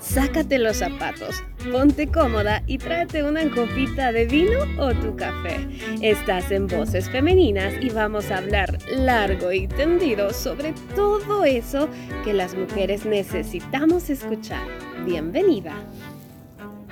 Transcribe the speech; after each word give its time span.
Sácate 0.00 0.58
los 0.58 0.78
zapatos, 0.78 1.44
ponte 1.70 2.10
cómoda 2.10 2.62
y 2.66 2.78
tráete 2.78 3.22
una 3.22 3.42
copita 3.50 4.12
de 4.12 4.24
vino 4.24 4.60
o 4.78 4.94
tu 4.94 5.14
café. 5.14 5.58
Estás 6.00 6.50
en 6.50 6.66
Voces 6.68 7.10
Femeninas 7.10 7.74
y 7.82 7.90
vamos 7.90 8.30
a 8.30 8.38
hablar 8.38 8.78
largo 8.88 9.52
y 9.52 9.68
tendido 9.68 10.32
sobre 10.32 10.72
todo 10.96 11.44
eso 11.44 11.86
que 12.24 12.32
las 12.32 12.54
mujeres 12.54 13.04
necesitamos 13.04 14.08
escuchar. 14.08 14.66
Bienvenida. 15.04 15.74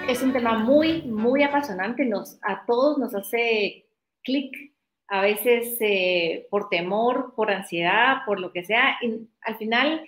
Es 0.07 0.23
un 0.23 0.35
tema 0.35 0.59
muy, 0.59 1.01
muy 1.03 1.43
apasionante. 1.43 2.05
Nos, 2.05 2.39
a 2.43 2.67
todos 2.67 2.99
nos 2.99 3.15
hace 3.15 3.87
clic, 4.23 4.55
a 5.09 5.23
veces 5.23 5.79
eh, 5.81 6.47
por 6.51 6.69
temor, 6.69 7.33
por 7.35 7.51
ansiedad, 7.51 8.19
por 8.27 8.39
lo 8.39 8.53
que 8.53 8.65
sea. 8.65 8.99
Al 9.41 9.57
final 9.57 10.03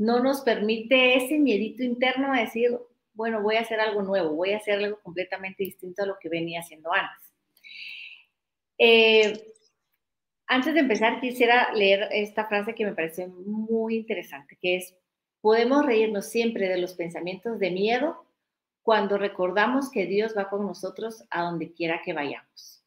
no 0.00 0.18
nos 0.18 0.40
permite 0.40 1.14
ese 1.14 1.38
miedito 1.38 1.82
interno 1.82 2.32
a 2.32 2.40
decir, 2.40 2.70
bueno, 3.12 3.42
voy 3.42 3.56
a 3.56 3.60
hacer 3.60 3.80
algo 3.80 4.00
nuevo, 4.00 4.34
voy 4.34 4.52
a 4.52 4.56
hacer 4.56 4.82
algo 4.82 4.98
completamente 5.02 5.62
distinto 5.62 6.02
a 6.02 6.06
lo 6.06 6.16
que 6.18 6.30
venía 6.30 6.60
haciendo 6.60 6.90
antes. 6.90 7.34
Eh, 8.78 9.44
antes 10.46 10.72
de 10.72 10.80
empezar, 10.80 11.20
quisiera 11.20 11.70
leer 11.74 12.08
esta 12.12 12.46
frase 12.46 12.74
que 12.74 12.86
me 12.86 12.94
parece 12.94 13.26
muy 13.26 13.96
interesante, 13.96 14.56
que 14.58 14.76
es, 14.76 14.96
podemos 15.42 15.84
reírnos 15.84 16.24
siempre 16.24 16.66
de 16.70 16.78
los 16.78 16.94
pensamientos 16.94 17.58
de 17.58 17.70
miedo 17.70 18.24
cuando 18.82 19.18
recordamos 19.18 19.90
que 19.90 20.06
Dios 20.06 20.32
va 20.34 20.48
con 20.48 20.66
nosotros 20.66 21.24
a 21.28 21.42
donde 21.42 21.74
quiera 21.74 22.00
que 22.02 22.14
vayamos. 22.14 22.82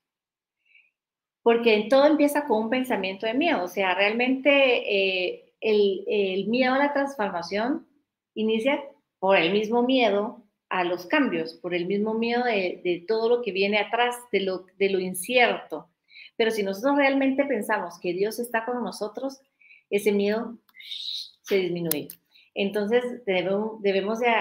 Porque 1.43 1.85
todo 1.91 2.07
empieza 2.07 2.45
con 2.45 2.63
un 2.63 2.69
pensamiento 2.71 3.27
de 3.27 3.35
miedo, 3.35 3.63
o 3.63 3.67
sea, 3.67 3.93
realmente 3.93 4.49
eh, 4.95 5.42
el, 5.63 6.47
miedo 6.47 6.73
a 6.73 6.77
la 6.77 6.93
transformación 6.93 7.87
inicia 8.35 8.83
por 9.19 9.37
el 9.37 9.53
mismo 9.53 9.83
miedo 9.83 10.43
a 10.69 10.83
los 10.83 11.05
cambios, 11.05 11.53
por 11.55 11.73
el 11.73 11.85
mismo 11.85 12.13
miedo 12.13 12.43
de, 12.43 13.05
todo 13.07 13.29
lo 13.29 13.41
que 13.41 13.51
viene 13.51 13.79
atrás, 13.79 14.15
de 14.31 14.41
lo, 14.41 14.99
incierto. 14.99 15.89
Pero 16.35 16.51
si 16.51 16.63
nosotros 16.63 16.97
realmente 16.97 17.45
pensamos 17.45 17.99
que 17.99 18.13
Dios 18.13 18.39
está 18.39 18.65
con 18.65 18.83
nosotros, 18.83 19.39
ese 19.89 20.11
miedo 20.11 20.57
se 21.43 21.57
disminuye. 21.57 22.09
Entonces 22.55 23.23
debemos, 23.25 23.81
debemos 23.81 24.19
de 24.19 24.33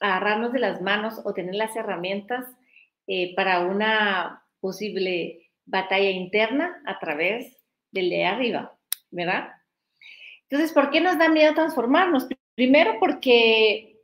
agarrarnos 0.00 0.52
de 0.52 0.58
las 0.58 0.80
manos 0.80 1.20
o 1.24 1.34
tener 1.34 1.54
las 1.54 1.76
herramientas 1.76 2.46
eh, 3.06 3.34
para 3.34 3.60
una 3.60 4.44
posible 4.60 5.50
batalla 5.66 6.10
interna 6.10 6.82
a 6.86 6.98
través 6.98 7.56
del 7.92 8.10
de 8.10 8.24
arriba, 8.24 8.78
¿verdad? 9.10 9.59
Entonces, 10.50 10.72
¿por 10.72 10.90
qué 10.90 11.00
nos 11.00 11.16
da 11.16 11.28
miedo 11.28 11.54
transformarnos? 11.54 12.26
Primero 12.56 12.96
porque 12.98 14.00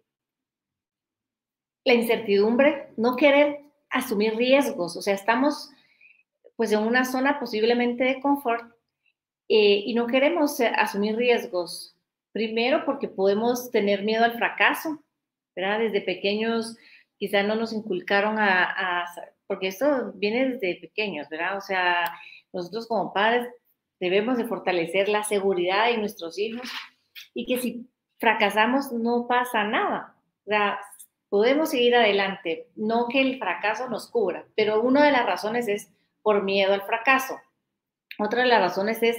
la 1.84 1.94
incertidumbre, 1.94 2.88
no 2.96 3.16
querer 3.16 3.60
asumir 3.90 4.36
riesgos, 4.36 4.96
o 4.96 5.02
sea, 5.02 5.14
estamos 5.14 5.70
pues 6.54 6.72
en 6.72 6.80
una 6.80 7.04
zona 7.04 7.38
posiblemente 7.38 8.04
de 8.04 8.20
confort 8.20 8.64
eh, 9.48 9.82
y 9.84 9.94
no 9.94 10.06
queremos 10.06 10.58
eh, 10.60 10.72
asumir 10.74 11.16
riesgos. 11.16 11.96
Primero 12.32 12.84
porque 12.84 13.08
podemos 13.08 13.70
tener 13.70 14.02
miedo 14.02 14.24
al 14.24 14.38
fracaso, 14.38 15.02
¿verdad? 15.54 15.80
Desde 15.80 16.00
pequeños 16.00 16.76
quizá 17.18 17.42
no 17.42 17.56
nos 17.56 17.72
inculcaron 17.72 18.38
a, 18.38 19.02
a, 19.02 19.06
porque 19.46 19.68
esto 19.68 20.12
viene 20.14 20.50
desde 20.50 20.80
pequeños, 20.80 21.28
¿verdad? 21.28 21.56
O 21.56 21.60
sea, 21.60 22.12
nosotros 22.52 22.86
como 22.86 23.12
padres 23.12 23.48
Debemos 24.00 24.36
de 24.36 24.46
fortalecer 24.46 25.08
la 25.08 25.24
seguridad 25.24 25.86
de 25.86 25.98
nuestros 25.98 26.38
hijos 26.38 26.68
y 27.34 27.46
que 27.46 27.58
si 27.58 27.88
fracasamos 28.18 28.92
no 28.92 29.26
pasa 29.26 29.64
nada. 29.64 30.14
O 30.44 30.50
sea, 30.50 30.78
podemos 31.28 31.70
seguir 31.70 31.96
adelante, 31.96 32.68
no 32.76 33.08
que 33.08 33.20
el 33.20 33.38
fracaso 33.38 33.88
nos 33.88 34.10
cubra, 34.10 34.46
pero 34.54 34.82
una 34.82 35.04
de 35.04 35.12
las 35.12 35.26
razones 35.26 35.68
es 35.68 35.90
por 36.22 36.42
miedo 36.42 36.74
al 36.74 36.82
fracaso. 36.82 37.38
Otra 38.18 38.42
de 38.42 38.48
las 38.48 38.60
razones 38.60 39.02
es, 39.02 39.16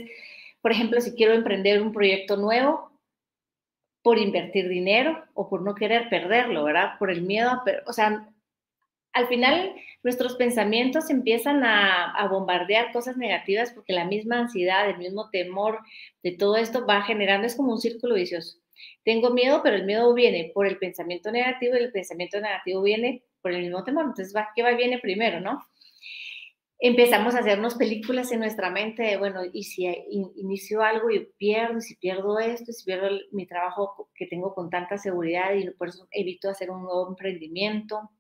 por 0.62 0.72
ejemplo, 0.72 1.02
si 1.02 1.13
quiero 1.13 1.34
emprender 1.34 1.81
un 1.81 1.91
proyecto 1.91 2.38
nuevo, 2.38 2.91
por 4.07 4.19
invertir 4.19 4.69
dinero 4.69 5.22
o 5.34 5.50
por 5.50 5.62
no 5.62 5.75
querer 5.75 6.07
perderlo, 6.07 6.63
¿verdad? 6.63 6.97
Por 6.97 7.12
el 7.12 7.23
miedo 7.23 7.50
a, 7.50 7.63
o 7.85 7.91
sea, 7.91 8.29
al 9.17 9.28
final 9.28 9.73
nuestros 10.03 10.35
pensamientos 10.35 11.09
empiezan 11.09 11.63
a, 11.63 12.28
bombardear 12.29 12.91
cosas 12.91 13.17
negativas 13.17 13.72
porque 13.72 13.94
la 13.94 14.05
misma 14.05 14.38
ansiedad, 14.39 14.88
el 14.88 15.00
mismo 15.00 15.31
temor 15.31 15.79
de 16.22 16.33
todo 16.33 16.55
esto 16.55 16.85
va 16.85 17.01
generando, 17.01 17.47
es 17.47 17.55
como 17.55 17.72
un 17.72 17.79
círculo 17.79 18.13
vicioso. 18.13 18.59
Tengo 19.03 19.31
miedo, 19.31 19.61
pero 19.63 19.75
el 19.75 19.85
miedo 19.85 20.13
viene 20.13 20.51
por 20.53 20.67
el 20.67 20.78
pensamiento 20.78 21.31
negativo 21.31 21.75
y 21.75 21.79
el 21.79 21.91
pensamiento 21.91 22.39
negativo 22.39 22.83
viene 22.83 23.23
por 23.41 23.53
el 23.53 23.63
mismo 23.63 23.83
temor. 23.83 24.05
Entonces, 24.05 24.33
¿qué 24.55 24.61
va 24.61 24.72
viene 24.73 25.00
primero, 25.00 25.41
no? 25.41 25.66
Empezamos 26.79 27.34
a 27.34 27.39
hacernos 27.39 27.73
películas 27.73 28.31
en 28.31 28.39
nuestra 28.39 28.69
mente 28.69 29.01
de, 29.01 29.17
bueno, 29.17 29.41
y 29.51 29.63
si 29.63 29.88
inicio 30.35 30.84
algo 30.84 31.09
y 31.09 31.25
pierdo, 31.38 31.79
y 31.79 31.81
si 31.81 31.95
pierdo 31.95 32.38
esto, 32.38 32.69
y 32.69 32.73
si 32.73 32.85
pierdo 32.85 33.09
mi 33.31 33.47
trabajo 33.47 34.11
que 34.13 34.28
tengo 34.28 34.53
con 34.53 34.69
tanta 34.69 34.99
seguridad 34.99 35.55
y 35.55 35.67
por 35.72 35.88
eso 35.88 36.07
evito 36.11 36.51
hacer 36.51 36.69
un 36.69 36.84
nuevo 36.84 37.07
emprendimiento 37.09 38.11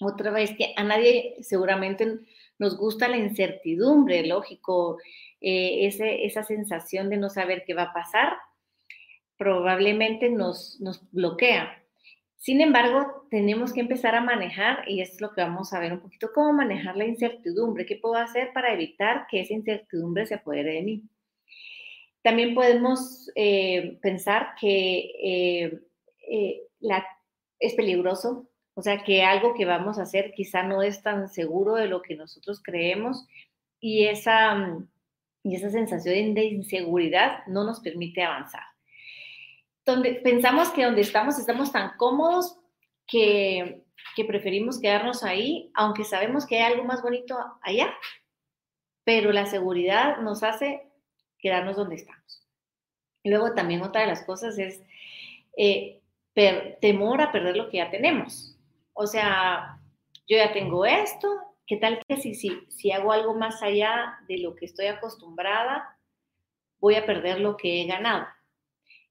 otra 0.00 0.30
vez 0.30 0.56
que 0.56 0.72
a 0.76 0.84
nadie 0.84 1.36
seguramente 1.40 2.18
nos 2.58 2.76
gusta 2.76 3.08
la 3.08 3.16
incertidumbre, 3.16 4.26
lógico, 4.26 4.98
eh, 5.40 5.86
esa 5.86 6.42
sensación 6.42 7.08
de 7.08 7.16
no 7.16 7.30
saber 7.30 7.64
qué 7.66 7.74
va 7.74 7.84
a 7.84 7.92
pasar, 7.92 8.34
probablemente 9.38 10.28
nos, 10.28 10.78
nos 10.80 11.10
bloquea. 11.12 11.82
Sin 12.36 12.60
embargo, 12.60 13.26
tenemos 13.30 13.72
que 13.72 13.80
empezar 13.80 14.14
a 14.14 14.20
manejar, 14.20 14.86
y 14.86 15.00
es 15.00 15.20
lo 15.20 15.32
que 15.32 15.40
vamos 15.40 15.72
a 15.72 15.80
ver 15.80 15.92
un 15.92 16.00
poquito, 16.00 16.30
cómo 16.34 16.52
manejar 16.52 16.96
la 16.96 17.06
incertidumbre, 17.06 17.86
qué 17.86 17.96
puedo 17.96 18.16
hacer 18.16 18.52
para 18.52 18.72
evitar 18.72 19.26
que 19.30 19.40
esa 19.40 19.54
incertidumbre 19.54 20.26
se 20.26 20.34
apodere 20.34 20.74
de 20.74 20.82
mí. 20.82 21.02
También 22.22 22.54
podemos 22.54 23.30
eh, 23.34 23.98
pensar 24.02 24.54
que 24.60 25.10
eh, 25.22 25.80
es 27.58 27.74
peligroso 27.74 28.49
o 28.80 28.82
sea, 28.82 29.04
que 29.04 29.22
algo 29.22 29.52
que 29.52 29.66
vamos 29.66 29.98
a 29.98 30.04
hacer 30.04 30.32
quizá 30.32 30.62
no 30.62 30.82
es 30.82 31.02
tan 31.02 31.28
seguro 31.28 31.74
de 31.74 31.86
lo 31.86 32.00
que 32.00 32.16
nosotros 32.16 32.62
creemos 32.64 33.26
y 33.78 34.06
esa, 34.06 34.54
mm, 34.54 34.88
y 35.42 35.56
esa 35.56 35.68
sensación 35.68 36.32
de 36.32 36.44
inseguridad 36.44 37.46
no 37.46 37.62
nos 37.64 37.80
permite 37.80 38.22
avanzar. 38.22 38.62
Donde 39.84 40.14
pensamos 40.14 40.70
que 40.70 40.86
donde 40.86 41.02
estamos 41.02 41.38
estamos 41.38 41.70
tan 41.72 41.94
cómodos 41.98 42.56
que, 43.06 43.82
que 44.16 44.24
preferimos 44.24 44.80
quedarnos 44.80 45.24
ahí, 45.24 45.70
aunque 45.74 46.04
sabemos 46.04 46.46
que 46.46 46.56
hay 46.56 46.72
algo 46.72 46.84
más 46.84 47.02
bonito 47.02 47.36
allá, 47.60 47.92
pero 49.04 49.30
la 49.30 49.44
seguridad 49.44 50.22
nos 50.22 50.42
hace 50.42 50.86
quedarnos 51.38 51.76
donde 51.76 51.96
estamos. 51.96 52.48
luego 53.24 53.52
también 53.52 53.82
otra 53.82 54.00
de 54.00 54.06
las 54.06 54.24
cosas 54.24 54.58
es 54.58 54.80
eh, 55.54 56.00
temor 56.80 57.20
a 57.20 57.30
perder 57.30 57.58
lo 57.58 57.68
que 57.68 57.76
ya 57.76 57.90
tenemos. 57.90 58.49
O 59.02 59.06
sea, 59.06 59.80
yo 60.28 60.36
ya 60.36 60.52
tengo 60.52 60.84
esto, 60.84 61.26
¿qué 61.66 61.78
tal 61.78 62.04
que 62.06 62.18
si, 62.18 62.34
si, 62.34 62.50
si 62.68 62.92
hago 62.92 63.12
algo 63.12 63.32
más 63.34 63.62
allá 63.62 64.18
de 64.28 64.36
lo 64.36 64.54
que 64.54 64.66
estoy 64.66 64.88
acostumbrada, 64.88 65.98
voy 66.80 66.96
a 66.96 67.06
perder 67.06 67.40
lo 67.40 67.56
que 67.56 67.80
he 67.80 67.86
ganado? 67.86 68.26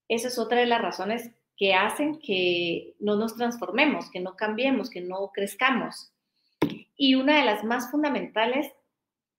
Esa 0.08 0.28
es 0.28 0.38
otra 0.38 0.60
de 0.60 0.68
las 0.68 0.80
razones 0.80 1.32
que 1.58 1.74
hacen 1.74 2.20
que 2.20 2.94
no 3.00 3.16
nos 3.16 3.36
transformemos, 3.36 4.12
que 4.12 4.20
no 4.20 4.36
cambiemos, 4.36 4.92
que 4.92 5.02
no 5.02 5.32
crezcamos. 5.34 6.14
Y 6.96 7.16
una 7.16 7.40
de 7.40 7.46
las 7.46 7.64
más 7.64 7.90
fundamentales 7.90 8.72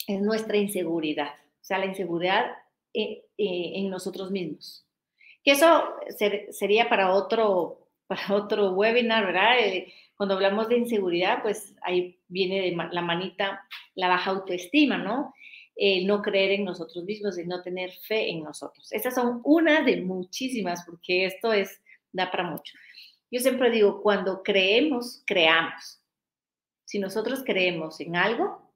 es 0.09 0.21
nuestra 0.21 0.57
inseguridad, 0.57 1.33
o 1.33 1.65
sea, 1.65 1.79
la 1.79 1.87
inseguridad 1.87 2.47
eh, 2.93 3.25
eh, 3.39 3.73
en, 3.77 3.89
nosotros 3.89 4.33
mismos. 4.33 4.85
Que 5.45 5.53
eso 5.53 5.85
sería 6.51 6.89
para 6.89 7.15
otro, 7.15 7.87
para 8.11 8.23
otro 8.35 8.73
webinar, 8.73 9.25
¿verdad? 9.25 9.61
Eh, 9.61 9.95
cuando 10.17 10.35
hablamos 10.35 10.69
de 10.69 10.79
inseguridad, 10.79 11.43
pues 11.43 11.77
ahí 11.81 12.19
viene 12.27 12.61
de 12.61 12.77
la 12.91 13.03
manita 13.03 13.65
la 13.95 14.09
baja 14.09 14.33
autoestima, 14.33 14.99
¿no? 14.99 15.33
no 16.05 16.21
creer 16.21 16.51
en 16.51 16.67
nosotros 16.67 17.05
mismos, 17.05 17.39
y 17.39 17.47
no 17.47 17.63
tener 17.63 17.91
fe 18.07 18.29
en 18.29 18.43
nosotros. 18.43 18.93
Estas 18.93 19.15
son 19.15 19.41
una 19.45 19.81
de 19.81 20.03
muchísimas, 20.03 20.85
porque 20.85 21.25
esto 21.25 21.55
es, 21.55 21.81
da 22.13 22.31
para 22.31 22.45
mucho. 22.45 22.75
Yo 23.31 23.41
siempre 23.41 23.71
digo, 23.71 24.03
cuando 24.03 24.43
creemos, 24.43 25.23
creamos. 25.27 26.03
Si 26.85 26.99
nosotros 26.99 27.43
creemos 27.47 27.99
en 28.01 28.15
algo 28.15 28.71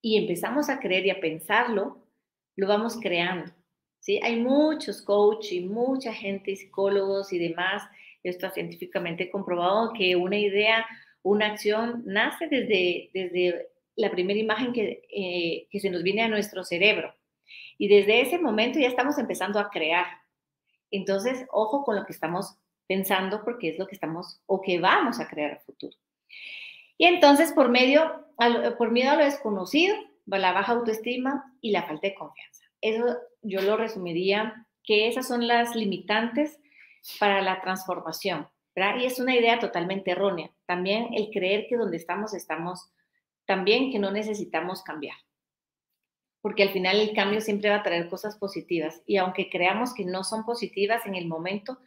y 0.00 0.16
empezamos 0.16 0.70
a 0.70 0.80
creer 0.80 1.04
y 1.04 1.10
a 1.10 1.20
pensarlo, 1.20 2.06
lo 2.56 2.66
vamos 2.66 2.96
creando. 2.98 3.52
¿sí? 4.00 4.18
Hay 4.22 4.40
muchos 4.40 5.02
coaches 5.02 5.52
y 5.52 5.60
mucha 5.60 6.14
gente, 6.14 6.56
psicólogos 6.56 7.32
y 7.32 7.38
demás, 7.38 7.82
está 8.22 8.50
científicamente 8.50 9.30
comprobado 9.30 9.92
que 9.92 10.16
una 10.16 10.38
idea, 10.38 10.86
una 11.22 11.46
acción 11.46 12.02
nace 12.06 12.48
desde, 12.48 13.10
desde 13.12 13.68
la 13.96 14.10
primera 14.10 14.38
imagen 14.38 14.72
que, 14.72 15.02
eh, 15.10 15.66
que 15.70 15.80
se 15.80 15.90
nos 15.90 16.02
viene 16.02 16.22
a 16.22 16.28
nuestro 16.28 16.64
cerebro. 16.64 17.14
Y 17.78 17.88
desde 17.88 18.20
ese 18.20 18.38
momento 18.38 18.78
ya 18.78 18.88
estamos 18.88 19.18
empezando 19.18 19.58
a 19.58 19.70
crear. 19.70 20.06
Entonces, 20.90 21.46
ojo 21.50 21.84
con 21.84 21.96
lo 21.96 22.04
que 22.06 22.12
estamos 22.12 22.56
pensando 22.86 23.44
porque 23.44 23.70
es 23.70 23.78
lo 23.78 23.86
que 23.86 23.94
estamos 23.94 24.40
o 24.46 24.60
que 24.60 24.80
vamos 24.80 25.20
a 25.20 25.28
crear 25.28 25.52
a 25.52 25.60
futuro. 25.60 25.96
Y 26.96 27.04
entonces, 27.04 27.52
por 27.52 27.68
medio, 27.68 28.26
por 28.76 28.90
miedo 28.90 29.12
a 29.12 29.16
lo 29.16 29.24
desconocido, 29.24 29.94
la 30.36 30.52
baja 30.52 30.72
autoestima 30.72 31.54
y 31.60 31.70
la 31.70 31.84
falta 31.84 32.08
de 32.08 32.14
confianza. 32.14 32.64
Eso 32.80 33.16
yo 33.42 33.62
lo 33.62 33.76
resumiría 33.76 34.66
que 34.84 35.08
esas 35.08 35.26
son 35.26 35.46
las 35.46 35.74
limitantes 35.74 36.60
para 37.18 37.42
la 37.42 37.60
transformación, 37.60 38.48
¿verdad? 38.74 39.00
Y 39.00 39.06
es 39.06 39.18
una 39.18 39.36
idea 39.36 39.58
totalmente 39.58 40.12
errónea. 40.12 40.50
También 40.66 41.08
el 41.14 41.30
creer 41.30 41.66
que 41.68 41.76
donde 41.76 41.96
estamos 41.96 42.34
estamos 42.34 42.90
también 43.46 43.90
que 43.90 43.98
no 43.98 44.10
necesitamos 44.10 44.82
cambiar. 44.82 45.16
Porque 46.40 46.62
al 46.62 46.70
final 46.70 47.00
el 47.00 47.14
cambio 47.14 47.40
siempre 47.40 47.70
va 47.70 47.76
a 47.76 47.82
traer 47.82 48.08
cosas 48.08 48.36
positivas. 48.36 49.02
Y 49.06 49.16
aunque 49.16 49.48
creamos 49.50 49.94
que 49.94 50.04
no 50.04 50.22
son 50.22 50.44
positivas 50.44 51.06
en 51.06 51.14
el 51.14 51.26
momento, 51.26 51.78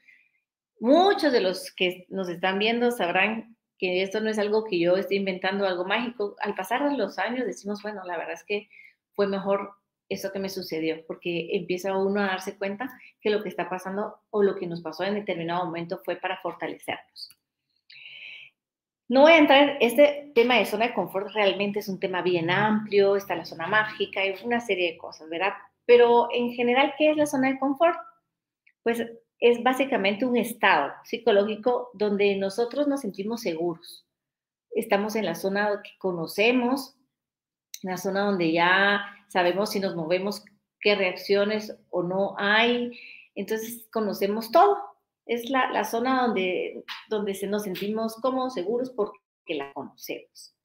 muchos 0.80 1.32
de 1.32 1.40
los 1.40 1.72
que 1.72 2.06
nos 2.10 2.28
están 2.30 2.60
viendo 2.60 2.92
sabrán 2.92 3.56
que 3.78 4.02
esto 4.02 4.20
no 4.20 4.30
es 4.30 4.40
algo 4.40 4.66
que 4.66 4.80
yo 4.80 4.98
esté 4.98 5.16
inventando, 5.16 5.66
algo 5.66 5.86
mágico. 5.86 6.36
Al 6.40 6.56
pasar 6.56 6.82
los 6.94 7.18
años 7.18 7.46
decimos, 7.46 7.82
bueno, 7.82 8.04
la 8.06 8.18
verdad 8.18 8.34
es 8.34 8.44
que 8.44 8.70
fue 9.14 9.28
mejor 9.28 9.74
eso 10.14 10.32
que 10.32 10.40
me 10.40 10.50
sucedió, 10.50 11.06
porque 11.08 11.50
empieza 11.54 11.96
uno 11.96 12.22
a 12.22 12.28
darse 12.28 12.58
cuenta 12.58 12.90
que 13.22 13.30
lo 13.30 13.42
que 13.42 13.50
está 13.50 13.70
pasando 13.70 14.20
o 14.30 14.44
lo 14.44 14.56
que 14.56 14.68
nos 14.68 14.82
pasó 14.82 15.04
en 15.04 15.16
determinado 15.16 15.66
momento 15.66 16.02
fue 16.04 16.18
para 16.18 16.42
fortalecernos. 16.42 17.30
No 19.08 19.22
voy 19.22 19.34
a 19.34 19.38
entrar, 19.40 19.78
este 19.82 20.32
tema 20.34 20.56
de 20.56 20.66
zona 20.66 20.88
de 20.88 20.94
confort 20.94 21.32
realmente 21.34 21.80
es 21.80 21.90
un 21.90 22.00
tema 22.00 22.22
bien 22.22 22.50
amplio, 22.50 23.16
está 23.16 23.36
la 23.36 23.44
zona 23.44 23.68
mágica 23.68 24.26
y 24.26 24.34
una 24.46 24.62
serie 24.62 24.94
de 24.94 24.98
cosas, 24.98 25.30
¿verdad? 25.30 25.54
Pero 25.86 26.30
en 26.32 26.54
general, 26.54 26.94
¿qué 26.98 27.12
es 27.12 27.18
la 27.18 27.26
zona 27.26 27.50
de 27.50 27.60
confort? 27.60 27.98
Pues 28.84 29.06
es 29.40 29.64
básicamente 29.64 30.26
un 30.26 30.38
estado 30.38 30.94
psicológico 31.04 31.90
donde 31.94 32.36
nosotros 32.38 32.88
nos 32.88 33.02
sentimos 33.02 33.42
seguros. 33.42 34.06
Estamos 34.70 35.16
en 35.18 35.26
la 35.26 35.36
zona 35.36 35.82
que 35.84 35.92
conocemos, 35.98 36.96
en 37.84 37.92
la 37.92 37.98
zona 37.98 38.22
donde 38.26 38.52
ya 38.52 39.04
sabemos 39.28 39.72
si 39.72 39.80
nos 39.80 39.96
movemos, 39.96 40.44
qué 40.80 40.96
reacciones 40.96 41.76
o 41.90 42.04
no 42.04 42.36
hay. 42.38 42.92
Entonces 43.36 43.88
conocemos 43.92 44.52
todo. 44.52 44.78
Es 45.26 45.50
la, 45.50 45.84
zona 45.86 46.24
donde, 46.24 46.84
donde 47.10 47.36
se 47.36 47.48
nos 47.48 47.64
sentimos 47.64 48.16
cómodos, 48.16 48.56
seguros, 48.56 48.90
porque 48.90 49.20
la 49.48 49.72
conocemos. 49.74 50.56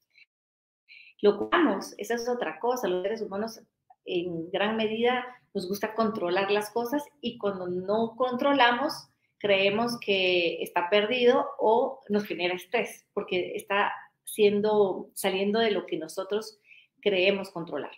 Lo 1.22 1.48
cuamos, 1.48 1.94
esa 1.98 2.14
es 2.14 2.28
otra 2.28 2.58
cosa. 2.58 2.88
Los 2.88 3.02
seres 3.02 3.22
humanos 3.22 3.60
en 4.04 4.50
gran 4.50 4.76
medida 4.76 5.24
nos 5.54 5.68
gusta 5.68 5.94
controlar 5.94 6.50
las 6.50 6.70
cosas 6.70 7.04
y 7.20 7.38
cuando 7.38 7.68
no 7.68 8.14
controlamos, 8.16 9.08
creemos 9.38 9.98
que 10.00 10.62
está 10.62 10.90
perdido 10.90 11.46
o 11.58 12.00
nos 12.08 12.24
genera 12.24 12.54
estrés 12.54 13.06
porque 13.12 13.52
está 13.54 13.92
siendo, 14.24 15.10
saliendo 15.14 15.60
de 15.60 15.70
lo 15.70 15.86
que 15.86 15.96
nosotros 15.96 16.58
creemos 17.06 17.50
controlar. 17.50 17.92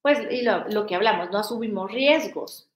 Pues, 0.00 0.18
y 0.30 0.40
lo, 0.40 0.86
que 0.86 0.94
hablamos, 0.94 1.30
no 1.30 1.40
asumimos 1.40 1.92
riesgos. 1.92 2.70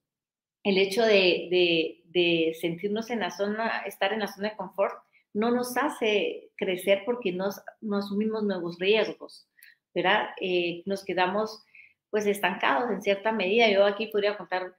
El 0.62 0.76
hecho 0.76 1.02
de, 1.02 2.02
de, 2.04 2.54
sentirnos 2.60 3.08
en 3.08 3.20
la 3.20 3.30
zona, 3.30 3.82
estar 3.86 4.12
en 4.12 4.20
la 4.20 4.26
zona 4.26 4.50
de 4.50 4.56
confort, 4.56 4.94
no 5.32 5.50
nos 5.50 5.74
hace 5.78 6.50
crecer 6.56 7.02
porque 7.06 7.32
nos, 7.32 7.62
no 7.80 7.96
asumimos 7.96 8.42
nuevos 8.42 8.78
riesgos, 8.78 9.48
¿verdad? 9.94 10.30
Eh, 10.38 10.82
nos 10.84 11.02
quedamos 11.02 11.64
pues 12.10 12.26
estancados 12.26 12.90
en 12.90 13.00
cierta 13.00 13.32
medida. 13.32 13.70
Yo 13.70 13.86
aquí 13.86 14.08
podría 14.08 14.36
contar 14.36 14.74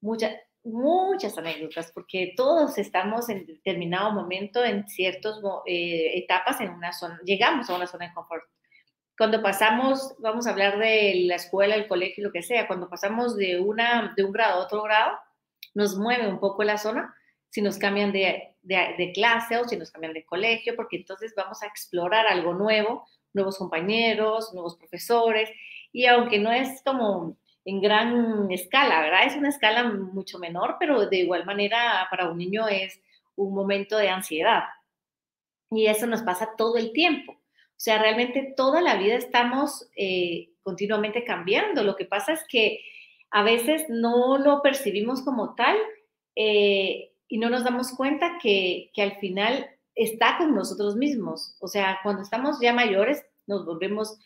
muchas, 0.00 0.32
muchas 0.62 1.36
anécdotas, 1.36 1.92
porque 1.92 2.32
todos 2.34 2.78
estamos 2.78 3.28
en 3.28 3.44
determinado 3.44 4.12
momento, 4.12 4.64
en 4.64 4.88
ciertas 4.88 5.36
eh, 5.66 6.12
etapas, 6.18 6.62
en 6.62 6.70
una 6.70 6.92
zona, 6.92 7.20
llegamos 7.24 7.68
a 7.68 7.76
una 7.76 7.86
zona 7.86 8.08
de 8.08 8.14
confort. 8.14 8.44
Cuando 9.16 9.42
pasamos, 9.42 10.14
vamos 10.18 10.46
a 10.46 10.50
hablar 10.50 10.78
de 10.78 11.24
la 11.26 11.36
escuela, 11.36 11.76
el 11.76 11.86
colegio, 11.86 12.24
lo 12.24 12.32
que 12.32 12.42
sea, 12.42 12.66
cuando 12.66 12.88
pasamos 12.88 13.36
de, 13.36 13.60
una, 13.60 14.12
de 14.16 14.24
un 14.24 14.32
grado 14.32 14.60
a 14.60 14.64
otro 14.64 14.82
grado, 14.82 15.16
nos 15.74 15.96
mueve 15.96 16.26
un 16.26 16.40
poco 16.40 16.64
la 16.64 16.78
zona, 16.78 17.14
si 17.48 17.62
nos 17.62 17.78
cambian 17.78 18.12
de, 18.12 18.56
de, 18.62 18.94
de 18.98 19.12
clase 19.12 19.56
o 19.58 19.68
si 19.68 19.76
nos 19.76 19.92
cambian 19.92 20.14
de 20.14 20.24
colegio, 20.24 20.74
porque 20.74 20.96
entonces 20.96 21.32
vamos 21.36 21.62
a 21.62 21.66
explorar 21.66 22.26
algo 22.26 22.54
nuevo, 22.54 23.06
nuevos 23.32 23.58
compañeros, 23.58 24.52
nuevos 24.52 24.76
profesores, 24.76 25.48
y 25.92 26.06
aunque 26.06 26.40
no 26.40 26.50
es 26.50 26.82
como 26.82 27.36
en 27.64 27.80
gran 27.80 28.50
escala, 28.50 29.00
¿verdad? 29.00 29.26
Es 29.26 29.36
una 29.36 29.48
escala 29.48 29.84
mucho 29.84 30.38
menor, 30.38 30.76
pero 30.78 31.06
de 31.06 31.18
igual 31.18 31.46
manera 31.46 32.06
para 32.10 32.28
un 32.28 32.38
niño 32.38 32.68
es 32.68 33.00
un 33.36 33.54
momento 33.54 33.96
de 33.96 34.10
ansiedad. 34.10 34.64
Y 35.70 35.86
eso 35.86 36.06
nos 36.06 36.22
pasa 36.22 36.50
todo 36.56 36.76
el 36.76 36.92
tiempo. 36.92 37.36
Sea, 37.84 37.98
realmente 37.98 38.54
toda 38.56 38.80
la 38.80 38.96
vida 38.96 39.14
estamos 39.14 39.90
eh, 39.94 40.48
continuamente 40.62 41.22
cambiando. 41.22 41.82
Lo 41.82 41.96
que 41.96 42.06
pasa 42.06 42.32
es 42.32 42.40
que 42.48 42.80
a 43.30 43.42
veces 43.42 43.84
no 43.90 44.38
lo 44.38 44.62
percibimos 44.62 45.20
como 45.20 45.54
tal 45.54 45.76
eh, 46.34 47.10
y 47.28 47.36
no 47.36 47.50
nos 47.50 47.62
damos 47.62 47.92
cuenta 47.92 48.38
que, 48.40 48.90
que 48.94 49.02
al 49.02 49.18
final 49.18 49.66
está 49.94 50.38
con 50.38 50.54
nosotros 50.54 50.96
mismos. 50.96 51.58
O 51.60 51.68
sea, 51.68 51.98
cuando 52.02 52.22
estamos 52.22 52.58
ya 52.58 52.72
mayores, 52.72 53.22
nos 53.46 53.66
volvemos 53.66 54.18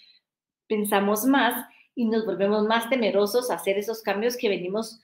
pensamos 0.68 1.24
más 1.24 1.66
y 1.96 2.04
nos 2.04 2.26
volvemos 2.26 2.64
más 2.64 2.88
temerosos 2.88 3.50
a 3.50 3.54
hacer 3.54 3.76
esos 3.76 4.02
cambios 4.02 4.36
que 4.36 4.48
venimos 4.48 5.00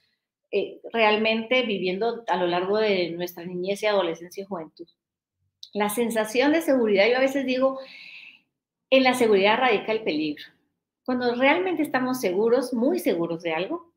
eh, 0.51 0.79
realmente 0.93 1.63
viviendo 1.63 2.23
a 2.27 2.37
lo 2.37 2.47
largo 2.47 2.77
de 2.77 3.09
nuestra 3.11 3.43
niñez 3.43 3.83
y 3.83 3.87
adolescencia 3.87 4.43
y 4.43 4.47
juventud. 4.47 4.87
La 5.73 5.89
sensación 5.89 6.53
de 6.53 6.61
seguridad, 6.61 7.05
yo 7.09 7.17
a 7.17 7.19
veces 7.19 7.45
digo, 7.45 7.79
en 8.97 9.03
la 9.03 9.13
seguridad 9.13 9.57
radica 9.57 9.91
el 9.91 10.03
peligro. 10.03 10.43
Cuando 11.05 11.35
realmente 11.35 11.83
estamos 11.83 12.19
seguros, 12.19 12.73
muy 12.73 12.99
seguros 12.99 13.43
de 13.43 13.53
algo, 13.53 13.93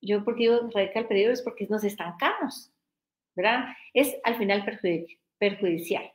yo 0.00 0.24
porque 0.24 0.44
digo 0.44 0.70
radica 0.72 1.00
el 1.00 1.06
peligro 1.06 1.32
es 1.32 1.42
porque 1.42 1.66
nos 1.68 1.84
estancamos, 1.84 2.72
¿verdad? 3.34 3.66
Es 3.92 4.16
al 4.24 4.36
final 4.36 4.64
perjudicial, 5.38 6.10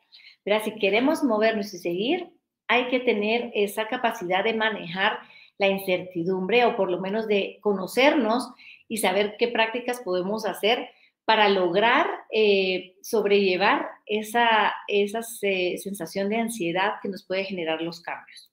¿verdad? 0.46 0.64
Si 0.64 0.76
queremos 0.76 1.24
movernos 1.24 1.74
y 1.74 1.78
seguir, 1.78 2.30
hay 2.68 2.88
que 2.88 3.02
tener 3.02 3.52
esa 3.54 3.88
capacidad 3.88 4.44
de 4.44 4.54
manejar 4.54 5.20
la 5.58 5.68
incertidumbre 5.68 6.66
o 6.66 6.76
por 6.76 6.90
lo 6.90 7.00
menos 7.00 7.28
de 7.28 7.60
conocernos 7.62 8.52
y 8.88 8.98
saber 8.98 9.36
qué 9.38 9.48
prácticas 9.50 10.02
podemos 10.02 10.46
hacer 10.46 10.90
para 11.26 11.50
lograr 11.50 12.08
eh, 12.32 12.98
sobrellevar 13.02 13.90
esa, 14.06 14.74
esa 14.88 15.22
eh, 15.42 15.78
sensación 15.78 16.30
de 16.30 16.38
ansiedad 16.38 16.96
que 17.02 17.10
nos 17.10 17.24
puede 17.24 17.46
generar 17.46 17.82
los 17.82 18.02
cambios. 18.02 18.52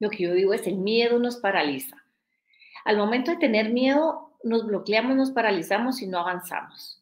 Lo 0.00 0.10
que 0.10 0.24
yo 0.24 0.34
digo 0.34 0.54
es 0.54 0.66
el 0.66 0.76
miedo 0.76 1.18
nos 1.18 1.36
paraliza. 1.36 1.96
Al 2.84 2.96
momento 2.96 3.30
de 3.30 3.38
tener 3.38 3.70
miedo, 3.70 4.36
nos 4.42 4.66
bloqueamos, 4.66 5.16
nos 5.16 5.30
paralizamos 5.30 6.00
y 6.02 6.06
no 6.06 6.18
avanzamos 6.18 6.98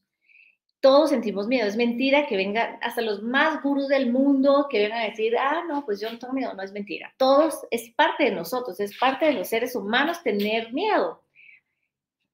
todos 0.87 1.11
sentimos 1.11 1.49
miedo. 1.49 1.67
Es 1.67 1.77
mentira 1.77 2.29
que 2.29 2.37
vengan 2.37 2.79
hasta 2.81 3.03
los 3.03 3.21
más 3.21 3.61
gurús 3.61 3.89
del 3.89 4.13
mundo 4.13 4.69
que 4.71 4.79
vengan 4.79 5.01
a 5.01 5.07
decir, 5.07 5.37
ah, 5.37 5.65
no, 5.69 5.85
pues 5.85 6.01
yo 6.01 6.09
no 6.13 6.17
tengo 6.17 6.33
miedo. 6.33 6.55
No 6.55 6.63
es 6.63 6.71
mentira. 6.71 7.13
Todos, 7.17 7.67
es 7.73 7.91
parte 7.97 8.23
de 8.23 8.31
nosotros, 8.31 8.79
es 8.79 8.97
parte 8.97 9.27
de 9.27 9.33
los 9.33 9.49
seres 9.49 9.75
humanos 9.75 10.23
tener 10.23 10.73
miedo. 10.73 11.25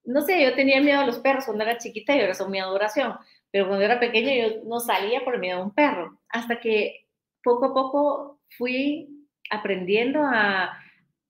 No 0.05 0.23
sé, 0.23 0.43
yo 0.43 0.55
tenía 0.55 0.81
miedo 0.81 1.01
a 1.01 1.07
los 1.07 1.19
perros 1.19 1.45
cuando 1.45 1.65
era 1.65 1.79
chiquita 1.79 2.15
y 2.17 2.21
ahora 2.21 2.35
son 2.35 2.51
mi 2.51 2.59
adoración. 2.61 3.15
Pero 3.51 3.69
cuando 3.69 3.85
era 3.85 4.01
pequeña 4.01 4.35
yo 4.35 4.65
no 4.65 4.81
salía 4.81 5.25
por 5.25 5.39
miedo 5.39 5.59
a 5.59 5.65
un 5.65 5.75
perro. 5.75 6.21
Hasta 6.29 6.61
que 6.61 7.07
poco 7.43 7.67
a 7.67 7.75
poco 7.75 8.41
fui 8.57 9.09
aprendiendo 9.51 10.23
a, 10.23 10.79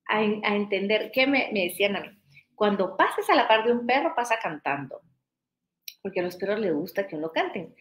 a, 0.06 0.22
entender 0.22 1.10
qué 1.12 1.26
me, 1.26 1.50
decían 1.52 1.96
a 1.96 2.00
mí. 2.00 2.08
Cuando 2.54 2.96
pases 2.96 3.28
a 3.30 3.34
la 3.34 3.48
par 3.48 3.64
de 3.64 3.72
un 3.72 3.86
perro, 3.86 4.14
pasa 4.14 4.38
cantando 4.40 5.00
porque 6.02 6.20
a 6.20 6.22
los 6.24 6.36
perros 6.36 6.60
les 6.60 6.74
gusta 6.74 7.06
que 7.06 7.16
uno 7.16 7.30
canten. 7.30 7.74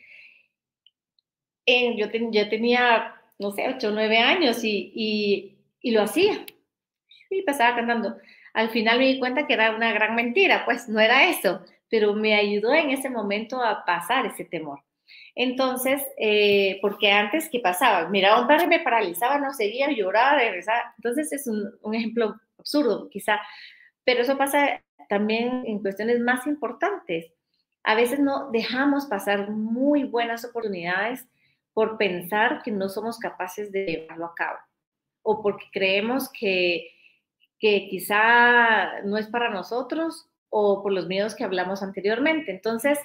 yo, 1.98 2.10
tenía, 2.50 3.16
no 3.40 3.52
sé, 3.52 3.68
8 3.68 3.88
o 3.88 3.92
9 3.92 4.18
años 4.20 4.64
y, 4.64 5.58
y, 5.82 5.92
lo 5.92 6.04
hacía. 6.04 6.46
Y 7.30 7.42
pasaba 7.42 7.76
cantando. 7.76 8.18
Al 8.54 8.70
final 8.70 9.00
me 9.00 9.08
di 9.08 9.20
cuenta 9.20 9.48
que 9.48 9.54
era 9.54 9.76
una 9.76 9.92
gran 9.94 10.16
mentira, 10.16 10.66
pues 10.66 10.90
no 10.90 11.00
era 11.00 11.30
eso, 11.30 11.62
pero 11.90 12.14
me 12.14 12.36
ayudó 12.36 12.74
en 12.74 12.92
ese 12.92 13.10
momento 13.10 13.62
a 13.62 13.86
pasar 13.86 14.26
ese 14.26 14.46
temor. 14.46 14.82
Entonces, 15.36 16.02
eh, 16.18 16.80
porque 16.82 17.12
antes, 17.12 17.50
¿qué 17.50 17.60
pasaba? 17.60 18.10
Miraba 18.10 18.42
un 18.42 18.48
perro 18.48 18.64
y 18.64 18.68
me 18.68 18.80
paralizaba, 18.80 19.38
no 19.38 19.54
seguía, 19.54 19.90
lloraba, 19.92 20.38
regresaba. 20.38 20.94
Entonces 20.98 21.32
es 21.32 21.48
un, 21.48 21.72
un 21.82 21.96
ejemplo 21.96 22.36
absurdo, 22.58 23.10
quizá, 23.10 23.40
pero 24.04 24.22
eso 24.22 24.38
pasa 24.38 24.82
también 25.10 25.64
en 25.66 25.80
cuestiones 25.80 26.20
más 26.20 26.46
importantes 26.48 27.32
a 27.84 27.96
veces 27.96 28.20
no 28.20 28.52
dejamos 28.52 29.06
pasar 29.08 29.50
muy 29.50 30.04
buenas 30.04 30.46
oportunidades 30.46 31.28
por 31.74 31.98
pensar 31.98 32.62
que 32.64 32.72
no 32.72 32.90
somos 32.90 33.18
capaces 33.18 33.72
de 33.72 33.86
llevarlo 33.86 34.26
a 34.26 34.36
cabo 34.36 34.60
o 35.24 35.42
porque 35.42 35.66
creemos 35.72 36.30
que, 36.32 36.88
que 37.62 37.88
quizá 37.88 39.02
no 39.04 39.18
es 39.18 39.28
para 39.28 39.52
nosotros 39.52 40.28
o 40.50 40.82
por 40.82 40.92
los 40.92 41.08
miedos 41.08 41.36
que 41.36 41.44
hablamos 41.44 41.84
anteriormente. 41.84 42.52
Entonces, 42.52 42.98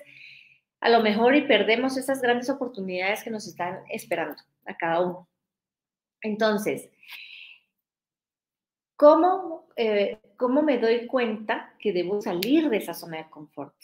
a 0.80 0.88
lo 0.88 1.02
mejor 1.02 1.36
y 1.36 1.46
perdemos 1.46 1.98
esas 1.98 2.22
grandes 2.22 2.48
oportunidades 2.48 3.22
que 3.22 3.30
nos 3.30 3.46
están 3.46 3.84
esperando 3.90 4.42
a 4.64 4.74
cada 4.74 5.00
uno. 5.02 5.28
Entonces, 6.22 6.88
¿cómo, 8.96 9.68
eh, 9.76 10.20
¿cómo 10.38 10.62
me 10.62 10.78
doy 10.78 11.06
cuenta 11.06 11.74
que 11.78 11.92
debo 11.92 12.22
salir 12.22 12.70
de 12.70 12.78
esa 12.78 12.94
zona 12.94 13.18
de 13.18 13.30
confort? 13.30 13.74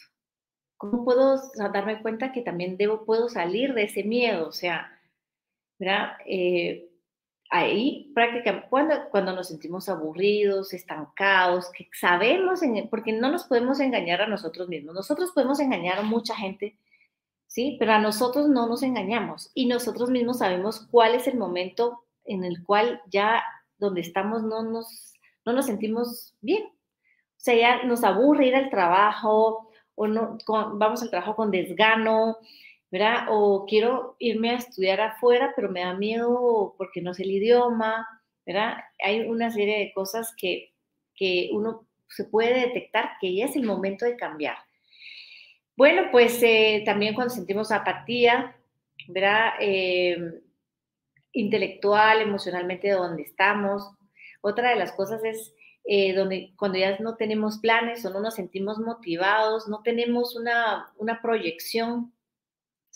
¿Cómo 0.79 1.05
puedo 1.05 1.39
darme 1.55 2.01
cuenta 2.01 2.33
que 2.33 2.41
también 2.41 2.79
debo, 2.79 3.05
puedo 3.05 3.29
salir 3.29 3.75
de 3.75 3.85
ese 3.85 4.05
miedo? 4.05 4.49
O 4.49 4.53
sea, 4.53 4.99
¿verdad? 5.79 6.17
Eh, 6.25 6.92
ahí 7.53 8.11
prácticamente 8.15 8.67
cuando, 8.71 8.95
cuando 9.11 9.33
nos 9.35 9.49
sentimos 9.49 9.89
aburridos, 9.91 10.73
estancados, 10.73 11.71
sabemos, 12.01 12.61
porque 12.91 13.13
no 13.13 13.31
nos 13.31 13.45
podemos 13.45 13.79
engañar 13.79 14.23
a 14.23 14.27
nosotros 14.27 14.69
mismos. 14.69 14.95
Nosotros 14.95 15.33
podemos 15.33 15.61
engañar 15.61 15.99
a 15.99 16.03
mucha 16.03 16.35
gente, 16.35 16.79
¿sí? 17.47 17.77
Pero 17.79 17.93
a 17.93 17.99
nosotros 17.99 18.49
no 18.49 18.67
nos 18.67 18.83
engañamos 18.83 19.51
y 19.55 19.67
nosotros 19.67 20.09
mismos 20.09 20.39
sabemos 20.39 20.89
cuál 20.91 21.15
es 21.15 21.27
el 21.27 21.37
momento 21.37 22.05
en 22.25 22.45
el 22.45 22.65
cual 22.65 23.03
ya 23.11 23.43
donde 23.77 24.01
estamos 24.01 24.43
no 24.43 24.63
nos, 24.63 25.13
no 25.45 25.53
nos 25.53 25.67
sentimos 25.67 26.35
bien. 26.41 26.65
O 26.65 27.45
sea, 27.45 27.55
ya 27.55 27.83
nos 27.83 28.03
aburre 28.03 28.47
ir 28.47 28.57
al 28.57 28.71
trabajo 28.71 29.69
o 29.95 30.07
no, 30.07 30.39
vamos 30.47 31.03
al 31.03 31.11
trabajo 31.11 31.37
con 31.37 31.51
desgano, 31.51 32.39
¿verdad? 32.93 33.25
O 33.31 33.65
quiero 33.67 34.17
irme 34.19 34.51
a 34.51 34.59
estudiar 34.59 35.01
afuera, 35.01 35.55
pero 35.57 35.71
me 35.71 35.81
da 35.81 35.95
miedo 35.95 36.75
porque 36.77 37.01
no 37.01 37.15
sé 37.15 37.23
el 37.23 37.31
idioma, 37.31 38.07
¿verdad? 38.45 38.77
Hay 39.03 39.21
una 39.23 39.51
serie 39.51 39.79
de 39.79 39.93
cosas 39.95 40.35
que, 40.37 40.75
que 41.17 41.49
uno 41.53 41.89
se 42.07 42.25
puede 42.25 42.67
detectar 42.67 43.13
que 43.19 43.35
ya 43.35 43.47
es 43.47 43.57
el 43.57 43.65
momento 43.65 44.05
de 44.05 44.17
cambiar. 44.17 44.57
Bueno, 45.75 46.09
pues 46.13 46.39
eh, 46.43 46.83
también 46.85 47.15
cuando 47.15 47.35
sentimos 47.35 47.73
apatía, 47.73 48.55
¿verdad? 49.09 49.53
Eh, 49.59 50.43
intelectual, 51.33 52.21
emocionalmente, 52.21 52.91
donde 52.91 53.23
estamos. 53.23 53.91
Otra 54.43 54.69
de 54.69 54.77
las 54.77 54.93
cosas 54.93 55.25
es 55.25 55.55
eh, 55.85 56.13
donde 56.13 56.53
cuando 56.59 56.77
ya 56.77 56.99
no 56.99 57.17
tenemos 57.17 57.57
planes 57.57 58.05
o 58.05 58.11
no 58.11 58.21
nos 58.21 58.35
sentimos 58.35 58.79
motivados, 58.79 59.67
no 59.67 59.81
tenemos 59.83 60.37
una, 60.37 60.93
una 60.99 61.23
proyección 61.23 62.13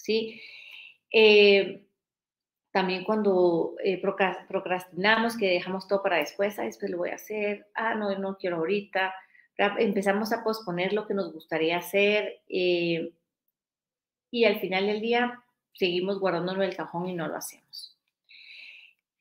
¿sí? 0.07 0.41
Eh, 1.13 1.83
también 2.71 3.05
cuando 3.05 3.75
eh, 3.83 4.01
procrastinamos, 4.01 5.37
que 5.37 5.49
dejamos 5.49 5.89
todo 5.89 6.03
para 6.03 6.19
después, 6.19 6.57
después 6.57 6.91
lo 6.91 6.99
voy 6.99 7.11
a 7.11 7.15
hacer, 7.15 7.67
ah, 7.75 7.95
no, 7.95 8.17
no 8.19 8.37
quiero 8.37 8.59
ahorita, 8.59 9.15
empezamos 9.79 10.33
a 10.33 10.45
posponer 10.45 10.93
lo 10.93 11.07
que 11.07 11.15
nos 11.15 11.33
gustaría 11.33 11.79
hacer 11.79 12.43
eh, 12.49 13.13
y 14.31 14.45
al 14.45 14.61
final 14.61 14.87
del 14.87 15.01
día 15.01 15.43
seguimos 15.73 16.21
guardándolo 16.21 16.63
en 16.63 16.69
el 16.69 16.77
cajón 16.77 17.09
y 17.09 17.15
no 17.15 17.27
lo 17.27 17.37
hacemos. 17.37 17.99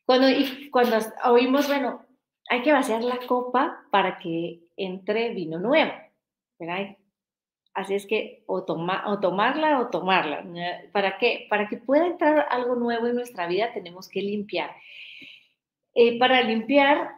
Cuando 0.06 0.28
oímos, 1.24 1.68
bueno, 1.68 2.06
hay 2.50 2.62
que 2.62 2.74
vaciar 2.74 3.04
la 3.04 3.20
copa 3.26 3.88
para 3.90 4.20
que 4.20 4.60
entre 4.78 5.34
vino 5.34 5.58
nuevo, 5.58 5.94
¿verdad? 6.60 6.98
Así 7.76 7.94
es 7.94 8.06
que 8.08 8.44
o, 8.48 8.56
o 8.56 9.20
tomarla 9.20 9.80
o 9.82 9.90
tomarla. 9.90 10.46
¿Para 10.94 11.18
qué? 11.18 11.46
Para 11.50 11.68
que 11.68 11.76
pueda 11.76 12.08
entrar 12.08 12.48
algo 12.50 12.76
nuevo 12.76 13.06
en 13.06 13.16
nuestra 13.16 13.48
vida 13.48 13.74
tenemos 13.74 14.08
que 14.08 14.22
limpiar. 14.22 14.72
Eh, 15.94 16.18
para 16.18 16.42
limpiar, 16.42 17.12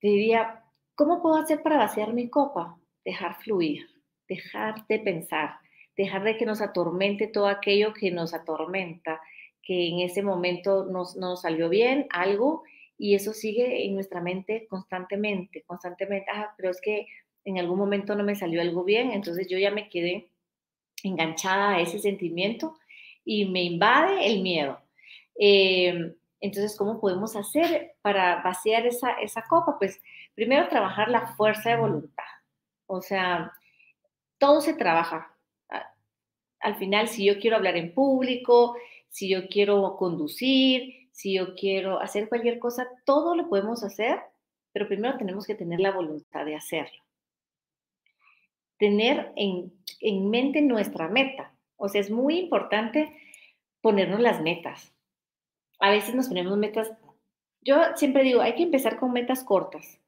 diría, 0.00 0.62
¿cómo 0.94 1.20
puedo 1.20 1.34
hacer 1.36 1.60
para 1.60 1.76
vaciar 1.76 2.12
mi 2.12 2.30
copa? 2.30 2.78
Dejar 3.04 3.34
fluir, 3.34 3.88
dejar 4.28 4.86
de 4.86 5.00
pensar, 5.00 5.56
dejar 5.96 6.22
de 6.22 6.36
que 6.36 6.46
nos 6.46 6.60
atormente 6.60 7.26
todo 7.26 7.48
aquello 7.48 7.92
que 7.94 8.12
nos 8.12 8.32
atormenta, 8.32 9.20
que 9.60 9.88
en 9.88 10.00
ese 10.00 10.22
momento 10.22 10.84
nos, 10.84 11.16
nos 11.16 11.42
salió 11.42 11.68
bien 11.68 12.06
algo 12.10 12.62
y 12.96 13.16
eso 13.16 13.32
sigue 13.32 13.86
en 13.86 13.94
nuestra 13.94 14.20
mente 14.20 14.68
constantemente, 14.68 15.62
constantemente. 15.66 16.26
Ah, 16.32 16.54
pero 16.56 16.70
es 16.70 16.80
que 16.80 17.06
en 17.44 17.58
algún 17.58 17.78
momento 17.78 18.14
no 18.14 18.24
me 18.24 18.34
salió 18.34 18.60
algo 18.60 18.84
bien, 18.84 19.12
entonces 19.12 19.48
yo 19.48 19.58
ya 19.58 19.70
me 19.70 19.88
quedé 19.88 20.30
enganchada 21.02 21.74
a 21.74 21.80
ese 21.80 21.98
sentimiento 21.98 22.78
y 23.24 23.46
me 23.46 23.62
invade 23.62 24.26
el 24.26 24.42
miedo. 24.42 24.80
Em, 25.36 26.14
entonces, 26.40 26.76
¿cómo 26.76 27.00
podemos 27.00 27.36
hacer 27.36 27.96
para 28.02 28.42
vaciar 28.42 28.86
esa, 28.86 29.12
esa 29.14 29.42
copa? 29.42 29.78
Pues 29.78 30.00
primero 30.34 30.68
trabajar 30.68 31.08
la 31.08 31.26
fuerza 31.36 31.70
de 31.70 31.76
voluntad. 31.76 32.24
O 32.86 33.00
sea, 33.02 33.52
todo 34.38 34.60
se 34.60 34.74
trabaja. 34.74 35.30
Al 36.60 36.76
final, 36.76 37.08
si 37.08 37.26
yo 37.26 37.38
quiero 37.38 37.56
hablar 37.56 37.76
en 37.76 37.92
público, 37.94 38.76
si 39.10 39.28
yo 39.28 39.48
quiero 39.48 39.96
conducir, 39.96 41.08
si 41.12 41.34
yo 41.34 41.54
quiero 41.54 42.00
hacer 42.00 42.28
cualquier 42.28 42.58
cosa, 42.58 42.88
todo 43.04 43.36
lo 43.36 43.48
podemos 43.48 43.84
hacer, 43.84 44.20
pero 44.72 44.88
primero 44.88 45.16
tenemos 45.18 45.46
que 45.46 45.54
tener 45.54 45.80
la 45.80 45.92
voluntad 45.92 46.44
de 46.44 46.56
hacerlo 46.56 47.03
tener 48.78 49.32
en, 49.36 49.72
en 50.00 50.30
mente 50.30 50.60
nuestra 50.62 51.08
meta. 51.08 51.54
O 51.76 51.88
sea, 51.88 52.00
es 52.00 52.10
muy 52.10 52.38
importante 52.38 53.16
ponernos 53.80 54.20
las 54.20 54.40
metas. 54.40 54.94
A 55.80 55.90
veces 55.90 56.14
nos 56.14 56.28
ponemos 56.28 56.56
metas. 56.56 56.92
Yo 57.60 57.76
siempre 57.96 58.22
digo, 58.22 58.40
hay 58.40 58.54
que 58.54 58.62
empezar 58.62 58.98
con 58.98 59.12
metas 59.12 59.44
cortas, 59.44 60.00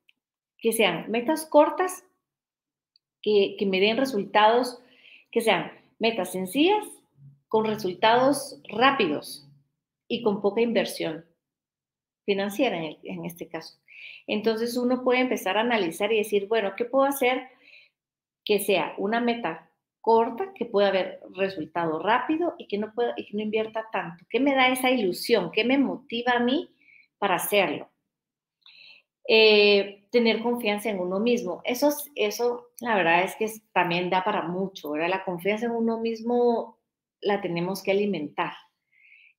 que 0.59 0.73
sean 0.73 1.11
metas 1.11 1.47
cortas, 1.47 2.05
que, 3.21 3.57
que 3.59 3.67
me 3.67 3.81
den 3.81 3.97
resultados, 3.97 4.81
que 5.31 5.41
sean 5.41 5.73
metas 5.99 6.33
sencillas, 6.33 6.87
con 7.49 7.67
resultados 7.67 8.61
rápidos 8.69 9.49
y 10.09 10.23
con 10.23 10.41
poca 10.41 10.61
inversión 10.61 11.25
financiera 12.25 12.83
en, 12.83 12.99
en, 13.03 13.25
este 13.25 13.49
caso. 13.49 13.79
Entonces 14.27 14.77
uno 14.77 15.05
puede 15.05 15.21
empezar 15.21 15.57
a 15.57 15.63
analizar 15.63 16.13
y 16.13 16.19
decir, 16.19 16.49
bueno, 16.49 16.75
¿qué 16.77 16.85
puedo 16.85 17.05
hacer 17.05 17.49
que 18.47 18.61
sea 18.61 18.95
una 18.97 19.21
meta 19.21 19.71
corta, 20.01 20.53
que 20.55 20.67
pueda 20.67 20.89
haber 20.89 21.21
resultado 21.35 21.99
rápido 21.99 22.55
y 22.59 22.69
que 22.69 22.79
no, 22.79 22.95
pueda, 22.95 23.13
y 23.17 23.27
que 23.27 23.37
no 23.37 23.43
invierta 23.43 23.89
tanto. 23.91 24.25
¿Qué 24.31 24.39
me 24.39 24.55
da 24.55 24.69
esa 24.69 24.89
ilusión? 24.89 25.51
¿Qué 25.51 25.65
me 25.65 25.79
motiva 25.79 26.33
a 26.35 26.39
mí 26.39 26.73
para 27.19 27.35
hacerlo? 27.35 27.91
Eh, 29.29 30.07
tener 30.13 30.45
confianza 30.45 30.91
en 30.91 31.01
uno 31.01 31.19
mismo. 31.19 31.61
Eso, 31.65 31.93
eso, 32.15 32.69
la 32.81 32.95
verdad 32.95 33.25
es 33.25 33.35
que 33.35 33.51
también 33.73 34.09
da 34.09 34.23
para 34.23 34.43
mucho, 34.43 34.93
¿verdad? 34.93 35.09
La 35.09 35.25
confianza 35.25 35.67
en 35.67 35.73
uno 35.73 35.99
mismo 35.99 36.79
la 37.21 37.41
tenemos 37.41 37.83
que 37.83 37.91
alimentar. 37.91 38.53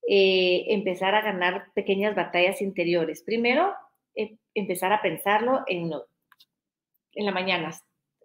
Eh, 0.05 0.65
empezar 0.67 1.15
a 1.15 1.21
ganar 1.21 1.71
pequeñas 1.73 2.13
batallas 2.13 2.61
interiores. 2.61 3.23
Primero, 3.23 3.73
eh, 4.15 4.37
empezar 4.53 4.91
a 4.91 5.01
pensarlo 5.01 5.63
en, 5.65 5.93
en 7.13 7.25
la 7.25 7.31
mañana 7.31 7.71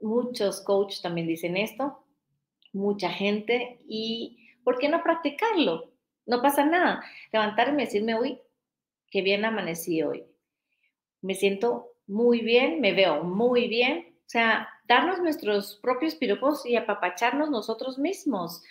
muchos 0.02 0.60
coaches 0.60 1.00
también 1.00 1.26
dicen 1.26 1.56
esto, 1.56 2.04
mucha 2.72 3.10
gente, 3.10 3.80
y 3.86 4.48
¿por 4.64 4.78
qué 4.78 4.88
no 4.88 5.02
practicarlo? 5.02 5.92
No 6.26 6.42
pasa 6.42 6.64
nada. 6.64 7.04
Levantarme 7.32 7.82
y 7.82 7.86
decirme, 7.86 8.18
uy, 8.18 8.38
qué 9.10 9.22
bien 9.22 9.44
amanecí 9.44 10.02
hoy. 10.02 10.24
Me 11.20 11.34
siento 11.34 11.92
muy 12.06 12.40
bien, 12.40 12.80
me 12.80 12.92
veo 12.92 13.22
muy 13.22 13.68
bien. 13.68 14.14
O 14.20 14.28
sea, 14.32 14.68
darnos 14.88 15.18
nuestros 15.20 15.76
propios 15.82 16.14
piropos 16.14 16.64
y 16.66 16.76
apapacharnos 16.76 17.50
nosotros 17.50 17.98
mismos. 17.98 18.62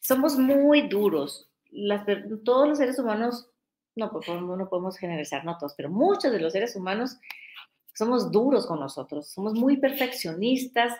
Somos 0.00 0.38
muy 0.38 0.82
duros. 0.88 1.50
todos 2.44 2.68
los 2.68 2.78
seres 2.78 2.98
humanos, 2.98 3.50
no, 3.94 4.10
no 4.10 4.68
podemos 4.68 4.96
generalizar, 4.96 5.44
no 5.44 5.58
todos, 5.58 5.74
pero 5.76 5.90
muchos 5.90 6.32
de 6.32 6.40
los 6.40 6.52
seres 6.52 6.76
humanos 6.76 7.18
somos 7.96 8.30
duros 8.30 8.66
con 8.66 8.80
nosotros, 8.80 9.28
somos 9.28 9.54
muy 9.54 9.78
perfeccionistas 9.78 10.94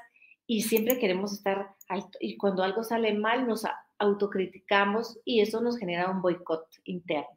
y 0.47 0.63
siempre 0.63 0.99
queremos 0.99 1.33
estar 1.33 1.75
alto. 1.89 2.19
Y 2.21 2.37
cuando 2.39 2.63
algo 2.63 2.83
sale 2.83 3.13
mal, 3.13 3.47
nos 3.47 3.65
autocriticamos 3.99 5.19
y 5.25 5.41
eso 5.41 5.61
nos 5.61 5.79
genera 5.79 6.11
un 6.11 6.23
boicot 6.23 6.67
interno. 6.85 7.37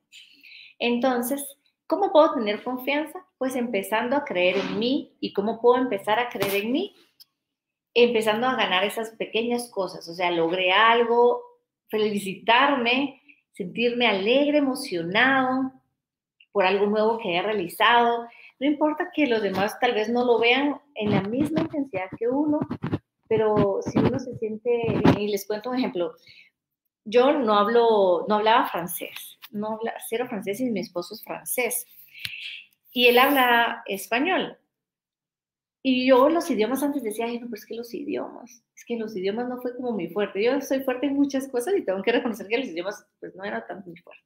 Entonces, 0.78 1.46
¿cómo 1.88 2.12
puedo 2.12 2.36
tener 2.36 2.64
confianza? 2.64 3.26
Pues 3.38 3.56
empezando 3.56 4.16
a 4.16 4.24
creer 4.24 4.58
en 4.58 4.80
mí. 4.80 5.18
¿Y 5.20 5.34
cómo 5.34 5.60
puedo 5.60 5.82
empezar 5.82 6.20
a 6.20 6.30
creer 6.30 6.64
en 6.64 6.72
mí? 6.72 6.96
Empezando 7.94 8.48
a 8.48 8.56
ganar 8.56 8.86
esas 8.86 9.10
pequeñas 9.12 9.70
cosas. 9.70 10.08
O 10.08 10.14
sea, 10.14 10.32
logré 10.32 10.72
algo, 10.72 11.42
felicitarme, 11.90 13.22
sentirme 13.52 14.08
alegre, 14.08 14.60
emocionado 14.60 15.74
por 16.52 16.66
algo 16.66 16.86
nuevo 16.86 17.20
que 17.20 17.30
haya 17.30 17.42
realizado, 17.42 18.28
no 18.60 18.68
importa 18.68 19.10
que 19.14 19.28
los 19.28 19.42
demás 19.42 19.80
tal 19.80 19.94
vez 19.94 20.10
no 20.10 20.26
lo 20.26 20.40
vean 20.40 20.80
en 20.96 21.12
la 21.12 21.22
misma 21.22 21.62
intensidad 21.62 22.10
que 22.18 22.28
uno, 22.28 22.60
pero 23.28 23.80
si 23.82 23.98
uno 24.00 24.20
se 24.20 24.36
siente 24.38 24.70
y 25.18 25.28
les 25.28 25.48
cuento 25.48 25.70
un 25.70 25.78
ejemplo, 25.78 26.16
yo 27.06 27.32
no 27.34 27.58
hablo, 27.58 28.26
no 28.28 28.36
hablaba 28.36 28.68
francés, 28.68 29.40
no 29.52 29.74
habla 29.74 29.94
cero 30.08 30.26
francés 30.28 30.60
y 30.60 30.70
mi 30.70 30.82
esposo 30.82 31.14
es 31.14 31.24
francés. 31.24 31.86
Y 32.92 33.08
él 33.08 33.18
habla 33.18 33.84
español. 33.86 34.58
Y 35.82 36.08
yo 36.08 36.28
los 36.28 36.50
idiomas 36.52 36.84
antes 36.84 37.04
decía, 37.04 37.26
ay, 37.26 37.40
no, 37.40 37.48
pero 37.48 37.56
es 37.56 37.66
que 37.66 37.76
los 37.76 37.94
idiomas, 37.94 38.64
es 38.76 38.84
que 38.86 38.98
los 38.98 39.16
idiomas 39.16 39.48
no 39.48 39.62
fue 39.62 39.76
como 39.76 39.94
muy 39.94 40.10
fuerte. 40.10 40.44
Yo 40.44 40.60
soy 40.60 40.84
fuerte 40.84 41.08
en 41.08 41.16
muchas 41.16 41.48
cosas 41.48 41.76
y 41.78 41.86
tengo 41.86 42.02
que 42.02 42.12
reconocer 42.12 42.48
que 42.48 42.58
los 42.58 42.68
idiomas 42.68 43.08
pues 43.20 43.34
no 43.36 43.46
era 43.46 43.66
tan 43.66 43.84
muy 43.86 43.96
fuerte. 43.96 44.24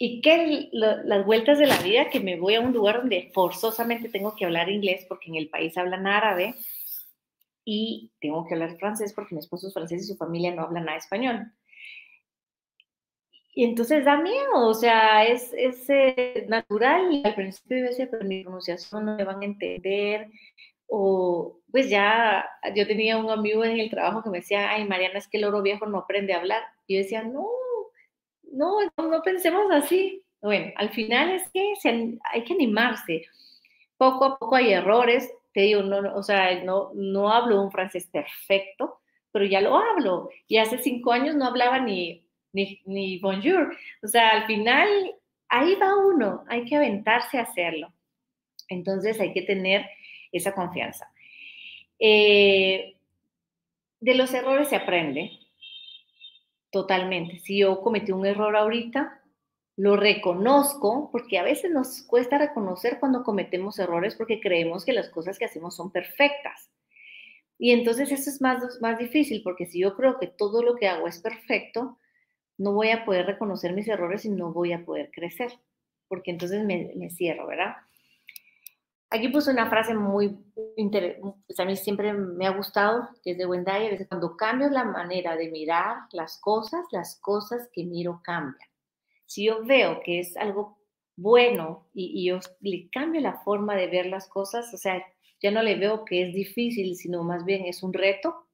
Y 0.00 0.20
que 0.20 0.68
las 0.72 1.26
vueltas 1.26 1.58
de 1.58 1.66
la 1.66 1.78
vida, 1.78 2.08
que 2.08 2.20
me 2.20 2.38
voy 2.38 2.54
a 2.54 2.60
un 2.60 2.72
lugar 2.72 2.98
donde 2.98 3.30
forzosamente 3.34 4.08
tengo 4.08 4.36
que 4.36 4.44
hablar 4.44 4.70
inglés 4.70 5.04
porque 5.08 5.28
en 5.28 5.34
el 5.34 5.48
país 5.48 5.76
hablan 5.76 6.06
árabe 6.06 6.54
y 7.64 8.12
tengo 8.20 8.46
que 8.46 8.54
hablar 8.54 8.78
francés 8.78 9.12
porque 9.12 9.34
mi 9.34 9.40
esposo 9.40 9.66
es 9.66 9.74
francés 9.74 10.04
y 10.04 10.06
su 10.06 10.16
familia 10.16 10.54
no 10.54 10.62
habla 10.62 10.80
nada 10.80 10.98
español. 10.98 11.52
Y 13.58 13.64
entonces 13.64 14.04
da 14.04 14.16
miedo, 14.16 14.68
o 14.68 14.72
sea, 14.72 15.24
es, 15.24 15.52
es 15.52 15.90
eh, 15.90 16.46
natural. 16.48 17.12
Y 17.12 17.26
al 17.26 17.34
principio 17.34 17.78
yo 17.78 17.84
decía, 17.86 18.08
pero 18.08 18.24
mi 18.24 18.44
pronunciación 18.44 19.04
no 19.04 19.16
me 19.16 19.24
van 19.24 19.42
a 19.42 19.44
entender. 19.46 20.30
O 20.86 21.58
pues 21.70 21.90
ya, 21.90 22.48
yo 22.74 22.86
tenía 22.86 23.18
un 23.18 23.30
amigo 23.30 23.64
en 23.64 23.80
el 23.80 23.90
trabajo 23.90 24.22
que 24.22 24.30
me 24.30 24.38
decía, 24.38 24.70
ay, 24.70 24.86
Mariana, 24.86 25.18
es 25.18 25.26
que 25.28 25.38
el 25.38 25.44
oro 25.44 25.60
viejo 25.60 25.86
no 25.86 25.98
aprende 25.98 26.32
a 26.34 26.38
hablar. 26.38 26.62
Y 26.86 26.94
yo 26.94 27.02
decía, 27.02 27.22
no, 27.24 27.48
no, 28.52 28.78
no, 28.96 29.22
pensemos 29.22 29.70
así. 29.70 30.22
Bueno, 30.40 30.72
al 30.76 30.90
final 30.90 31.30
es 31.30 31.48
que 31.50 31.74
hay 32.32 32.44
que 32.44 32.54
animarse. 32.54 33.26
Poco 33.96 34.24
a 34.24 34.38
poco 34.38 34.56
hay 34.56 34.72
errores. 34.72 35.30
Te 35.52 35.62
digo, 35.62 35.82
no, 35.82 36.14
o 36.14 36.22
sea, 36.22 36.62
no, 36.64 36.92
no 36.94 37.32
hablo 37.32 37.62
un 37.62 37.70
francés 37.72 38.08
perfecto, 38.12 39.00
pero 39.32 39.44
ya 39.44 39.60
lo 39.60 39.76
hablo. 39.76 40.30
Y 40.46 40.58
hace 40.58 40.78
cinco 40.78 41.12
años 41.12 41.34
no 41.34 41.46
hablaba 41.46 41.80
ni 41.80 42.28
ni, 42.52 43.18
bonjour. 43.18 43.76
O 44.02 44.08
sea, 44.08 44.30
al 44.30 44.46
final, 44.46 44.88
ahí 45.48 45.74
va 45.76 45.96
uno, 45.96 46.44
hay 46.48 46.64
que 46.64 46.76
aventarse 46.76 47.38
a 47.38 47.42
hacerlo. 47.42 47.92
Entonces 48.68 49.20
hay 49.20 49.32
que 49.32 49.42
tener 49.42 49.86
esa 50.32 50.54
confianza. 50.54 51.10
Eh, 51.98 52.96
de 54.00 54.14
los 54.14 54.32
errores 54.34 54.68
se 54.68 54.76
aprende 54.76 55.32
totalmente. 56.70 57.38
Si 57.38 57.58
yo 57.58 57.80
cometí 57.80 58.12
un 58.12 58.26
error 58.26 58.56
ahorita, 58.56 59.22
lo 59.76 59.96
reconozco, 59.96 61.08
porque 61.12 61.38
a 61.38 61.44
veces 61.44 61.70
nos 61.70 62.02
cuesta 62.02 62.36
reconocer 62.36 62.98
cuando 62.98 63.22
cometemos 63.22 63.78
errores 63.78 64.16
porque 64.16 64.40
creemos 64.40 64.84
que 64.84 64.92
las 64.92 65.08
cosas 65.08 65.38
que 65.38 65.44
hacemos 65.44 65.76
son 65.76 65.92
perfectas. 65.92 66.70
Y 67.58 67.72
entonces 67.72 68.10
eso 68.12 68.30
es 68.30 68.40
más, 68.40 68.80
más 68.80 68.98
difícil, 68.98 69.42
porque 69.42 69.66
si 69.66 69.80
yo 69.80 69.96
creo 69.96 70.18
que 70.18 70.28
todo 70.28 70.62
lo 70.62 70.76
que 70.76 70.88
hago 70.88 71.08
es 71.08 71.20
perfecto, 71.20 71.98
no 72.56 72.72
voy 72.72 72.90
a 72.90 73.04
poder 73.04 73.26
reconocer 73.26 73.72
mis 73.72 73.88
errores 73.88 74.24
y 74.24 74.30
no 74.30 74.52
voy 74.52 74.72
a 74.72 74.84
poder 74.84 75.10
crecer, 75.12 75.52
porque 76.08 76.32
entonces 76.32 76.64
me, 76.64 77.10
cierro, 77.10 77.46
¿verdad? 77.46 77.76
Aquí 79.10 79.28
puse 79.28 79.50
una 79.50 79.70
frase 79.70 79.94
muy 79.94 80.38
interesante, 80.76 81.34
pues 81.46 81.58
a 81.58 81.64
mí 81.64 81.76
siempre 81.76 82.12
me 82.12 82.46
ha 82.46 82.50
gustado, 82.50 83.08
que 83.22 83.30
es 83.30 83.38
de 83.38 84.06
cuando 84.06 84.36
cambio 84.36 84.68
la 84.68 84.84
manera 84.84 85.34
de 85.34 85.50
mirar 85.50 85.96
las 86.12 86.38
cosas, 86.38 86.84
las 86.92 87.18
cosas 87.20 87.70
que 87.72 87.84
miro 87.84 88.20
cambian. 88.22 88.68
Si 89.24 89.46
yo 89.46 89.64
veo 89.64 90.00
que 90.04 90.20
es 90.20 90.36
algo 90.36 90.78
bueno 91.16 91.88
y, 91.94 92.20
y 92.20 92.26
yo 92.26 92.38
le 92.60 92.90
cambio 92.90 93.22
la 93.22 93.40
forma 93.40 93.76
de 93.76 93.86
ver 93.86 94.06
las 94.06 94.28
cosas, 94.28 94.72
o 94.74 94.76
sea, 94.76 95.02
ya 95.40 95.50
no 95.50 95.62
le 95.62 95.76
veo 95.76 96.04
que 96.04 96.28
es 96.28 96.34
difícil, 96.34 96.94
sino 96.94 97.22
más 97.24 97.44
bien 97.46 97.64
es 97.64 97.82
un 97.82 97.94
reto, 97.94 98.46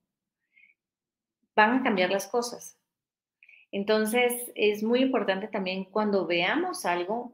van 1.57 1.81
a 1.81 1.83
cambiar 1.83 2.11
las 2.11 2.29
cosas. 2.29 2.79
Entonces, 3.73 4.53
es 4.55 4.85
muy 4.85 5.01
importante 5.01 5.49
también 5.49 5.85
cuando 5.85 6.27
veamos 6.27 6.85
algo, 6.87 7.33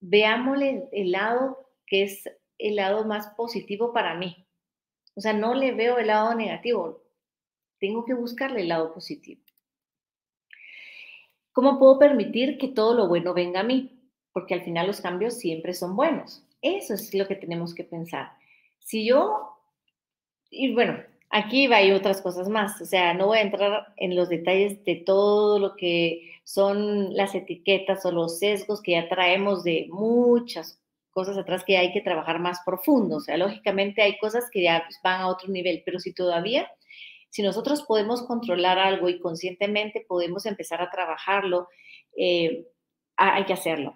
veámosle 0.00 0.88
el 0.92 1.12
lado 1.12 1.71
que 1.92 2.04
es 2.04 2.24
el 2.56 2.76
lado 2.76 3.04
más 3.04 3.34
positivo 3.36 3.92
para 3.92 4.14
mí. 4.14 4.46
O 5.14 5.20
sea, 5.20 5.34
no 5.34 5.52
le 5.52 5.72
veo 5.72 5.98
el 5.98 6.06
lado 6.06 6.34
negativo, 6.34 7.02
tengo 7.78 8.06
que 8.06 8.14
buscarle 8.14 8.62
el 8.62 8.68
lado 8.68 8.94
positivo. 8.94 9.42
¿Cómo 11.52 11.78
puedo 11.78 11.98
permitir 11.98 12.56
que 12.56 12.68
todo 12.68 12.94
lo 12.94 13.08
bueno 13.08 13.34
venga 13.34 13.60
a 13.60 13.62
mí? 13.62 14.08
Porque 14.32 14.54
al 14.54 14.62
final 14.62 14.86
los 14.86 15.02
cambios 15.02 15.34
siempre 15.34 15.74
son 15.74 15.94
buenos. 15.94 16.42
Eso 16.62 16.94
es 16.94 17.12
lo 17.12 17.28
que 17.28 17.36
tenemos 17.36 17.74
que 17.74 17.84
pensar. 17.84 18.32
Si 18.78 19.04
yo, 19.04 19.58
y 20.48 20.72
bueno, 20.72 20.98
Aquí 21.34 21.66
va 21.66 21.82
y 21.82 21.92
otras 21.92 22.20
cosas 22.20 22.50
más, 22.50 22.78
o 22.82 22.84
sea, 22.84 23.14
no 23.14 23.28
voy 23.28 23.38
a 23.38 23.40
entrar 23.40 23.94
en 23.96 24.14
los 24.14 24.28
detalles 24.28 24.84
de 24.84 24.96
todo 24.96 25.58
lo 25.58 25.76
que 25.76 26.30
son 26.44 27.16
las 27.16 27.34
etiquetas 27.34 28.04
o 28.04 28.12
los 28.12 28.38
sesgos 28.38 28.82
que 28.82 28.92
ya 28.92 29.08
traemos 29.08 29.64
de 29.64 29.86
muchas 29.90 30.81
cosas 31.12 31.38
atrás 31.38 31.62
que 31.64 31.76
hay 31.76 31.92
que 31.92 32.00
trabajar 32.00 32.40
más 32.40 32.60
profundo. 32.64 33.16
O 33.16 33.20
sea, 33.20 33.36
lógicamente 33.36 34.02
hay 34.02 34.18
cosas 34.18 34.48
que 34.50 34.62
ya 34.62 34.82
pues, 34.84 34.98
van 35.04 35.20
a 35.20 35.28
otro 35.28 35.48
nivel, 35.48 35.82
pero 35.84 36.00
si 36.00 36.12
todavía, 36.12 36.68
si 37.30 37.42
nosotros 37.42 37.82
podemos 37.82 38.26
controlar 38.26 38.78
algo 38.78 39.08
y 39.08 39.20
conscientemente 39.20 40.04
podemos 40.06 40.46
empezar 40.46 40.82
a 40.82 40.90
trabajarlo, 40.90 41.68
eh, 42.16 42.66
hay 43.16 43.44
que 43.44 43.52
hacerlo. 43.52 43.94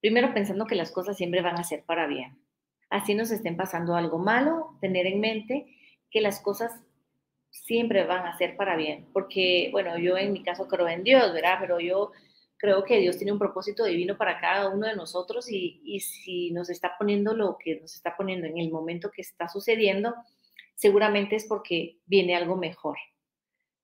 Primero 0.00 0.32
pensando 0.32 0.66
que 0.66 0.74
las 0.74 0.90
cosas 0.90 1.16
siempre 1.16 1.42
van 1.42 1.58
a 1.58 1.64
ser 1.64 1.84
para 1.84 2.06
bien. 2.06 2.38
Así 2.90 3.14
nos 3.14 3.30
estén 3.30 3.56
pasando 3.56 3.94
algo 3.94 4.18
malo, 4.18 4.76
tener 4.80 5.06
en 5.06 5.20
mente 5.20 5.66
que 6.10 6.20
las 6.20 6.40
cosas 6.40 6.72
siempre 7.50 8.04
van 8.04 8.26
a 8.26 8.36
ser 8.36 8.56
para 8.56 8.76
bien, 8.76 9.08
porque, 9.12 9.68
bueno, 9.72 9.98
yo 9.98 10.16
en 10.16 10.32
mi 10.32 10.42
caso 10.42 10.66
creo 10.68 10.88
en 10.88 11.04
Dios, 11.04 11.32
¿verdad? 11.32 11.58
Pero 11.60 11.80
yo 11.80 12.12
creo 12.62 12.84
que 12.84 13.00
Dios 13.00 13.18
tiene 13.18 13.32
un 13.32 13.38
propósito 13.38 13.84
divino 13.84 14.16
para 14.16 14.40
cada 14.40 14.68
uno 14.70 14.86
de 14.86 14.94
nosotros 14.94 15.50
y, 15.50 15.82
y 15.84 16.00
si 16.00 16.52
nos 16.52 16.70
está 16.70 16.96
poniendo 16.96 17.34
lo 17.34 17.58
que 17.58 17.80
nos 17.80 17.94
está 17.94 18.16
poniendo 18.16 18.46
en 18.46 18.56
el 18.56 18.70
momento 18.70 19.10
que 19.10 19.22
está 19.22 19.48
sucediendo, 19.48 20.14
seguramente 20.76 21.36
es 21.36 21.44
porque 21.46 21.98
viene 22.06 22.36
algo 22.36 22.56
mejor, 22.56 22.96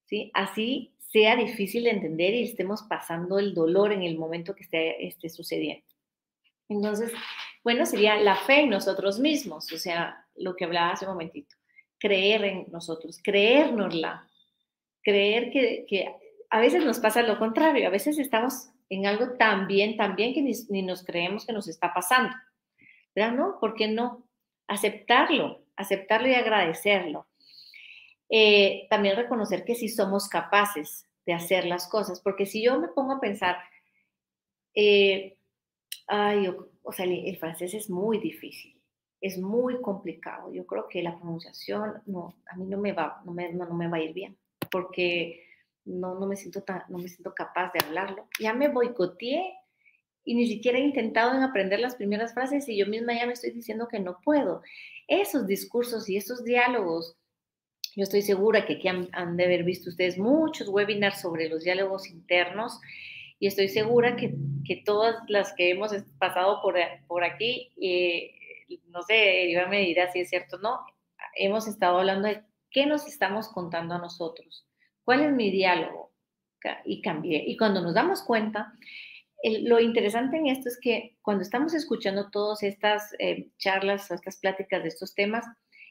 ¿sí? 0.05 0.31
Así 0.33 0.95
sea 0.99 1.35
difícil 1.37 1.85
de 1.85 1.91
entender 1.91 2.35
y 2.35 2.45
estemos 2.45 2.83
pasando 2.83 3.39
el 3.39 3.53
dolor 3.53 3.93
en 3.93 4.05
el 4.05 4.17
momento 4.17 4.55
que 4.55 4.63
esté, 4.63 5.07
esté 5.07 5.29
sucediendo. 5.29 5.85
Entonces, 6.69 7.13
bueno, 7.65 7.85
sería 7.85 8.17
la 8.17 8.37
fe 8.37 8.61
en 8.61 8.71
nosotros 8.71 9.19
mismos, 9.19 9.73
o 9.73 9.79
sea, 9.79 10.25
lo 10.37 10.55
que 10.55 10.65
hablaba 10.65 10.93
hace 10.93 11.07
un 11.07 11.13
momentito 11.13 11.59
creer 11.99 12.45
en 12.45 12.67
nosotros, 12.71 13.21
creérnosla, 13.23 14.29
creer 15.03 15.51
que, 15.51 16.15
a 16.51 16.61
veces 16.61 16.85
nos 16.85 16.99
pasa 16.99 17.23
lo 17.23 17.39
contrario, 17.39 17.87
a 17.87 17.91
veces 17.91 18.19
estamos 18.19 18.71
en 18.89 19.07
algo 19.07 19.37
tan 19.37 19.67
bien, 19.67 19.97
tan 19.97 20.17
bien 20.17 20.35
que 20.35 20.43
ni, 20.43 20.83
nos 20.83 21.05
creemos 21.05 21.47
que 21.47 21.53
nos 21.53 21.69
está 21.69 21.93
pasando. 21.93 22.35
¿Verdad? 23.15 23.33
¿No? 23.33 23.59
¿Por 23.61 23.75
qué 23.75 23.89
no? 23.89 24.29
Aceptarlo, 24.67 25.65
aceptarlo 25.77 26.29
y 26.29 26.35
agradecerlo. 26.35 27.27
Eh, 28.31 28.87
también 28.91 29.17
reconocer 29.17 29.65
que 29.65 29.75
sí 29.75 29.89
somos 29.89 30.29
capaces 30.29 31.07
de 31.27 31.35
hacer 31.35 31.67
las 31.67 31.89
cosas, 31.89 32.21
porque 32.21 32.47
si 32.47 32.63
yo 32.63 32.79
me 32.79 32.89
pongo 32.89 33.15
a 33.15 33.21
pensar, 33.21 33.59
eh, 34.75 35.37
ay, 36.07 36.49
o 36.83 36.93
sea, 36.93 37.05
el 37.05 37.37
francés 37.39 37.75
es 37.75 37.91
muy 37.91 38.19
difícil 38.19 38.79
es 39.21 39.39
muy 39.39 39.81
complicado. 39.81 40.53
Yo 40.53 40.67
creo 40.67 40.89
que 40.89 41.03
la 41.03 41.17
pronunciación, 41.17 42.03
no, 42.07 42.35
a 42.47 42.57
mí 42.57 42.67
no 42.67 42.79
me 42.79 42.93
va, 42.93 43.21
no 43.25 43.33
me, 43.33 43.53
no, 43.53 43.67
me 43.75 43.89
va 43.89 43.97
a 43.97 44.03
ir 44.03 44.13
bien, 44.13 44.37
porque 44.71 45.45
no, 45.89 46.15
no, 46.19 46.27
me 46.27 46.37
siento 46.37 46.63
tan, 46.63 46.83
no 46.89 46.99
me 46.99 47.09
siento 47.09 47.35
capaz 47.35 47.73
de 47.73 47.85
hablarlo. 47.85 48.29
Ya 48.41 48.53
me 48.55 48.69
boicoteé 48.69 49.55
y 50.25 50.35
ni 50.35 50.47
siquiera 50.47 50.79
he 50.79 50.83
intentado 50.83 51.35
en 51.35 51.43
aprender 51.43 51.81
las 51.81 51.97
primeras 51.97 52.35
frases 52.35 52.69
y 52.69 52.77
yo 52.77 52.87
misma 52.87 53.15
ya 53.15 53.27
me 53.27 53.33
estoy 53.33 53.51
diciendo 53.51 53.89
que 53.89 53.99
no 53.99 54.21
puedo. 54.23 54.63
Esos 55.07 55.47
discursos 55.47 56.09
y 56.09 56.17
esos 56.17 56.45
diálogos, 56.45 57.17
yo 57.97 58.03
estoy 58.03 58.23
segura 58.23 58.67
que 58.67 58.75
aquí 58.75 58.89
han, 58.89 59.37
de 59.37 59.45
haber 59.45 59.65
visto 59.65 59.91
ustedes 59.91 60.19
muchos 60.19 60.69
webinars 60.69 61.21
sobre 61.21 61.49
los 61.49 61.65
diálogos 61.65 62.09
internos 62.09 62.79
y 63.41 63.47
estoy 63.47 63.69
segura 63.69 64.17
que, 64.17 64.35
que 64.65 64.83
todas 64.85 65.17
las 65.29 65.53
que 65.55 65.71
hemos 65.71 65.93
pasado 66.19 66.61
por, 66.63 66.77
por 67.07 67.25
aquí 67.25 67.73
eh, 67.81 68.33
no 68.89 69.03
sé, 69.03 69.53
yo 69.53 69.67
me 69.69 69.81
dirá 69.81 70.13
si 70.13 70.21
es 70.21 70.29
cierto 70.29 70.57
o 70.57 70.61
no, 70.61 70.81
hemos 71.37 71.67
estado 71.67 71.99
hablando 71.99 72.29
de 72.29 72.43
qué 72.71 72.87
nos 72.87 73.07
estamos 73.07 73.49
contando 73.49 73.95
a 73.95 73.99
nosotros, 73.99 74.67
cuál 75.09 75.23
es 75.23 75.33
mi 75.33 75.51
diálogo, 75.51 76.13
y 76.85 77.01
cambié. 77.01 77.43
Y 77.47 77.57
cuando 77.57 77.81
nos 77.81 77.95
damos 77.95 78.21
cuenta, 78.21 78.75
lo 79.63 79.81
interesante 79.81 80.37
en 80.37 80.49
esto 80.49 80.69
es 80.69 80.79
que 80.79 81.17
cuando 81.23 81.41
estamos 81.41 81.73
escuchando 81.73 82.29
todas 82.31 82.63
estas 82.63 83.15
eh, 83.19 83.49
charlas, 83.57 84.11
estas 84.11 84.37
pláticas 84.37 84.83
de 84.83 84.91
estos 84.91 85.15
temas, 85.15 85.47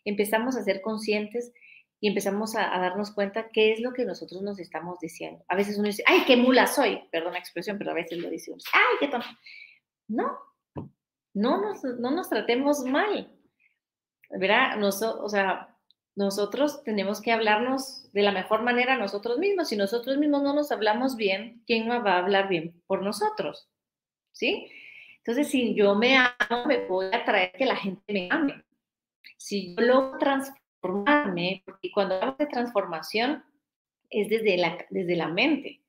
empezamos 0.05 0.55
a 0.55 0.63
ser 0.63 0.81
conscientes 0.81 1.51
y 1.99 2.09
empezamos 2.09 2.55
a, 2.55 2.69
darnos 2.77 3.09
cuenta 3.09 3.49
qué 3.51 3.71
es 3.71 3.79
lo 3.79 3.91
que 3.91 4.05
nosotros 4.05 4.43
nos 4.43 4.59
estamos 4.59 4.99
diciendo. 4.99 5.43
A 5.47 5.55
veces 5.55 5.79
uno 5.79 5.87
dice, 5.87 6.03
ay, 6.05 6.21
qué 6.27 6.37
mula 6.37 6.67
soy, 6.67 7.01
perdón 7.11 7.33
la 7.33 7.39
expresión, 7.39 7.79
pero 7.79 7.89
a 7.89 7.95
veces 7.95 8.19
lo 8.19 8.29
dice 8.29 8.51
ay, 8.71 8.97
qué 8.99 9.07
tonto. 9.07 9.25
No, 10.07 10.37
no 11.33 11.59
nos, 11.59 11.83
no 11.83 12.11
nos 12.11 12.29
tratemos 12.29 12.83
mal, 12.83 13.35
¿verdad? 14.29 14.79
o 14.83 15.27
sea, 15.27 15.75
nosotros 16.17 16.83
tenemos 16.83 17.21
que 17.21 17.31
hablarnos 17.31 18.11
de 18.11 18.23
la 18.23 18.33
mejor 18.33 18.63
manera 18.63 18.97
nosotros 18.97 19.37
mismos. 19.37 19.69
Si 19.69 19.77
nosotros 19.77 20.17
mismos 20.17 20.43
no 20.43 20.53
nos 20.53 20.71
hablamos 20.71 21.15
bien, 21.15 21.63
¿quién 21.65 21.89
va 21.89 22.13
a 22.13 22.17
hablar 22.17 22.49
bien 22.49 22.81
por 22.87 23.01
nosotros? 23.03 23.69
¿Sí? 24.33 24.67
Entonces, 25.19 25.49
si 25.49 25.75
yo 25.75 25.95
me 25.95 26.17
amo, 26.17 26.65
me 26.65 26.85
voy 26.87 27.07
a 27.13 27.23
traer 27.23 27.51
que 27.53 27.65
la 27.65 27.75
gente 27.75 28.01
me 28.11 28.27
ame. 28.31 28.63
Si 29.37 29.75
yo 29.75 29.81
logro 29.81 30.17
transformar 30.17 30.67
transformarme, 30.81 31.63
porque 31.65 31.91
cuando 31.91 32.15
hablamos 32.15 32.37
de 32.37 32.45
transformación 32.47 33.43
es 34.09 34.29
desde 34.29 34.57
la, 34.57 34.85
desde 34.89 35.15
la 35.15 35.27
mente. 35.27 35.81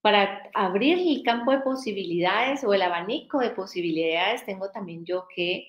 Para 0.00 0.50
abrir 0.54 0.98
el 0.98 1.22
campo 1.22 1.50
de 1.52 1.60
posibilidades 1.60 2.64
o 2.64 2.72
el 2.72 2.82
abanico 2.82 3.38
de 3.38 3.50
posibilidades, 3.50 4.44
tengo 4.44 4.70
también 4.70 5.04
yo 5.04 5.26
que 5.34 5.66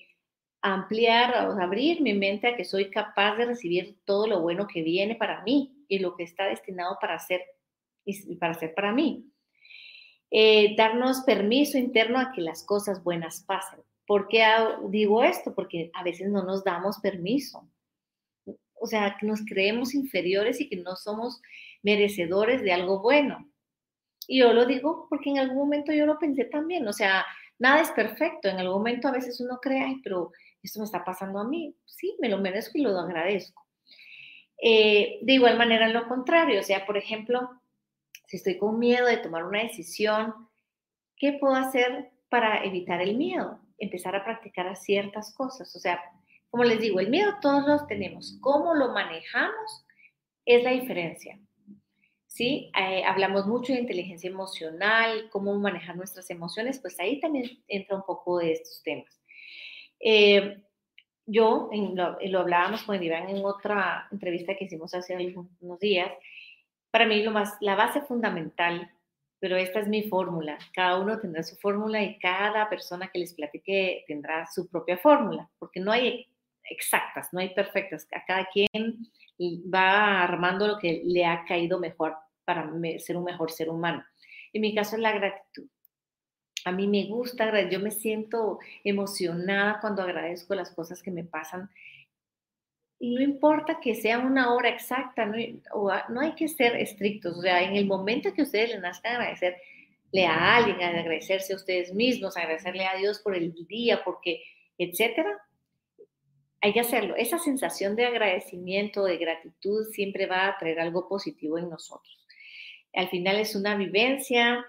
ampliar 0.62 1.34
abrir 1.60 2.00
mi 2.00 2.14
mente 2.14 2.48
a 2.48 2.56
que 2.56 2.64
soy 2.64 2.90
capaz 2.90 3.36
de 3.36 3.46
recibir 3.46 3.98
todo 4.04 4.26
lo 4.26 4.40
bueno 4.40 4.66
que 4.66 4.82
viene 4.82 5.14
para 5.14 5.42
mí 5.42 5.84
y 5.88 5.98
lo 5.98 6.16
que 6.16 6.24
está 6.24 6.44
destinado 6.44 6.98
para 7.00 7.18
y 8.04 8.36
para 8.36 8.54
ser 8.54 8.74
para 8.74 8.92
mí. 8.92 9.30
Eh, 10.30 10.76
darnos 10.76 11.22
permiso 11.22 11.76
interno 11.76 12.20
a 12.20 12.30
que 12.32 12.40
las 12.40 12.64
cosas 12.64 13.02
buenas 13.02 13.42
pasen. 13.46 13.80
¿Por 14.06 14.28
qué 14.28 14.44
digo 14.88 15.22
esto? 15.22 15.54
Porque 15.54 15.90
a 15.94 16.04
veces 16.04 16.30
no 16.30 16.42
nos 16.44 16.62
damos 16.62 16.98
permiso. 17.00 17.68
O 18.74 18.86
sea, 18.86 19.16
que 19.18 19.26
nos 19.26 19.40
creemos 19.44 19.94
inferiores 19.94 20.60
y 20.60 20.68
que 20.68 20.76
no 20.76 20.96
somos 20.96 21.40
merecedores 21.82 22.62
de 22.62 22.72
algo 22.72 23.00
bueno. 23.00 23.48
Y 24.26 24.40
yo 24.40 24.52
lo 24.52 24.66
digo 24.66 25.06
porque 25.10 25.30
en 25.30 25.38
algún 25.38 25.58
momento 25.58 25.92
yo 25.92 26.06
lo 26.06 26.18
pensé 26.18 26.44
también. 26.44 26.86
O 26.86 26.92
sea, 26.92 27.26
nada 27.58 27.80
es 27.80 27.90
perfecto. 27.90 28.48
En 28.48 28.58
algún 28.58 28.78
momento 28.78 29.08
a 29.08 29.12
veces 29.12 29.40
uno 29.40 29.58
cree, 29.60 29.82
Ay, 29.82 30.00
pero 30.02 30.32
esto 30.62 30.78
me 30.80 30.84
está 30.84 31.04
pasando 31.04 31.38
a 31.38 31.48
mí. 31.48 31.76
Sí, 31.86 32.16
me 32.20 32.28
lo 32.28 32.38
merezco 32.38 32.78
y 32.78 32.82
lo 32.82 32.98
agradezco. 32.98 33.66
Eh, 34.62 35.18
de 35.22 35.32
igual 35.32 35.56
manera, 35.56 35.88
lo 35.88 36.06
contrario, 36.06 36.60
o 36.60 36.62
sea, 36.62 36.84
por 36.84 36.98
ejemplo, 36.98 37.48
si 38.26 38.36
estoy 38.36 38.58
con 38.58 38.78
miedo 38.78 39.06
de 39.06 39.16
tomar 39.16 39.44
una 39.44 39.62
decisión, 39.62 40.34
¿qué 41.16 41.32
puedo 41.32 41.54
hacer 41.54 42.10
para 42.28 42.62
evitar 42.64 43.00
el 43.00 43.16
miedo? 43.16 43.60
Empezar 43.78 44.14
a 44.14 44.24
practicar 44.24 44.76
ciertas 44.76 45.34
cosas. 45.34 45.74
O 45.74 45.78
sea, 45.78 46.00
como 46.50 46.64
les 46.64 46.80
digo, 46.80 47.00
el 47.00 47.10
miedo 47.10 47.36
todos 47.40 47.66
los 47.66 47.86
tenemos. 47.86 48.38
¿Cómo 48.40 48.74
lo 48.74 48.92
manejamos? 48.92 49.86
Es 50.44 50.62
la 50.62 50.72
diferencia. 50.72 51.38
¿Sí? 52.26 52.70
Eh, 52.78 53.02
hablamos 53.04 53.46
mucho 53.46 53.72
de 53.72 53.80
inteligencia 53.80 54.30
emocional, 54.30 55.28
cómo 55.30 55.54
manejar 55.58 55.96
nuestras 55.96 56.30
emociones, 56.30 56.78
pues 56.78 56.98
ahí 57.00 57.18
también 57.18 57.62
entra 57.66 57.96
un 57.96 58.04
poco 58.04 58.38
de 58.38 58.52
estos 58.52 58.82
temas. 58.84 59.19
Eh, 60.00 60.62
yo, 61.26 61.70
lo, 61.72 62.40
hablábamos 62.40 62.82
con 62.82 63.00
Iván 63.00 63.28
en 63.28 63.44
otra 63.44 64.08
entrevista 64.10 64.56
que 64.56 64.64
hicimos 64.64 64.94
hace 64.94 65.14
algunos 65.14 65.78
días, 65.78 66.10
para 66.90 67.06
mí 67.06 67.22
lo 67.22 67.30
más, 67.30 67.56
la 67.60 67.76
base 67.76 68.00
fundamental, 68.00 68.90
pero 69.38 69.56
esta 69.56 69.80
es 69.80 69.88
mi 69.88 70.02
fórmula, 70.02 70.58
cada 70.72 70.98
uno 70.98 71.20
tendrá 71.20 71.42
su 71.42 71.56
fórmula 71.56 72.02
y 72.02 72.18
cada 72.18 72.68
persona 72.68 73.08
que 73.12 73.20
les 73.20 73.34
platique 73.34 74.04
tendrá 74.08 74.46
su 74.46 74.68
propia 74.68 74.98
fórmula, 74.98 75.48
porque 75.58 75.78
no 75.78 75.92
hay 75.92 76.26
exactas, 76.64 77.32
no 77.32 77.40
hay 77.40 77.54
perfectas, 77.54 78.08
a 78.12 78.24
cada 78.24 78.46
quien 78.46 78.98
va 79.72 80.22
armando 80.22 80.66
lo 80.66 80.78
que 80.78 81.02
le 81.04 81.24
ha 81.24 81.44
caído 81.44 81.78
mejor 81.78 82.16
para 82.44 82.68
ser 82.98 83.16
un 83.16 83.24
mejor 83.24 83.50
ser 83.50 83.68
humano. 83.70 84.04
En 84.52 84.62
mi 84.62 84.74
caso 84.74 84.96
es 84.96 85.02
la 85.02 85.12
gratitud 85.12 85.68
a 86.64 86.72
mí 86.72 86.86
me 86.86 87.06
gusta, 87.06 87.68
yo 87.68 87.80
me 87.80 87.90
siento 87.90 88.58
emocionada 88.84 89.78
cuando 89.80 90.02
agradezco 90.02 90.54
las 90.54 90.70
cosas 90.70 91.02
que 91.02 91.10
me 91.10 91.24
pasan. 91.24 91.70
Y 92.98 93.14
no 93.14 93.22
importa 93.22 93.80
que 93.80 93.94
sea 93.94 94.18
una 94.18 94.52
hora 94.52 94.68
exacta, 94.68 95.24
no, 95.24 95.36
no 96.10 96.20
hay 96.20 96.34
que 96.34 96.48
ser 96.48 96.76
estrictos. 96.76 97.38
O 97.38 97.40
sea, 97.40 97.62
en 97.62 97.76
el 97.76 97.86
momento 97.86 98.34
que 98.34 98.42
ustedes 98.42 98.70
les 98.70 98.80
nazcan 98.80 99.14
agradecerle 99.14 100.26
a 100.26 100.56
alguien, 100.56 100.82
agradecerse 100.82 101.54
a 101.54 101.56
ustedes 101.56 101.94
mismos, 101.94 102.36
agradecerle 102.36 102.84
a 102.84 102.96
Dios 102.96 103.20
por 103.20 103.34
el 103.34 103.54
día, 103.66 104.02
porque, 104.04 104.42
etcétera, 104.76 105.40
hay 106.60 106.74
que 106.74 106.80
hacerlo. 106.80 107.16
Esa 107.16 107.38
sensación 107.38 107.96
de 107.96 108.04
agradecimiento, 108.04 109.04
de 109.04 109.16
gratitud, 109.16 109.86
siempre 109.92 110.26
va 110.26 110.48
a 110.48 110.58
traer 110.58 110.80
algo 110.80 111.08
positivo 111.08 111.56
en 111.56 111.70
nosotros. 111.70 112.18
Al 112.92 113.08
final 113.08 113.38
es 113.38 113.54
una 113.54 113.76
vivencia, 113.76 114.66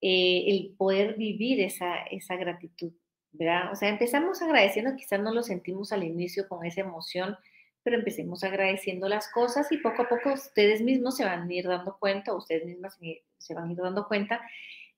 eh, 0.00 0.44
el 0.46 0.74
poder 0.76 1.16
vivir 1.16 1.60
esa, 1.60 1.96
esa 2.10 2.36
gratitud, 2.36 2.92
¿verdad? 3.32 3.72
O 3.72 3.76
sea, 3.76 3.88
empezamos 3.88 4.42
agradeciendo, 4.42 4.96
quizás 4.96 5.20
no 5.20 5.32
lo 5.32 5.42
sentimos 5.42 5.92
al 5.92 6.04
inicio 6.04 6.48
con 6.48 6.64
esa 6.64 6.82
emoción, 6.82 7.36
pero 7.82 7.96
empecemos 7.96 8.44
agradeciendo 8.44 9.08
las 9.08 9.30
cosas 9.32 9.70
y 9.72 9.78
poco 9.78 10.02
a 10.02 10.08
poco 10.08 10.32
ustedes 10.32 10.82
mismos 10.82 11.16
se 11.16 11.24
van 11.24 11.48
a 11.48 11.52
ir 11.52 11.66
dando 11.66 11.96
cuenta, 11.98 12.34
ustedes 12.34 12.66
mismas 12.66 12.98
se 13.38 13.54
van 13.54 13.68
a 13.68 13.72
ir 13.72 13.78
dando 13.78 14.06
cuenta 14.06 14.40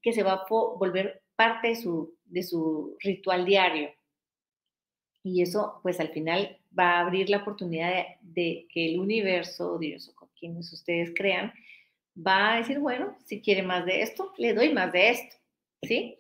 que 0.03 0.13
se 0.13 0.23
va 0.23 0.33
a 0.33 0.47
volver 0.49 1.23
parte 1.37 1.69
de 1.69 1.77
su, 1.77 2.17
de 2.25 2.43
su 2.43 2.97
ritual 3.01 3.45
diario. 3.45 3.91
Y 5.23 5.43
eso, 5.43 5.81
pues 5.83 6.01
al 6.01 6.09
final 6.09 6.59
va 6.77 6.93
a 6.93 7.01
abrir 7.01 7.29
la 7.29 7.39
oportunidad 7.39 7.93
de, 8.23 8.67
que 8.73 8.87
el 8.93 9.01
universo, 9.01 9.79
Dios 9.79 10.09
o 10.09 10.15
con 10.15 10.29
quienes 10.39 10.73
ustedes 10.73 11.13
crean, 11.15 11.53
va 12.27 12.55
a 12.55 12.57
decir, 12.59 12.79
bueno, 12.79 13.17
si 13.25 13.41
quiere 13.41 13.63
más 13.63 13.85
de 13.85 14.03
esto, 14.03 14.33
le 14.39 14.55
doy 14.55 14.73
más 14.73 14.93
de 14.93 15.11
esto, 15.11 15.37
¿sí? 15.83 16.19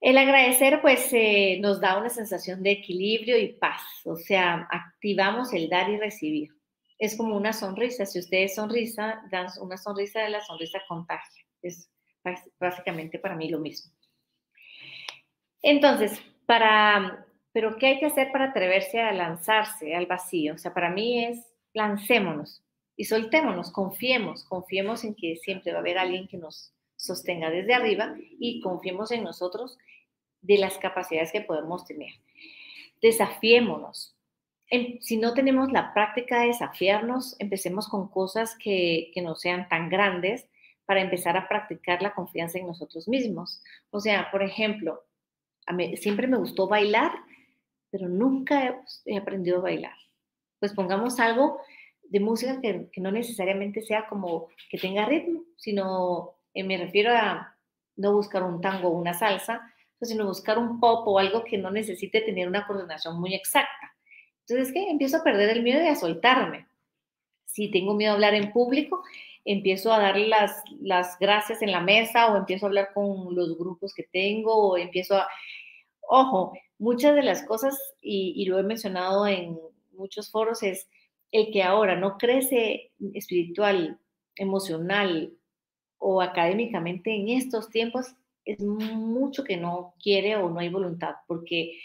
El 0.00 0.16
agradecer, 0.16 0.80
pues, 0.80 1.12
eh, 1.12 1.58
nos 1.60 1.80
da 1.80 1.98
una 1.98 2.08
sensación 2.08 2.62
de 2.62 2.70
equilibrio 2.70 3.38
y 3.38 3.52
paz, 3.52 3.82
o 4.04 4.16
sea, 4.16 4.66
activamos 4.70 5.52
el 5.52 5.68
dar 5.68 5.90
y 5.90 5.98
recibir. 5.98 6.50
Es 6.98 7.16
como 7.16 7.36
una 7.36 7.52
sonrisa, 7.52 8.06
si 8.06 8.18
ustedes 8.18 8.54
sonrisa, 8.54 9.22
dan 9.30 9.46
una 9.60 9.76
sonrisa 9.76 10.20
de 10.20 10.30
la 10.30 10.40
sonrisa 10.40 10.80
contagia. 10.88 11.44
Es 11.62 11.90
básicamente 12.58 13.18
para 13.18 13.36
mí 13.36 13.48
lo 13.48 13.58
mismo. 13.58 13.92
Entonces, 15.62 16.20
para, 16.46 17.26
pero 17.52 17.76
¿qué 17.76 17.86
hay 17.86 18.00
que 18.00 18.06
hacer 18.06 18.32
para 18.32 18.46
atreverse 18.46 19.00
a 19.00 19.12
lanzarse 19.12 19.94
al 19.94 20.06
vacío? 20.06 20.54
O 20.54 20.58
sea, 20.58 20.74
para 20.74 20.90
mí 20.90 21.24
es 21.24 21.46
lancémonos, 21.72 22.62
y 23.00 23.04
soltémonos, 23.04 23.72
confiemos, 23.72 24.44
confiemos 24.44 25.04
en 25.04 25.14
que 25.14 25.36
siempre 25.36 25.72
va 25.72 25.78
a 25.78 25.80
haber 25.80 25.96
alguien 25.96 26.28
que 26.28 26.36
nos 26.36 26.74
sostenga 26.96 27.48
desde 27.48 27.72
arriba 27.72 28.14
y 28.38 28.60
confiemos 28.60 29.10
en 29.10 29.24
nosotros 29.24 29.78
de 30.42 30.58
las 30.58 30.76
capacidades 30.76 31.32
que 31.32 31.40
podemos 31.40 31.86
tener. 31.86 32.12
Desafiémonos. 33.00 34.14
si 35.00 35.16
no 35.16 35.32
tenemos 35.32 35.72
la 35.72 35.94
práctica 35.94 36.40
de 36.40 36.48
desafiarnos, 36.48 37.36
empecemos 37.38 37.88
con 37.88 38.08
cosas 38.08 38.54
que, 38.62 39.10
que 39.14 39.22
no 39.22 39.34
sean 39.34 39.66
tan 39.70 39.88
grandes 39.88 40.46
para 40.84 41.00
empezar 41.00 41.38
a 41.38 41.48
practicar 41.48 42.02
la 42.02 42.14
confianza 42.14 42.58
en 42.58 42.66
nosotros 42.66 43.08
mismos. 43.08 43.62
O 43.88 44.00
sea, 44.00 44.30
por 44.30 44.42
ejemplo, 44.42 45.04
a 45.64 45.72
mí, 45.72 45.96
siempre 45.96 46.26
me 46.26 46.36
gustó 46.36 46.68
bailar, 46.68 47.12
pero 47.90 48.10
nunca 48.10 48.78
he 49.06 49.16
aprendido 49.16 49.56
a 49.56 49.62
bailar. 49.62 49.96
Pues 50.58 50.74
pongamos 50.74 51.18
algo 51.18 51.60
de 52.10 52.20
música 52.20 52.60
que, 52.60 52.90
no 52.96 53.12
necesariamente 53.12 53.82
sea 53.82 54.06
como 54.08 54.48
que 54.68 54.78
tenga 54.78 55.06
ritmo, 55.06 55.44
sino 55.56 56.32
eh, 56.52 56.64
me 56.64 56.76
refiero 56.76 57.14
a 57.14 57.56
no 57.96 58.12
buscar 58.12 58.42
un 58.42 58.60
tango 58.60 58.88
o 58.88 58.98
una 58.98 59.14
salsa, 59.14 59.72
sino 60.02 60.26
buscar 60.26 60.58
un 60.58 60.80
pop 60.80 61.06
o 61.06 61.18
algo 61.18 61.44
que 61.44 61.56
no 61.56 61.70
necesite 61.70 62.20
tener 62.22 62.48
una 62.48 62.66
coordinación 62.66 63.20
muy 63.20 63.34
exacta. 63.34 63.94
Entonces, 64.40 64.72
¿qué? 64.72 64.90
Empiezo 64.90 65.18
a 65.18 65.22
perder 65.22 65.50
el 65.50 65.62
miedo 65.62 65.82
y 65.84 65.86
a 65.86 65.94
soltarme. 65.94 66.66
Si 67.44 67.70
tengo 67.70 67.94
miedo 67.94 68.12
a 68.12 68.14
hablar 68.14 68.34
en 68.34 68.52
público, 68.52 69.04
empiezo 69.44 69.92
a 69.92 70.00
darle 70.00 70.26
las, 70.26 70.64
las 70.80 71.16
gracias 71.20 71.62
en 71.62 71.70
la 71.70 71.80
mesa 71.80 72.32
o 72.32 72.36
empiezo 72.36 72.66
a 72.66 72.68
hablar 72.70 72.88
con 72.92 73.34
los 73.36 73.56
grupos 73.56 73.94
que 73.94 74.04
tengo 74.04 74.54
o 74.54 74.76
empiezo 74.76 75.16
a... 75.16 75.28
Ojo, 76.00 76.54
muchas 76.78 77.14
de 77.14 77.22
las 77.22 77.44
cosas, 77.44 77.78
y, 78.00 78.32
y 78.36 78.46
lo 78.46 78.58
he 78.58 78.64
mencionado 78.64 79.28
en 79.28 79.56
muchos 79.92 80.28
foros, 80.30 80.64
es 80.64 80.88
el 81.32 81.52
que 81.52 81.62
ahora 81.62 81.96
no 81.96 82.18
crece 82.18 82.92
espiritual, 83.14 83.98
emocional 84.36 85.32
o 85.98 86.22
académicamente 86.22 87.14
en 87.14 87.28
estos 87.28 87.68
tiempos 87.70 88.14
es 88.44 88.60
mucho 88.60 89.44
que 89.44 89.56
no 89.56 89.94
quiere 90.02 90.36
o 90.36 90.48
no 90.48 90.60
hay 90.60 90.68
voluntad, 90.70 91.14
porque 91.26 91.78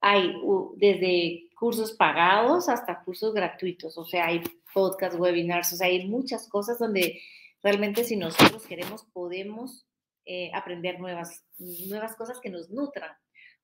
hay 0.00 0.34
desde 0.76 1.48
cursos 1.58 1.92
pagados 1.92 2.68
hasta 2.68 3.02
cursos 3.04 3.32
gratuitos, 3.32 3.96
o 3.96 4.04
sea, 4.04 4.26
hay 4.26 4.42
podcast, 4.72 5.18
webinars, 5.18 5.72
o 5.72 5.76
sea, 5.76 5.86
hay 5.86 6.06
muchas 6.08 6.48
cosas 6.48 6.78
donde 6.78 7.22
realmente 7.62 8.04
si 8.04 8.16
nosotros 8.16 8.66
queremos 8.66 9.04
podemos 9.12 9.86
eh, 10.26 10.50
aprender 10.52 10.98
nuevas, 10.98 11.44
nuevas 11.58 12.16
cosas 12.16 12.40
que 12.40 12.50
nos 12.50 12.70
nutran, 12.70 13.10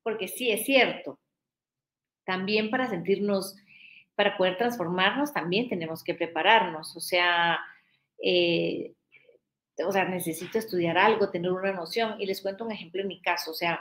porque 0.02 0.28
sí 0.28 0.50
es 0.50 0.64
cierto, 0.64 1.18
también 2.24 2.70
para 2.70 2.88
sentirnos 2.88 3.56
para 4.20 4.36
poder 4.36 4.58
transformarnos 4.58 5.32
también 5.32 5.70
tenemos 5.70 6.04
que 6.04 6.12
prepararnos, 6.12 6.94
o 6.94 7.00
sea, 7.00 7.58
eh, 8.22 8.92
o 9.82 9.90
sea, 9.90 10.04
necesito 10.04 10.58
estudiar 10.58 10.98
algo, 10.98 11.30
tener 11.30 11.50
una 11.50 11.72
noción. 11.72 12.20
Y 12.20 12.26
les 12.26 12.42
cuento 12.42 12.66
un 12.66 12.70
ejemplo 12.70 13.00
en 13.00 13.08
mi 13.08 13.22
caso, 13.22 13.52
o 13.52 13.54
sea, 13.54 13.80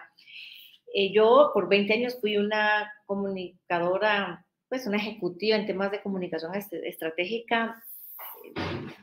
eh, 0.95 1.12
yo 1.12 1.52
por 1.54 1.67
20 1.67 1.91
años 1.91 2.17
fui 2.21 2.38
una 2.38 2.89
comunicadora, 3.06 4.45
pues 4.69 4.88
una 4.88 4.95
ejecutiva 4.95 5.58
en 5.58 5.65
temas 5.65 5.91
de 5.91 6.02
comunicación 6.02 6.54
estratégica. 6.56 7.84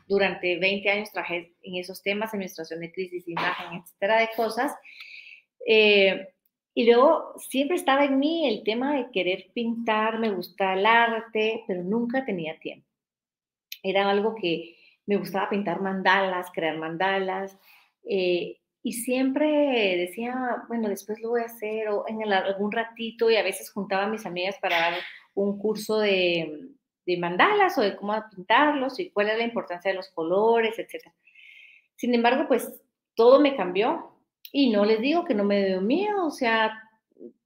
Durante 0.07 0.57
20 0.57 0.89
años 0.89 1.11
trabajé 1.11 1.53
en 1.61 1.75
esos 1.75 2.01
temas, 2.01 2.33
administración 2.33 2.79
de 2.79 2.91
crisis, 2.91 3.27
imagen, 3.27 3.83
etcétera, 3.83 4.21
de 4.21 4.29
cosas. 4.35 4.73
Eh, 5.67 6.29
Y 6.77 6.85
luego 6.85 7.33
siempre 7.39 7.75
estaba 7.75 8.05
en 8.05 8.19
mí 8.19 8.47
el 8.47 8.63
tema 8.63 8.95
de 8.95 9.09
querer 9.09 9.47
pintar, 9.51 10.19
me 10.19 10.29
gusta 10.29 10.73
el 10.73 10.85
arte, 10.85 11.63
pero 11.65 11.81
nunca 11.81 12.23
tenía 12.23 12.59
tiempo. 12.59 12.87
Era 13.81 14.07
algo 14.07 14.35
que 14.35 14.75
me 15.07 15.17
gustaba 15.17 15.49
pintar 15.49 15.81
mandalas, 15.81 16.51
crear 16.53 16.77
mandalas, 16.77 17.57
eh, 18.07 18.59
y 18.83 18.93
siempre 18.93 19.97
decía, 19.97 20.65
bueno, 20.67 20.87
después 20.87 21.19
lo 21.19 21.29
voy 21.29 21.41
a 21.41 21.45
hacer, 21.45 21.89
o 21.89 22.05
en 22.07 22.31
algún 22.31 22.71
ratito, 22.71 23.31
y 23.31 23.37
a 23.37 23.43
veces 23.43 23.71
juntaba 23.71 24.03
a 24.03 24.09
mis 24.09 24.27
amigas 24.27 24.59
para 24.61 24.77
dar 24.77 24.99
un 25.33 25.57
curso 25.57 25.97
de, 25.97 26.69
de 27.07 27.17
mandalas 27.17 27.75
o 27.79 27.81
de 27.81 27.95
cómo 27.95 28.13
pintarlos 28.35 28.99
y 28.99 29.09
cuál 29.09 29.29
es 29.29 29.37
la 29.39 29.45
importancia 29.45 29.89
de 29.89 29.97
los 29.97 30.11
colores, 30.11 30.77
etc. 30.77 31.11
Sin 31.95 32.13
embargo, 32.13 32.47
pues 32.47 32.71
todo 33.15 33.39
me 33.39 33.55
cambió 33.55 34.16
y 34.51 34.69
no 34.69 34.85
les 34.85 35.01
digo 35.01 35.25
que 35.25 35.33
no 35.33 35.43
me 35.43 35.65
dio 35.65 35.81
miedo, 35.81 36.25
o 36.25 36.31
sea, 36.31 36.71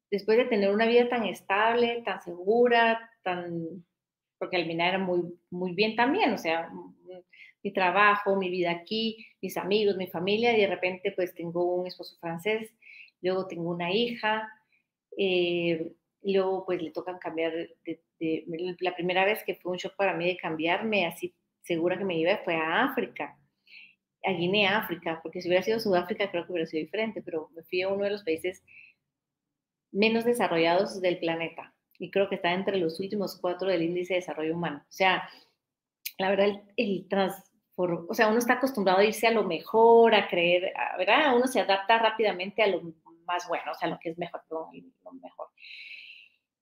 después 0.10 0.38
de 0.38 0.46
tener 0.46 0.74
una 0.74 0.86
vida 0.86 1.10
tan 1.10 1.26
estable, 1.26 2.02
tan 2.06 2.22
segura, 2.22 3.10
tan, 3.24 3.86
porque 4.38 4.58
Almina 4.58 4.88
era 4.88 5.00
muy, 5.00 5.22
muy 5.50 5.74
bien 5.74 5.96
también, 5.96 6.34
o 6.34 6.38
sea, 6.38 6.70
mi 7.64 7.72
trabajo, 7.72 8.36
mi 8.36 8.50
vida 8.50 8.72
aquí, 8.72 9.26
mis 9.42 9.58
amigos, 9.58 9.96
mi 9.96 10.08
familia, 10.08 10.56
y 10.56 10.62
de 10.62 10.68
repente 10.68 11.14
pues 11.16 11.34
tengo 11.34 11.76
un 11.76 11.88
esposo 11.88 12.18
francés, 12.20 12.72
luego 13.22 13.48
tengo 13.48 13.70
una 13.70 13.92
hija, 13.92 14.52
eh, 15.18 15.94
luego 16.24 16.66
pues 16.66 16.82
le 16.82 16.92
tocan 16.92 17.20
cambiar, 17.20 17.54
de, 17.86 18.76
la 18.80 18.96
primera 18.96 19.26
vez 19.26 19.44
que 19.44 19.56
fue 19.56 19.72
un 19.72 19.78
shock 19.78 19.96
para 19.96 20.14
mí 20.14 20.28
de 20.28 20.38
cambiarme, 20.38 21.06
así 21.06 21.34
segura 21.64 21.98
que 21.98 22.06
me 22.06 22.18
iba, 22.18 22.38
fue 22.38 22.56
a 22.56 22.84
África, 22.84 23.38
a 24.24 24.32
Guinea, 24.32 24.78
África, 24.78 25.20
porque 25.22 25.42
si 25.42 25.48
hubiera 25.48 25.64
sido 25.64 25.80
Sudáfrica 25.80 26.30
creo 26.30 26.46
que 26.46 26.52
hubiera 26.52 26.68
sido 26.68 26.84
diferente, 26.84 27.22
pero 27.22 27.50
me 27.56 27.64
fui 27.64 27.82
a 27.82 27.90
uno 27.90 28.04
de 28.04 28.12
los 28.12 28.24
países 28.24 28.64
menos 29.92 30.24
desarrollados 30.26 31.02
del 31.02 31.20
planeta 31.20 31.74
y 31.98 32.10
creo 32.10 32.30
que 32.30 32.36
está 32.36 32.52
entre 32.54 32.78
los 32.78 33.00
últimos 33.00 33.38
cuatro 33.40 33.68
del 33.68 33.84
índice 33.84 34.14
de 34.14 34.22
desarrollo 34.22 34.56
humano. 34.56 34.80
O 34.80 34.92
sea, 34.92 35.30
la 36.18 36.30
verdad, 36.30 36.62
el, 36.76 37.08
trans, 37.08 37.36
o 37.76 38.14
sea, 38.14 38.28
uno 38.28 38.40
está 38.40 38.54
acostumbrado 38.54 39.00
a 39.00 39.04
irse 39.04 39.28
a 39.28 39.32
lo 39.32 39.44
mejor, 39.44 40.16
a 40.16 40.28
creer, 40.28 40.74
¿verdad? 40.98 41.36
Uno 41.36 41.48
se 41.48 41.60
adapta 41.60 42.00
rápidamente 42.00 42.64
a 42.64 42.68
lo 42.68 42.82
más 43.26 43.48
bueno, 43.48 43.72
o 43.72 43.76
sea, 43.76 43.88
lo 43.88 44.00
que 44.00 44.10
es 44.10 44.18
mejor, 44.18 44.42
lo 44.50 45.12
mejor. 45.14 45.48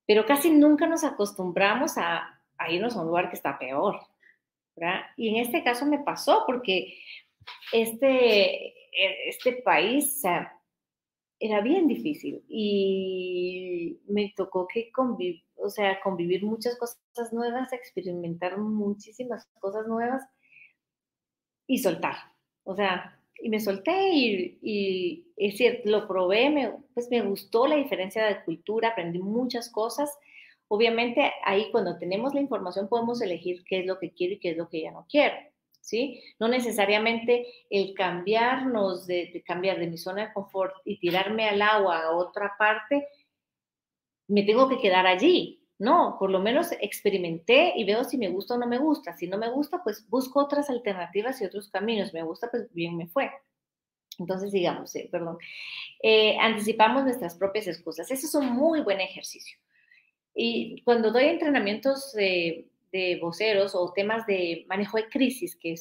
Pero 0.05 0.25
casi 0.25 0.51
nunca 0.51 0.87
nos 0.87 1.03
acostumbramos 1.03 1.97
a, 1.97 2.41
a 2.57 2.71
irnos 2.71 2.95
a 2.95 3.01
un 3.01 3.07
lugar 3.07 3.29
que 3.29 3.35
está 3.35 3.57
peor, 3.57 3.99
¿verdad? 4.75 5.01
Y 5.15 5.29
en 5.29 5.37
este 5.37 5.63
caso 5.63 5.85
me 5.85 5.99
pasó 5.99 6.43
porque 6.45 6.99
este, 7.71 8.67
e, 8.67 9.29
este 9.29 9.53
país, 9.63 10.15
o 10.17 10.19
sea, 10.21 10.59
era 11.39 11.61
bien 11.61 11.87
difícil 11.87 12.43
y 12.49 13.99
me 14.07 14.33
tocó 14.35 14.67
que 14.67 14.91
convivir, 14.91 15.43
o 15.55 15.69
sea, 15.69 16.01
convivir 16.01 16.43
muchas 16.43 16.77
cosas 16.77 17.31
nuevas, 17.31 17.71
experimentar 17.71 18.57
muchísimas 18.57 19.47
cosas 19.59 19.87
nuevas 19.87 20.21
y 21.67 21.77
soltar. 21.77 22.15
O 22.63 22.75
sea, 22.75 23.19
y 23.41 23.49
me 23.49 23.59
solté 23.59 24.09
y, 24.11 24.59
y 24.61 25.27
es 25.37 25.55
cierto, 25.57 25.89
lo 25.89 26.07
probé, 26.07 26.49
me, 26.49 26.73
pues 26.93 27.09
me 27.09 27.21
gustó 27.21 27.67
la 27.67 27.75
diferencia 27.75 28.25
de 28.25 28.43
cultura, 28.43 28.89
aprendí 28.89 29.19
muchas 29.19 29.71
cosas. 29.71 30.11
Obviamente 30.67 31.31
ahí 31.45 31.71
cuando 31.71 31.97
tenemos 31.97 32.33
la 32.33 32.41
información 32.41 32.89
podemos 32.89 33.21
elegir 33.21 33.63
qué 33.63 33.79
es 33.79 33.85
lo 33.85 33.97
que 33.97 34.11
quiero 34.11 34.33
y 34.33 34.39
qué 34.39 34.51
es 34.51 34.57
lo 34.57 34.67
que 34.67 34.81
ya 34.81 34.91
no 34.91 35.05
quiero. 35.09 35.35
¿Sí? 35.89 36.21
No 36.39 36.47
necesariamente 36.47 37.47
el 37.69 37.93
cambiarnos, 37.93 39.07
de, 39.07 39.43
cambiar 39.45 39.79
de 39.79 39.87
mi 39.87 39.97
zona 39.97 40.27
de 40.27 40.33
confort 40.33 40.75
y 40.85 40.99
tirarme 40.99 41.49
al 41.49 41.61
agua 41.61 42.03
a 42.03 42.11
otra 42.11 42.55
parte, 42.57 43.07
me 44.27 44.43
tengo 44.43 44.69
que 44.69 44.79
quedar 44.79 45.07
allí. 45.07 45.55
No, 45.79 46.17
por 46.19 46.29
lo 46.29 46.39
menos 46.39 46.73
experimenté 46.81 47.73
y 47.75 47.85
veo 47.85 48.03
si 48.03 48.17
me 48.17 48.27
gusta 48.27 48.55
o 48.55 48.57
no 48.57 48.67
me 48.67 48.77
gusta. 48.77 49.15
Si 49.15 49.27
no 49.27 49.37
me 49.37 49.49
gusta, 49.49 49.81
pues 49.81 50.07
busco 50.09 50.41
otras 50.41 50.69
alternativas 50.69 51.41
y 51.41 51.45
otros 51.45 51.69
caminos. 51.69 52.13
Me 52.13 52.21
gusta, 52.21 52.49
pues 52.51 52.71
bien 52.73 52.97
me 52.97 53.07
fue. 53.07 53.31
Entonces, 54.19 54.51
digamos, 54.51 54.93
perdón, 55.09 55.37
eh, 56.03 56.37
anticipamos 56.37 57.05
nuestras 57.05 57.35
propias 57.35 57.67
excusas. 57.67 58.11
Ese 58.11 58.25
es 58.25 58.35
un 58.35 58.47
muy 58.47 58.81
buen 58.81 58.99
ejercicio. 58.99 59.57
Y 60.35 60.81
cuando 60.83 61.11
doy 61.11 61.25
entrenamientos 61.25 62.11
de 62.13 62.68
de 62.91 63.19
voceros 63.21 63.75
o 63.75 63.91
temas 63.93 64.25
de 64.25 64.65
manejo 64.67 64.97
de 64.97 65.07
crisis, 65.07 65.57
que 65.57 65.75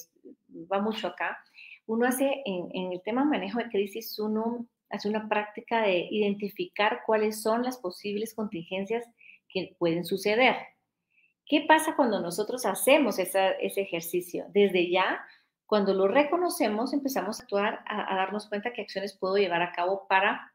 va 0.71 0.81
mucho 0.81 1.09
acá, 1.09 1.39
uno 1.87 2.07
hace 2.07 2.43
en, 2.45 2.93
el 2.93 3.03
tema 3.03 3.25
manejo 3.25 3.59
de 3.59 3.69
crisis, 3.71 4.19
uno 4.19 4.67
hace 4.91 5.09
una 5.09 5.29
práctica 5.29 5.83
de 5.83 6.07
identificar 6.11 7.01
cuáles 7.07 7.43
son 7.43 7.63
las 7.63 7.79
posibles 7.79 8.35
contingencias 8.35 9.07
que 9.49 9.75
pueden 9.79 10.05
suceder. 10.05 10.57
¿Qué 11.47 11.65
pasa 11.67 11.97
cuando 11.97 12.21
nosotros 12.21 12.67
hacemos 12.67 13.19
ese 13.19 13.57
ejercicio? 13.61 14.47
Desde 14.51 14.91
ya, 14.91 15.25
cuando 15.65 15.95
lo 15.95 16.09
reconocemos, 16.09 16.93
empezamos 16.93 17.41
a 17.41 17.43
actuar, 17.43 17.81
a, 17.87 18.13
a 18.13 18.17
darnos 18.17 18.49
cuenta 18.49 18.73
qué 18.75 18.83
acciones 18.83 19.17
puedo 19.19 19.37
llevar 19.37 19.63
a 19.63 19.73
cabo 19.73 20.07
para 20.09 20.53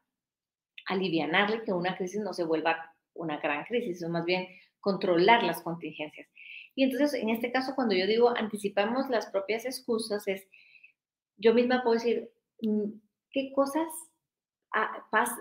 aliviarle 0.86 1.64
que 1.64 1.72
una 1.72 1.96
crisis 1.96 2.20
no 2.20 2.32
se 2.32 2.44
vuelva 2.44 2.94
una 3.14 3.38
gran 3.38 3.64
crisis, 3.64 4.04
o 4.04 4.08
más 4.08 4.24
bien 4.24 4.46
controlar 4.80 5.42
las 5.42 5.62
contingencias. 5.62 6.28
Y 6.74 6.84
entonces, 6.84 7.14
en 7.14 7.30
este 7.30 7.52
caso, 7.52 7.74
cuando 7.74 7.94
yo 7.94 8.06
digo 8.06 8.36
anticipamos 8.36 9.08
las 9.08 9.26
propias 9.26 9.64
excusas, 9.64 10.26
es 10.26 10.46
yo 11.36 11.54
misma 11.54 11.82
puedo 11.82 11.94
decir, 11.94 12.30
mm, 12.62 12.90
¿qué 13.30 13.52
cosas 13.52 13.88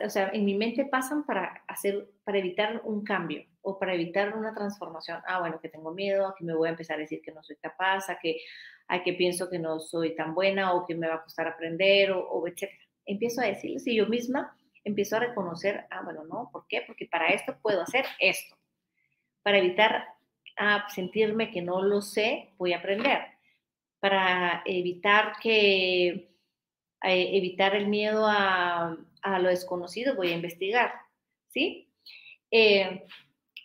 o 0.06 0.10
sea, 0.10 0.30
en 0.32 0.46
mi 0.46 0.56
mente 0.56 0.86
pasan 0.86 1.26
para 1.26 1.64
hacer, 1.68 2.08
para 2.24 2.38
evitar 2.38 2.82
un 2.84 3.04
cambio 3.04 3.44
o 3.62 3.80
para 3.80 3.96
evitar 3.96 4.38
una 4.38 4.54
transformación? 4.54 5.22
Ah, 5.26 5.40
bueno, 5.40 5.60
que 5.60 5.70
tengo 5.70 5.92
miedo, 5.92 6.28
a 6.28 6.36
que 6.36 6.44
me 6.44 6.56
voy 6.56 6.68
a 6.68 6.72
empezar 6.72 6.98
a 6.98 7.00
decir 7.00 7.22
que 7.22 7.32
no 7.32 7.44
soy 7.44 7.56
capaz, 7.56 8.10
a 8.10 8.20
que, 8.20 8.38
a 8.88 9.02
que 9.02 9.14
pienso 9.14 9.50
que 9.50 9.58
no 9.58 9.80
soy 9.80 10.16
tan 10.16 10.36
buena 10.36 10.74
o 10.74 10.86
que 10.86 10.96
me 10.96 11.08
va 11.08 11.16
a 11.16 11.24
costar 11.24 11.48
aprender 11.48 12.12
o, 12.12 12.30
o 12.30 12.48
etcétera. 12.48 12.84
Empiezo 13.06 13.42
a 13.42 13.46
decirles 13.46 13.88
y 13.88 13.96
yo 13.96 14.06
misma 14.06 14.56
empiezo 14.84 15.16
a 15.16 15.22
reconocer, 15.22 15.86
ah, 15.90 16.02
bueno, 16.04 16.26
no, 16.26 16.50
¿por 16.52 16.68
qué? 16.68 16.84
Porque 16.86 17.08
para 17.08 17.30
esto 17.30 17.58
puedo 17.62 17.82
hacer 17.82 18.06
esto. 18.20 18.56
Para 19.42 19.58
evitar 19.58 20.06
a 20.58 20.90
sentirme 20.90 21.52
que 21.52 21.62
no 21.62 21.82
lo 21.82 22.02
sé, 22.02 22.54
voy 22.58 22.74
a 22.74 22.78
aprender. 22.78 23.20
Para 24.00 24.62
evitar 24.66 25.34
que 25.42 26.34
eh, 27.04 27.38
evitar 27.38 27.76
el 27.76 27.88
miedo 27.88 28.26
a, 28.26 28.98
lo 29.40 29.50
desconocido, 29.50 30.16
voy 30.16 30.30
a 30.30 30.36
investigar, 30.36 30.94
¿sí? 31.50 31.90
Eh, 32.50 33.06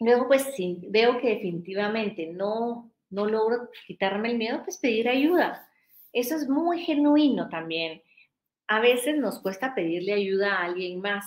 luego, 0.00 0.26
pues, 0.26 0.54
si 0.56 0.78
veo 0.88 1.20
que 1.20 1.30
definitivamente 1.30 2.26
no, 2.26 2.92
no 3.10 3.26
logro 3.26 3.70
quitarme 3.86 4.30
el 4.30 4.38
miedo, 4.38 4.62
pues 4.64 4.78
pedir 4.78 5.08
ayuda. 5.08 5.68
Eso 6.12 6.34
es 6.34 6.48
muy 6.48 6.80
genuino 6.84 7.48
también. 7.48 8.02
A 8.66 8.80
veces 8.80 9.16
nos 9.16 9.40
cuesta 9.40 9.74
pedirle 9.74 10.12
ayuda 10.14 10.56
a 10.56 10.64
alguien 10.64 11.00
más. 11.00 11.24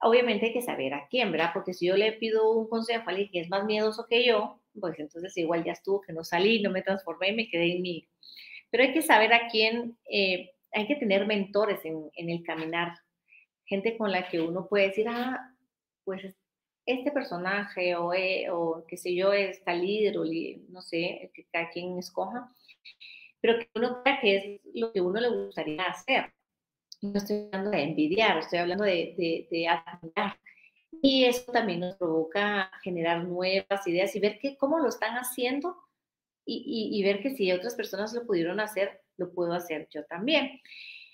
Obviamente 0.00 0.46
hay 0.46 0.52
que 0.52 0.62
saber 0.62 0.94
a 0.94 1.06
quién, 1.08 1.32
¿verdad? 1.32 1.50
Porque 1.52 1.74
si 1.74 1.86
yo 1.86 1.96
le 1.96 2.12
pido 2.12 2.50
un 2.50 2.68
consejo 2.68 3.04
a 3.06 3.10
alguien 3.10 3.30
que 3.30 3.40
es 3.40 3.50
más 3.50 3.64
miedoso 3.64 4.06
que 4.08 4.26
yo, 4.26 4.60
pues 4.80 4.98
entonces 4.98 5.36
igual 5.36 5.64
ya 5.64 5.72
estuvo 5.72 6.00
que 6.00 6.12
no 6.12 6.24
salí, 6.24 6.62
no 6.62 6.70
me 6.70 6.82
transformé, 6.82 7.32
me 7.32 7.48
quedé 7.48 7.72
en 7.76 7.82
mí. 7.82 8.08
Pero 8.70 8.84
hay 8.84 8.92
que 8.92 9.02
saber 9.02 9.32
a 9.32 9.48
quién, 9.48 9.96
eh, 10.10 10.50
hay 10.72 10.86
que 10.86 10.96
tener 10.96 11.26
mentores 11.26 11.84
en, 11.84 12.10
el 12.16 12.42
caminar, 12.42 12.94
gente 13.64 13.96
con 13.96 14.12
la 14.12 14.28
que 14.28 14.40
uno 14.40 14.66
puede 14.68 14.88
decir, 14.88 15.06
ah, 15.08 15.54
pues 16.04 16.36
este 16.84 17.10
personaje 17.10 17.96
o, 17.96 18.14
eh, 18.14 18.48
o 18.50 18.84
qué 18.86 18.96
sé 18.96 19.14
yo, 19.14 19.32
está 19.32 19.74
líder 19.74 20.18
o 20.18 20.24
no 20.68 20.82
sé, 20.82 21.30
que 21.34 21.46
cada 21.52 21.70
quien 21.70 21.98
escoja, 21.98 22.48
pero 23.40 23.58
que 23.58 23.68
uno 23.74 24.02
crea 24.02 24.20
que 24.20 24.36
es 24.36 24.60
lo 24.74 24.92
que 24.92 25.00
uno 25.00 25.20
le 25.20 25.28
gustaría 25.28 25.82
hacer. 25.84 26.32
No 27.02 27.18
estoy 27.18 27.48
hablando 27.52 27.70
de 27.70 27.82
envidiar, 27.82 28.38
estoy 28.38 28.58
hablando 28.60 28.84
de, 28.84 29.14
de, 29.16 29.48
de 29.50 29.68
admirar. 29.68 30.38
Y 31.02 31.24
eso 31.24 31.50
también 31.52 31.80
nos 31.80 31.96
provoca 31.96 32.70
generar 32.82 33.24
nuevas 33.24 33.86
ideas 33.86 34.14
y 34.16 34.20
ver 34.20 34.38
que, 34.38 34.56
cómo 34.56 34.78
lo 34.78 34.88
están 34.88 35.16
haciendo 35.16 35.76
y, 36.44 36.90
y, 36.92 37.02
ver 37.02 37.20
que 37.20 37.30
si 37.30 37.50
otras 37.50 37.74
personas 37.74 38.12
lo 38.12 38.24
pudieron 38.24 38.60
hacer, 38.60 39.00
lo 39.16 39.32
puedo 39.32 39.52
hacer 39.52 39.88
yo 39.90 40.04
también. 40.04 40.60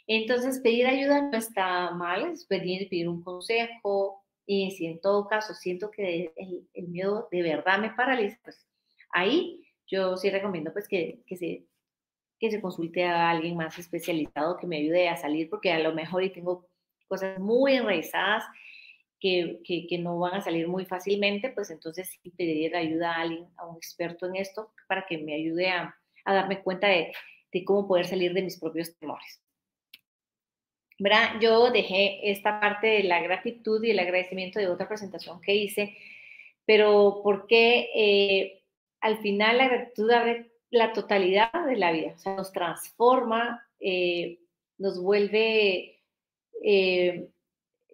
Entonces, 0.06 0.60
pedir 0.60 0.86
ayuda 0.86 1.22
no 1.22 1.38
está 1.38 1.90
mal, 1.92 2.32
es 2.32 2.44
pedir, 2.44 2.88
pedir 2.90 3.08
un 3.08 3.22
consejo. 3.22 4.22
Y 4.44 4.72
si 4.72 4.86
en 4.86 5.00
todo 5.00 5.26
caso 5.28 5.54
siento 5.54 5.90
que 5.90 6.32
el, 6.36 6.68
el 6.74 6.88
miedo 6.88 7.28
de 7.30 7.42
verdad 7.42 7.78
me 7.78 7.90
paraliza, 7.90 8.38
pues 8.42 8.66
ahí 9.10 9.62
yo 9.92 10.16
sí 10.16 10.30
recomiendo 10.30 10.72
pues 10.72 10.88
que, 10.88 11.22
que, 11.26 11.36
se, 11.36 11.66
que 12.38 12.50
se 12.50 12.60
consulte 12.60 13.04
a 13.04 13.30
alguien 13.30 13.56
más 13.56 13.78
especializado 13.78 14.56
que 14.56 14.66
me 14.66 14.78
ayude 14.78 15.08
a 15.08 15.16
salir, 15.16 15.50
porque 15.50 15.70
a 15.70 15.78
lo 15.78 15.92
mejor 15.94 16.24
y 16.24 16.30
tengo 16.30 16.66
cosas 17.06 17.38
muy 17.38 17.74
enraizadas 17.74 18.44
que, 19.22 19.98
no 20.00 20.18
van 20.18 20.34
a 20.34 20.40
salir 20.40 20.66
muy 20.66 20.84
fácilmente, 20.84 21.50
pues 21.50 21.70
entonces 21.70 22.18
sí 22.22 22.30
pediría 22.30 22.76
ayuda 22.76 23.12
a 23.12 23.20
alguien, 23.20 23.46
a 23.56 23.66
un 23.66 23.76
experto 23.76 24.26
en 24.26 24.36
esto, 24.36 24.72
para 24.88 25.06
que 25.06 25.18
me 25.18 25.34
ayude 25.34 25.68
a, 25.68 25.94
darme 26.26 26.60
cuenta 26.62 26.88
de, 26.88 27.12
cómo 27.64 27.86
poder 27.86 28.06
salir 28.06 28.32
de 28.32 28.42
mis 28.42 28.58
propios 28.58 28.96
temores. 28.98 29.40
¿verdad? 30.98 31.40
Yo 31.40 31.70
dejé 31.70 32.30
esta 32.30 32.60
parte 32.60 32.86
de 32.86 33.02
la 33.04 33.20
gratitud 33.20 33.82
y 33.82 33.90
el 33.90 33.98
agradecimiento 33.98 34.58
de 34.58 34.68
otra 34.68 34.88
presentación 34.88 35.40
que 35.40 35.54
hice, 35.54 35.96
pero 36.64 37.20
porque 37.22 37.90
eh, 37.94 38.62
al 39.00 39.18
final 39.18 39.58
la 39.58 39.68
gratitud 39.68 40.10
abre 40.10 40.52
la 40.70 40.92
totalidad 40.92 41.52
de 41.66 41.76
la 41.76 41.92
vida, 41.92 42.14
o 42.14 42.18
sea, 42.18 42.34
nos 42.34 42.52
transforma, 42.52 43.68
eh, 43.80 44.38
nos 44.78 45.00
vuelve, 45.00 46.00
eh, 46.64 47.28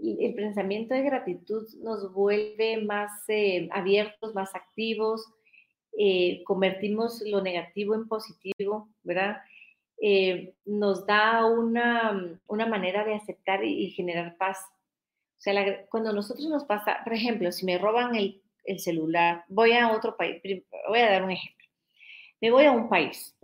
el 0.00 0.34
pensamiento 0.34 0.94
de 0.94 1.02
gratitud 1.02 1.66
nos 1.82 2.12
vuelve 2.12 2.82
más 2.82 3.10
abiertos, 3.70 4.34
más 4.34 4.54
activos, 4.54 5.26
convertimos 6.44 7.22
lo 7.26 7.42
negativo 7.42 7.94
en 7.94 8.06
positivo, 8.08 8.88
¿verdad? 9.02 9.38
Eh, 10.00 10.54
nos 10.64 11.06
da 11.06 11.44
una, 11.44 12.38
una, 12.46 12.66
manera 12.66 13.04
de 13.04 13.14
aceptar 13.14 13.64
y, 13.64 13.90
generar 13.90 14.36
paz. 14.36 14.58
O 15.38 15.40
sea, 15.40 15.86
cuando 15.88 16.12
nosotros 16.12 16.46
nos 16.48 16.64
pasa, 16.64 16.98
por 17.02 17.14
ejemplo, 17.14 17.50
si 17.50 17.64
me 17.66 17.78
roban 17.78 18.14
el, 18.14 18.40
el, 18.64 18.78
celular, 18.78 19.44
voy 19.48 19.72
a 19.72 19.90
otro 19.90 20.16
país, 20.16 20.40
voy 20.88 21.00
a 21.00 21.10
dar 21.10 21.24
un 21.24 21.32
ejemplo. 21.32 21.66
Me 22.40 22.50
voy 22.52 22.64
a 22.64 22.72
un 22.72 22.88
país 22.88 23.36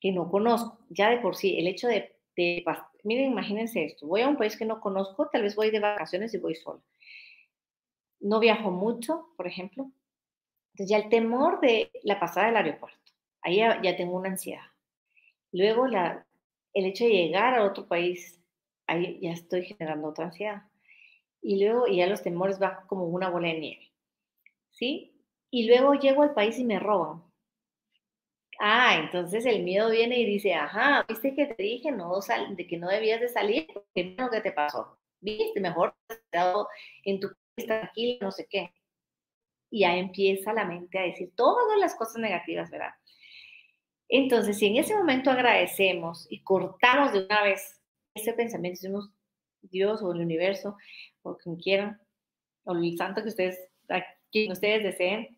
que 0.00 0.12
no 0.12 0.30
conozco, 0.30 0.78
ya 0.90 1.10
de 1.10 1.18
por 1.18 1.34
sí, 1.34 1.58
el 1.58 1.66
hecho 1.66 1.88
de, 1.88 2.15
de 2.36 2.64
miren, 3.04 3.32
imagínense 3.32 3.84
esto, 3.84 4.06
voy 4.06 4.20
a 4.20 4.28
un 4.28 4.36
país 4.36 4.56
que 4.56 4.64
no 4.64 4.80
conozco, 4.80 5.28
tal 5.28 5.42
vez 5.42 5.56
voy 5.56 5.70
de 5.70 5.80
vacaciones 5.80 6.34
y 6.34 6.38
voy 6.38 6.54
sola. 6.54 6.80
No 8.20 8.40
viajo 8.40 8.70
mucho, 8.70 9.28
por 9.36 9.46
ejemplo. 9.46 9.90
Entonces 10.72 10.90
ya 10.90 10.98
el 10.98 11.08
temor 11.08 11.60
de 11.60 11.90
la 12.02 12.20
pasada 12.20 12.46
del 12.46 12.56
aeropuerto, 12.56 13.12
ahí 13.42 13.58
ya 13.58 13.96
tengo 13.96 14.16
una 14.16 14.28
ansiedad 14.28 14.62
Luego, 15.52 15.86
la, 15.86 16.26
el 16.74 16.84
hecho 16.84 17.04
de 17.04 17.10
llegar 17.10 17.54
a 17.54 17.64
otro 17.64 17.86
país, 17.86 18.38
ahí 18.86 19.18
ya 19.22 19.30
estoy 19.32 19.64
generando 19.64 20.08
otra 20.08 20.26
ansiedad. 20.26 20.64
Y 21.40 21.64
luego 21.64 21.86
ya 21.86 22.06
los 22.06 22.22
temores 22.22 22.58
van 22.58 22.86
como 22.88 23.06
una 23.06 23.30
bola 23.30 23.48
de 23.48 23.60
nieve. 23.60 23.92
¿Sí? 24.70 25.14
Y 25.50 25.66
luego 25.66 25.94
llego 25.94 26.22
al 26.22 26.34
país 26.34 26.58
y 26.58 26.64
me 26.64 26.78
roban. 26.78 27.22
Ah, 28.58 28.96
entonces 28.96 29.44
el 29.46 29.62
miedo 29.62 29.90
viene 29.90 30.18
y 30.18 30.26
dice, 30.26 30.54
ajá, 30.54 31.04
viste 31.08 31.34
que 31.34 31.46
te 31.46 31.62
dije 31.62 31.92
no 31.92 32.18
de 32.50 32.66
que 32.66 32.78
no 32.78 32.88
debías 32.88 33.20
de 33.20 33.28
salir, 33.28 33.66
porque 33.72 34.14
lo 34.16 34.30
que 34.30 34.40
te 34.40 34.52
pasó. 34.52 34.98
Viste, 35.20 35.60
mejor 35.60 35.94
en 37.04 37.20
tu 37.20 37.28
país 37.28 37.66
tranquilo, 37.66 38.18
no 38.22 38.30
sé 38.32 38.46
qué. 38.48 38.72
Y 39.70 39.80
ya 39.80 39.96
empieza 39.96 40.52
la 40.52 40.64
mente 40.64 40.98
a 40.98 41.02
decir 41.02 41.32
todas 41.34 41.78
las 41.78 41.94
cosas 41.96 42.16
negativas, 42.16 42.70
¿verdad? 42.70 42.92
Entonces, 44.08 44.58
si 44.58 44.66
en 44.66 44.76
ese 44.76 44.94
momento 44.94 45.30
agradecemos 45.30 46.26
y 46.30 46.42
cortamos 46.42 47.12
de 47.12 47.24
una 47.26 47.42
vez 47.42 47.82
ese 48.14 48.32
pensamiento, 48.32 48.80
decimos 48.80 49.10
Dios 49.62 50.02
o 50.02 50.12
el 50.12 50.20
universo, 50.20 50.76
o 51.22 51.36
quien 51.36 51.56
quieran, 51.56 52.00
o 52.64 52.72
el 52.72 52.96
santo 52.96 53.22
que 53.22 53.28
ustedes, 53.28 53.58
quien 54.30 54.52
ustedes 54.52 54.84
deseen, 54.84 55.35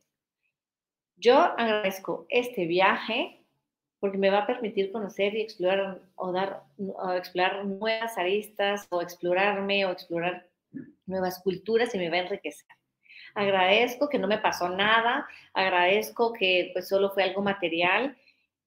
yo 1.19 1.37
agradezco 1.37 2.27
este 2.29 2.67
viaje 2.67 3.43
porque 4.01 4.19
me 4.19 4.31
va 4.31 4.41
a 4.41 4.47
permitir 4.47 4.93
conocer 4.93 5.35
y 5.35 5.43
explorar 5.43 6.01
o 6.15 6.33
dar 6.33 6.63
o 6.79 7.13
explorar 7.13 7.65
nuevas 7.65 8.17
aristas 8.17 8.87
o 8.91 9.03
explorarme 9.03 9.85
o 9.85 9.91
explorar 9.91 10.47
nuevas 11.07 11.41
culturas 11.43 11.95
y 11.95 11.99
me 11.99 12.11
va 12.11 12.17
a 12.17 12.21
enriquecer. 12.21 12.69
Agradezco 13.35 14.09
que 14.09 14.19
no 14.19 14.29
me 14.29 14.39
pasó 14.39 14.69
nada, 14.69 15.27
agradezco 15.53 16.33
que 16.33 16.71
pues 16.73 16.89
solo 16.89 17.11
fue 17.11 17.25
algo 17.25 17.43
material 17.43 18.17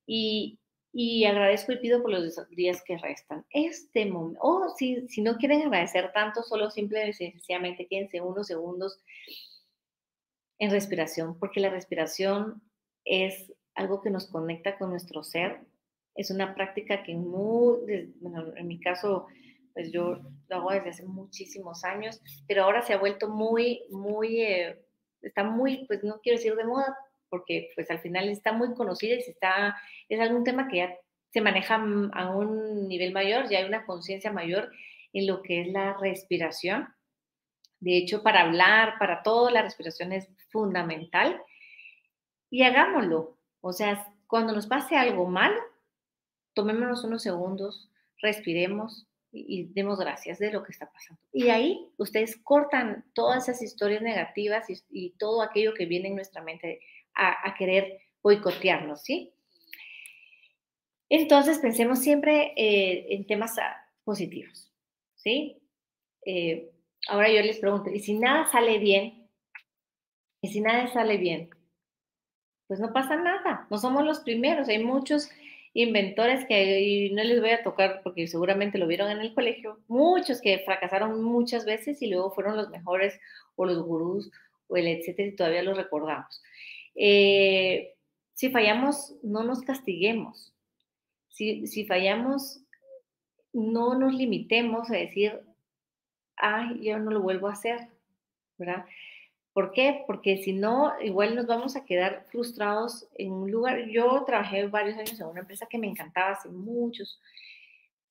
y, 0.05 0.57
agradezco 1.25 1.71
y 1.71 1.77
pido 1.77 2.01
por 2.01 2.11
los 2.11 2.49
días 2.49 2.83
que 2.83 2.97
restan. 2.97 3.45
Este 3.51 4.05
momento, 4.05 4.39
o 4.41 4.69
si, 4.77 5.07
si 5.07 5.21
no 5.21 5.37
quieren 5.37 5.61
agradecer 5.61 6.11
tanto, 6.13 6.43
solo 6.43 6.69
simplemente 6.69 7.13
sencillamente 7.13 7.87
quédense 7.87 8.19
unos 8.21 8.47
segundos 8.47 8.99
en 10.61 10.69
respiración, 10.69 11.37
porque 11.39 11.59
la 11.59 11.71
respiración 11.71 12.61
es 13.03 13.51
algo 13.73 13.99
que 13.99 14.11
nos 14.11 14.27
conecta 14.27 14.77
con 14.77 14.91
nuestro 14.91 15.23
ser. 15.23 15.61
Es 16.13 16.29
una 16.29 16.53
práctica 16.53 17.01
que 17.01 17.15
muy, 17.15 18.13
bueno, 18.21 18.55
en 18.55 18.67
mi 18.67 18.79
caso, 18.79 19.25
pues 19.73 19.91
yo 19.91 20.19
lo 20.49 20.55
hago 20.55 20.71
desde 20.71 20.91
hace 20.91 21.05
muchísimos 21.05 21.83
años, 21.83 22.21
pero 22.47 22.63
ahora 22.63 22.83
se 22.83 22.93
ha 22.93 22.99
vuelto 22.99 23.27
muy, 23.27 23.81
muy, 23.89 24.41
eh, 24.41 24.79
está 25.23 25.43
muy, 25.43 25.87
pues 25.87 26.03
no 26.03 26.19
quiero 26.21 26.37
decir 26.37 26.55
de 26.55 26.65
moda, 26.65 26.95
porque 27.29 27.71
pues 27.73 27.89
al 27.89 27.99
final 27.99 28.29
está 28.29 28.53
muy 28.53 28.75
conocida 28.75 29.15
y 29.15 29.19
está, 29.19 29.75
es 30.09 30.19
algún 30.19 30.43
tema 30.43 30.67
que 30.67 30.77
ya 30.77 30.95
se 31.33 31.41
maneja 31.41 31.83
a 32.13 32.35
un 32.35 32.87
nivel 32.87 33.13
mayor, 33.13 33.49
ya 33.49 33.57
hay 33.57 33.65
una 33.65 33.87
conciencia 33.87 34.31
mayor 34.31 34.69
en 35.11 35.25
lo 35.25 35.41
que 35.41 35.61
es 35.61 35.69
la 35.69 35.97
respiración. 35.97 36.87
De 37.81 37.97
hecho, 37.97 38.23
para 38.23 38.41
hablar, 38.41 38.93
para 38.99 39.23
todo, 39.23 39.49
la 39.49 39.63
respiración 39.63 40.13
es 40.13 40.29
fundamental. 40.49 41.41
Y 42.49 42.63
hagámoslo. 42.63 43.37
O 43.59 43.73
sea, 43.73 44.07
cuando 44.27 44.53
nos 44.53 44.67
pase 44.67 44.95
algo 44.95 45.27
malo, 45.27 45.59
tomémonos 46.53 47.03
unos 47.03 47.23
segundos, 47.23 47.89
respiremos 48.21 49.07
y, 49.31 49.65
demos 49.73 49.97
gracias 49.97 50.39
de 50.39 50.51
lo 50.51 50.63
que 50.63 50.71
está 50.71 50.91
pasando. 50.91 51.21
Y 51.33 51.49
ahí 51.49 51.89
ustedes 51.97 52.37
cortan 52.37 53.05
todas 53.13 53.49
esas 53.49 53.63
historias 53.63 54.01
negativas 54.01 54.67
y, 54.89 55.11
todo 55.17 55.41
aquello 55.41 55.73
que 55.73 55.85
viene 55.85 56.09
en 56.09 56.15
nuestra 56.15 56.43
mente 56.43 56.81
a, 57.15 57.55
querer 57.57 57.99
boicotearnos, 58.21 59.01
¿sí? 59.01 59.33
Entonces 61.09 61.59
pensemos 61.59 61.99
siempre 61.99 62.53
eh, 62.55 63.07
en 63.09 63.25
temas 63.25 63.57
ah, 63.57 63.75
positivos, 64.03 64.71
¿sí? 65.15 65.57
Eh, 66.25 66.71
ahora 67.07 67.31
yo 67.31 67.41
les 67.41 67.59
pregunto, 67.59 67.89
¿y 67.89 67.99
si 67.99 68.13
nada 68.13 68.45
sale 68.47 68.79
bien? 68.79 69.27
¿Y 70.41 70.49
si 70.49 70.61
nada 70.61 70.87
sale 70.87 71.17
bien? 71.17 71.49
Pues 72.67 72.79
no 72.79 72.93
pasa 72.93 73.15
nada, 73.15 73.67
no 73.69 73.77
somos 73.77 74.05
los 74.05 74.21
primeros, 74.21 74.69
hay 74.69 74.83
muchos 74.83 75.29
inventores 75.73 76.45
que 76.45 77.09
no 77.13 77.23
les 77.23 77.39
voy 77.39 77.51
a 77.51 77.63
tocar 77.63 78.01
porque 78.03 78.27
seguramente 78.27 78.77
lo 78.77 78.87
vieron 78.87 79.09
en 79.09 79.19
el 79.19 79.33
colegio, 79.33 79.79
muchos 79.87 80.41
que 80.41 80.59
fracasaron 80.59 81.21
muchas 81.23 81.65
veces 81.65 82.01
y 82.01 82.07
luego 82.07 82.31
fueron 82.31 82.57
los 82.57 82.69
mejores 82.69 83.19
o 83.55 83.65
los 83.65 83.81
gurús 83.83 84.31
o 84.67 84.77
el 84.77 84.87
etcétera 84.87 85.29
y 85.29 85.35
todavía 85.35 85.63
los 85.63 85.77
recordamos. 85.77 86.41
Eh, 86.95 87.93
si 88.33 88.49
fallamos, 88.49 89.15
no 89.23 89.43
nos 89.43 89.61
castiguemos. 89.61 90.53
Si, 91.29 91.67
si, 91.67 91.85
fallamos, 91.85 92.61
no 93.53 93.95
nos 93.95 94.13
limitemos 94.13 94.89
a 94.89 94.95
decir, 94.95 95.39
ay, 96.41 96.81
yo 96.83 96.99
no 96.99 97.11
lo 97.11 97.21
vuelvo 97.21 97.47
a 97.47 97.53
hacer, 97.53 97.87
¿verdad? 98.57 98.85
¿Por 99.53 99.71
qué? 99.71 100.03
Porque 100.07 100.37
si 100.37 100.53
no, 100.53 100.93
igual 101.01 101.35
nos 101.35 101.45
vamos 101.47 101.75
a 101.75 101.85
quedar 101.85 102.25
frustrados 102.31 103.07
en 103.15 103.31
un 103.33 103.51
lugar. 103.51 103.87
Yo 103.89 104.23
trabajé 104.25 104.67
varios 104.67 104.97
años 104.97 105.19
en 105.19 105.27
una 105.27 105.41
empresa 105.41 105.67
que 105.69 105.77
me 105.77 105.87
encantaba 105.87 106.31
hace 106.31 106.49
muchos 106.49 107.19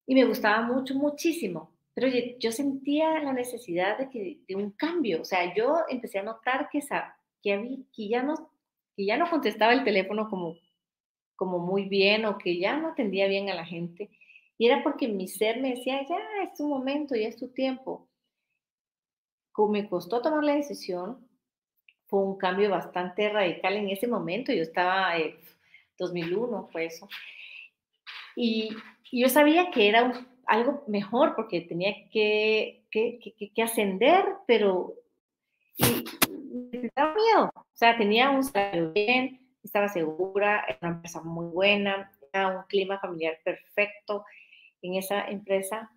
y 0.06 0.14
me 0.14 0.24
gustaba 0.24 0.62
mucho, 0.62 0.94
muchísimo. 0.94 1.70
Pero 1.94 2.08
yo, 2.38 2.52
sentía 2.52 3.20
la 3.20 3.32
necesidad 3.32 3.98
de, 3.98 4.10
que, 4.10 4.38
de 4.46 4.56
un 4.56 4.70
cambio. 4.72 5.22
O 5.22 5.24
sea, 5.24 5.54
yo 5.54 5.78
empecé 5.88 6.18
a 6.18 6.22
notar 6.22 6.68
que, 6.70 6.80
que, 7.42 7.52
había, 7.52 7.78
que 7.92 8.08
ya 8.08 8.22
no 8.22 8.50
que 8.96 9.06
ya 9.06 9.16
no 9.16 9.30
contestaba 9.30 9.72
el 9.72 9.84
teléfono 9.84 10.28
como, 10.28 10.58
como 11.36 11.58
muy 11.58 11.84
bien 11.88 12.26
o 12.26 12.38
que 12.38 12.58
ya 12.58 12.76
no 12.76 12.88
atendía 12.88 13.28
bien 13.28 13.48
a 13.48 13.54
la 13.54 13.64
gente. 13.64 14.10
Y 14.58 14.66
era 14.66 14.82
porque 14.82 15.08
mi 15.08 15.26
ser 15.26 15.60
me 15.60 15.70
decía, 15.70 16.06
ya 16.06 16.18
es 16.42 16.54
tu 16.54 16.68
momento, 16.68 17.16
ya 17.16 17.28
es 17.28 17.36
tu 17.36 17.48
tiempo. 17.48 18.09
Como 19.52 19.72
me 19.72 19.88
costó 19.88 20.22
tomar 20.22 20.44
la 20.44 20.54
decisión, 20.54 21.26
fue 22.06 22.20
un 22.20 22.36
cambio 22.36 22.70
bastante 22.70 23.28
radical 23.28 23.76
en 23.76 23.90
ese 23.90 24.06
momento. 24.08 24.52
Yo 24.52 24.62
estaba, 24.62 25.16
en 25.16 25.36
2001 25.98 26.68
fue 26.72 26.86
eso. 26.86 27.08
Y, 28.36 28.70
yo 29.12 29.28
sabía 29.28 29.72
que 29.72 29.88
era 29.88 30.24
algo 30.46 30.84
mejor 30.86 31.34
porque 31.34 31.62
tenía 31.62 32.08
que, 32.10 32.84
que, 32.92 33.18
que 33.52 33.62
ascender, 33.62 34.24
pero 34.46 34.94
me 35.78 36.90
daba 36.94 37.14
miedo. 37.14 37.50
O 37.54 37.64
sea, 37.72 37.96
tenía 37.96 38.30
un 38.30 38.44
salario 38.44 38.92
bien, 38.92 39.40
estaba 39.62 39.88
segura, 39.88 40.64
era 40.68 40.78
una 40.82 40.90
empresa 40.92 41.20
muy 41.22 41.46
buena, 41.46 42.10
era 42.32 42.48
un 42.48 42.62
clima 42.64 42.98
familiar 42.98 43.38
perfecto 43.44 44.24
en 44.82 44.94
esa 44.94 45.28
empresa. 45.28 45.90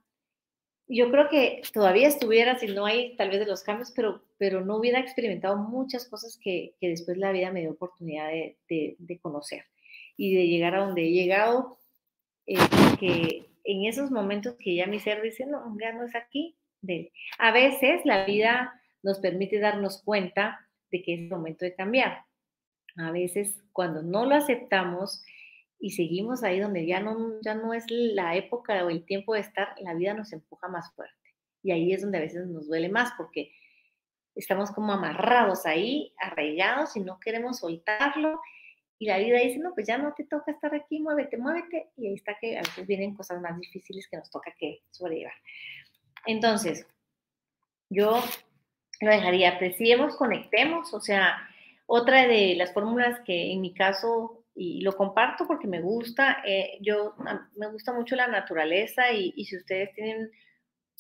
Yo 0.88 1.10
creo 1.10 1.30
que 1.30 1.62
todavía 1.74 2.08
estuviera, 2.08 2.60
si 2.60 2.68
no 2.68 2.86
hay 2.86 3.16
tal 3.16 3.30
vez 3.30 3.40
de 3.40 3.46
los 3.46 3.64
cambios, 3.64 3.92
pero, 3.96 4.24
pero 4.38 4.66
no 4.66 4.78
hubiera 4.78 5.00
experimentado 5.00 5.58
muchas 5.58 6.08
cosas 6.10 6.38
que, 6.42 6.76
que 6.80 6.90
después 6.90 7.18
la 7.18 7.32
vida 7.32 7.52
me 7.52 7.62
dio 7.62 7.72
oportunidad 7.72 8.28
de, 8.30 8.58
de, 8.68 9.20
conocer 9.20 9.66
y 10.18 10.36
de 10.36 10.48
llegar 10.48 10.76
a 10.76 10.86
donde 10.86 11.04
he 11.04 11.12
llegado, 11.12 11.78
eh, 12.46 12.58
que 13.00 13.46
en 13.64 13.86
esos 13.86 14.12
momentos 14.12 14.56
que 14.60 14.76
ya 14.76 14.86
mi 14.86 15.00
ser 15.00 15.22
dice, 15.22 15.46
no, 15.46 15.76
ya 15.82 15.94
no 15.94 16.04
es 16.04 16.16
aquí, 16.16 16.58
de, 16.82 17.14
a 17.38 17.52
veces 17.52 18.02
la 18.04 18.26
vida 18.26 18.82
nos 19.02 19.20
permite 19.20 19.60
darnos 19.60 20.02
cuenta 20.04 20.68
de 20.92 21.02
que 21.02 21.14
es 21.14 21.30
momento 21.30 21.64
de 21.66 21.76
cambiar. 21.76 22.26
A 22.98 23.12
veces 23.12 23.64
cuando 23.72 24.04
no 24.04 24.26
lo 24.26 24.36
aceptamos 24.36 25.24
y 25.84 25.92
seguimos 25.92 26.46
ahí 26.46 26.62
donde 26.62 26.86
ya 26.86 27.02
no, 27.02 27.42
ya 27.42 27.56
no 27.56 27.74
es 27.74 27.84
la 27.90 28.38
época 28.38 28.86
o 28.86 28.90
el 28.90 29.04
tiempo 29.04 29.34
de 29.34 29.42
estar, 29.42 29.76
la 29.82 29.94
vida 29.94 30.14
nos 30.14 30.32
empuja 30.32 30.70
más 30.70 30.90
fuerte. 30.96 31.36
Y 31.62 31.74
ahí 31.74 31.92
es 31.92 32.02
donde 32.02 32.20
a 32.20 32.22
veces 32.22 32.48
nos 32.48 32.70
duele 32.70 32.88
más 32.88 33.12
porque 33.18 33.52
estamos 34.34 34.72
como 34.72 34.94
amarrados 34.94 35.66
ahí, 35.66 36.14
arraigados 36.22 36.96
y 36.96 37.02
no 37.02 37.20
queremos 37.20 37.60
soltarlo. 37.60 38.40
Y 38.98 39.08
la 39.08 39.18
vida 39.18 39.40
dice, 39.40 39.60
no, 39.60 39.74
pues 39.74 39.86
ya 39.86 39.98
no 39.98 40.14
te 40.14 40.24
toca 40.24 40.54
estar 40.54 40.74
aquí, 40.74 41.02
muévete, 41.02 41.36
muévete. 41.36 41.90
Y 41.98 42.08
ahí 42.08 42.14
está 42.14 42.38
que 42.40 42.58
a 42.58 42.62
veces 42.62 42.88
vienen 42.88 43.14
cosas 43.14 43.42
más 43.42 43.60
difíciles 43.60 44.08
que 44.08 44.16
nos 44.16 44.32
toca 44.32 44.56
que 44.58 44.84
sobrellevar. 44.90 45.36
Entonces, 46.26 46.88
yo 47.90 48.24
lo 49.02 49.12
dejaría, 49.12 49.56
apreciemos, 49.56 50.16
conectemos, 50.16 50.94
o 50.94 51.02
sea, 51.02 51.46
otra 51.88 52.26
de 52.26 52.56
las 52.56 52.72
fórmulas 52.72 53.20
que 53.26 53.52
en 53.52 53.60
mi 53.60 53.74
caso, 53.74 54.43
y 54.56 54.82
lo 54.82 54.96
comparto 54.96 55.46
porque 55.48 55.68
me 55.68 55.82
gusta, 55.82 56.44
eh, 56.46 56.78
yo 56.82 57.16
me 57.56 57.68
gusta 57.72 57.92
mucho 57.94 58.16
la 58.16 58.28
naturaleza 58.28 59.12
y, 59.12 59.34
y 59.36 59.46
si 59.46 59.58
ustedes 59.58 59.94
tienen, 59.94 60.30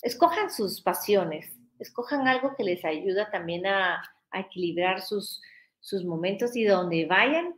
escojan 0.01 0.49
sus 0.49 0.81
pasiones, 0.81 1.55
escojan 1.79 2.27
algo 2.27 2.55
que 2.55 2.63
les 2.63 2.83
ayuda 2.83 3.29
también 3.29 3.65
a, 3.65 4.01
equilibrar 4.35 4.99
sus, 4.99 5.43
sus 5.79 6.03
momentos 6.03 6.55
y 6.55 6.63
donde 6.63 7.05
vayan, 7.05 7.53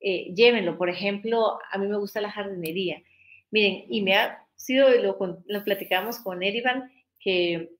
eh, 0.00 0.32
llévenlo. 0.34 0.78
Por 0.78 0.88
ejemplo, 0.88 1.58
a 1.70 1.76
mí 1.76 1.86
me 1.86 1.98
gusta 1.98 2.22
la 2.22 2.30
jardinería. 2.30 3.02
Miren, 3.50 3.84
y 3.90 4.00
me 4.00 4.16
ha 4.16 4.42
sido, 4.56 4.88
lo, 5.02 5.18
lo 5.46 5.64
platicamos 5.64 6.18
con 6.20 6.42
Erivan, 6.42 6.90
que 7.20 7.76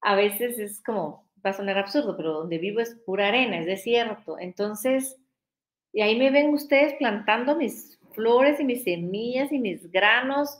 a 0.00 0.16
veces 0.16 0.58
es 0.58 0.82
como, 0.82 1.30
va 1.46 1.50
a 1.50 1.52
sonar 1.52 1.78
absurdo, 1.78 2.16
pero 2.16 2.32
donde 2.32 2.58
vivo 2.58 2.80
es 2.80 2.96
pura 3.06 3.28
arena, 3.28 3.60
es 3.60 3.66
desierto. 3.66 4.36
Entonces, 4.40 5.16
y 5.92 6.00
ahí 6.00 6.18
me 6.18 6.30
ven 6.30 6.54
ustedes 6.54 6.94
plantando 6.94 7.56
mis 7.56 7.98
flores 8.12 8.60
y 8.60 8.64
mis 8.64 8.84
semillas 8.84 9.52
y 9.52 9.58
mis 9.58 9.90
granos 9.90 10.58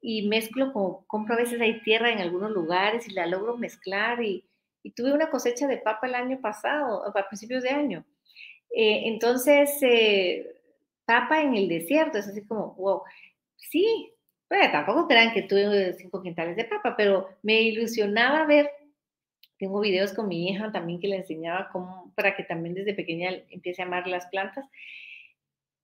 y 0.00 0.26
mezclo, 0.28 0.72
como 0.72 1.06
compro 1.06 1.34
a 1.34 1.38
veces 1.38 1.60
hay 1.60 1.80
tierra 1.82 2.10
en 2.10 2.18
algunos 2.18 2.50
lugares 2.50 3.06
y 3.08 3.12
la 3.12 3.26
logro 3.26 3.56
mezclar 3.56 4.22
y, 4.22 4.44
tuve 4.96 5.12
una 5.12 5.30
cosecha 5.30 5.68
de 5.68 5.76
papa 5.76 6.08
el 6.08 6.16
año 6.16 6.40
pasado, 6.40 7.06
a 7.06 7.28
principios 7.28 7.62
de 7.62 7.70
año. 7.70 8.04
Eh, 8.74 9.02
entonces, 9.04 9.78
eh, 9.80 10.56
papa 11.04 11.40
en 11.40 11.54
el 11.54 11.68
desierto, 11.68 12.18
es 12.18 12.26
así 12.26 12.44
como, 12.44 12.74
wow, 12.74 13.02
sí, 13.56 14.12
bueno, 14.48 14.72
tampoco 14.72 15.06
crean 15.06 15.32
que 15.32 15.42
tuve 15.42 15.92
cinco 15.94 16.20
quintales 16.20 16.56
de 16.56 16.64
papa, 16.64 16.96
pero 16.96 17.28
me 17.42 17.62
ilusionaba 17.62 18.44
ver, 18.44 18.70
tengo 19.62 19.78
videos 19.78 20.12
con 20.12 20.26
mi 20.26 20.48
hija 20.48 20.72
también 20.72 20.98
que 20.98 21.06
le 21.06 21.18
enseñaba 21.18 21.68
cómo, 21.70 22.12
para 22.16 22.34
que 22.34 22.42
también 22.42 22.74
desde 22.74 22.94
pequeña 22.94 23.30
empiece 23.48 23.80
a 23.80 23.84
amar 23.84 24.08
las 24.08 24.26
plantas, 24.26 24.66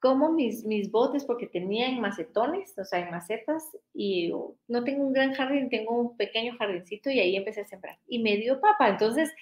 como 0.01 0.33
mis, 0.33 0.65
mis 0.65 0.91
botes, 0.91 1.25
porque 1.25 1.47
tenía 1.47 1.87
en 1.87 2.01
macetones, 2.01 2.77
o 2.77 2.85
sea, 2.85 2.99
en 2.99 3.13
macetas, 3.13 3.63
y 3.95 4.33
no 4.67 4.83
tengo 4.83 5.07
un 5.07 5.13
gran 5.13 5.33
jardín, 5.33 5.71
tengo 5.71 5.97
un 5.97 6.17
pequeño 6.17 6.57
jardincito 6.59 7.09
y 7.09 7.21
ahí 7.21 7.37
empecé 7.37 7.61
a 7.61 7.67
sembrar. 7.67 7.97
Y 8.09 8.19
me 8.19 8.37
dio 8.37 8.61
papa. 8.61 8.89
Entonces, 8.89 9.33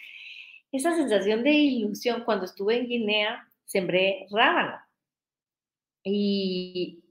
esa 0.70 0.94
sensación 0.94 1.42
de 1.42 1.52
ilusión, 1.52 2.22
cuando 2.26 2.44
estuve 2.44 2.76
en 2.76 2.88
Guinea, 2.88 3.48
sembré 3.64 4.26
rábano. 4.30 4.76
Y 6.04 7.02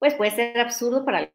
pues 0.00 0.14
puede 0.14 0.32
ser 0.32 0.58
absurdo 0.58 1.04
para 1.04 1.32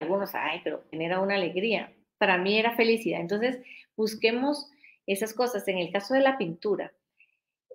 algunos, 0.00 0.34
ay, 0.34 0.62
pero 0.64 0.84
genera 0.90 1.20
una 1.20 1.34
alegría. 1.34 1.92
Para 2.18 2.38
mí 2.38 2.58
era 2.58 2.76
felicidad. 2.76 3.20
Entonces, 3.20 3.58
busquemos 3.96 4.70
esas 5.06 5.32
cosas. 5.32 5.66
En 5.68 5.78
el 5.78 5.92
caso 5.92 6.14
de 6.14 6.20
la 6.20 6.36
pintura, 6.36 6.92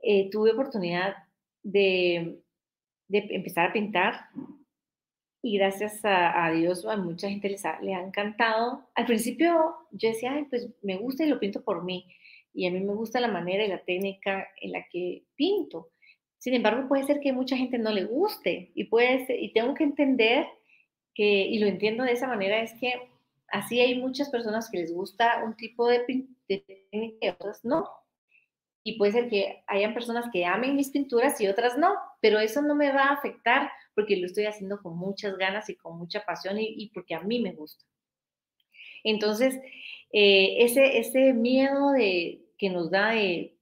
eh, 0.01 0.29
tuve 0.29 0.51
oportunidad 0.51 1.15
de 1.63 2.41
empezar 3.09 3.69
a 3.69 3.73
pintar 3.73 4.29
y 5.45 5.57
gracias 5.57 5.99
a, 6.03 6.49
Dios 6.51 6.85
a 6.85 6.95
mucha 6.95 7.29
gente 7.29 7.49
les 7.49 7.65
ha, 7.65 7.77
le 7.81 7.93
ha 7.93 8.01
encantado. 8.01 8.87
Al 8.95 9.05
principio 9.05 9.75
yo 9.91 10.09
decía, 10.09 10.31
Ay, 10.31 10.45
pues 10.49 10.69
me 10.81 10.95
gusta 10.95 11.25
y 11.25 11.27
lo 11.27 11.39
pinto 11.39 11.61
por 11.61 11.83
mí. 11.83 12.07
Y 12.53 12.65
a 12.65 12.71
mí 12.71 12.79
me 12.79 12.93
gusta 12.93 13.19
la 13.19 13.27
manera 13.27 13.65
y 13.65 13.67
la 13.67 13.83
técnica 13.83 14.47
en 14.61 14.71
la 14.71 14.87
que 14.89 15.23
pinto. 15.35 15.89
Sin 16.37 16.53
embargo, 16.53 16.87
puede 16.87 17.03
ser 17.03 17.19
que 17.19 17.33
mucha 17.33 17.57
gente 17.57 17.77
no 17.77 17.91
le 17.91 18.05
guste 18.05 18.71
y, 18.73 18.85
puede 18.85 19.25
y 19.37 19.51
tengo 19.51 19.73
que 19.73 19.83
entender 19.83 20.47
que, 21.13 21.25
y 21.25 21.59
lo 21.59 21.67
entiendo 21.67 22.05
de 22.05 22.13
esa 22.13 22.27
manera, 22.27 22.61
es 22.61 22.73
que 22.79 22.93
así 23.53 23.79
hay 23.79 23.99
muchas 23.99 24.29
personas 24.29 24.69
que 24.69 24.79
les 24.79 24.91
gusta 24.91 25.43
un 25.45 25.55
tipo 25.55 25.87
de, 25.87 25.99
técnica 26.47 27.17
y 27.21 27.29
otras 27.29 27.63
no 27.63 27.87
y 28.83 28.97
puede 28.97 29.13
ser 29.13 29.29
que 29.29 29.63
hayan 29.67 29.93
personas 29.93 30.25
que 30.33 30.45
amen 30.45 30.75
mis 30.75 30.89
pinturas 30.89 31.39
y 31.39 31.47
otras 31.47 31.77
no, 31.77 31.93
pero 32.19 32.39
eso 32.39 32.61
no 32.61 32.75
me 32.75 32.91
va 32.91 33.03
a 33.03 33.13
afectar 33.13 33.71
porque 33.95 34.17
lo 34.17 34.25
estoy 34.25 34.45
haciendo 34.45 34.81
con 34.81 34.97
muchas 34.97 35.37
ganas 35.37 35.69
y 35.69 35.75
con 35.75 35.97
mucha 35.97 36.25
pasión 36.25 36.57
y, 36.59 36.89
porque 36.93 37.15
a 37.15 37.21
mí 37.21 37.39
me 37.39 37.53
gusta. 37.53 37.85
Entonces, 39.05 39.55
eh, 40.11 40.55
ese, 40.65 40.97
ese 40.97 41.33
miedo 41.33 41.91
de, 41.91 42.41
que 42.57 42.69
nos 42.69 42.91
da 42.91 43.11
de, 43.11 43.55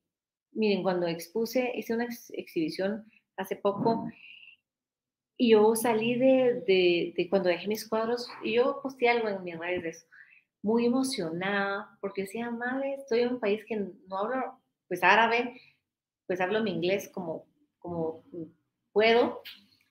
miren, 0.53 0.81
cuando 0.81 1.05
expuse, 1.05 1.71
hice 1.75 1.93
una 1.93 2.07
exhibición 2.29 3.05
hace 3.37 3.57
poco 3.57 4.09
y 5.41 5.49
yo 5.49 5.75
salí 5.75 6.19
de, 6.19 6.61
de, 6.67 7.13
de, 7.17 7.27
cuando 7.27 7.49
dejé 7.49 7.67
mis 7.67 7.89
cuadros 7.89 8.29
y 8.43 8.53
yo 8.57 8.79
posté 8.83 9.09
algo 9.09 9.27
en 9.27 9.43
mis 9.43 9.57
redes 9.57 9.81
de 9.81 9.89
eso, 9.89 10.05
muy 10.61 10.85
emocionada 10.85 11.97
porque 11.99 12.21
decía, 12.21 12.51
madre, 12.51 12.93
estoy 12.93 13.21
en 13.21 13.29
un 13.29 13.39
país 13.39 13.65
que 13.65 13.75
no 13.75 14.17
hablo 14.19 14.61
pues 14.87 15.01
árabe, 15.01 15.59
pues 16.27 16.39
hablo 16.41 16.61
mi 16.61 16.69
inglés 16.69 17.09
como, 17.11 17.47
como 17.79 18.23
puedo 18.91 19.41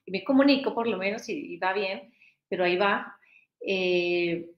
y 0.05 0.11
me 0.11 0.23
comunico 0.23 0.73
por 0.73 0.87
lo 0.87 0.97
menos 0.97 1.27
y, 1.27 1.57
va 1.57 1.73
bien, 1.73 2.13
pero 2.47 2.63
ahí 2.63 2.77
va. 2.77 3.17
Eh, 3.59 4.49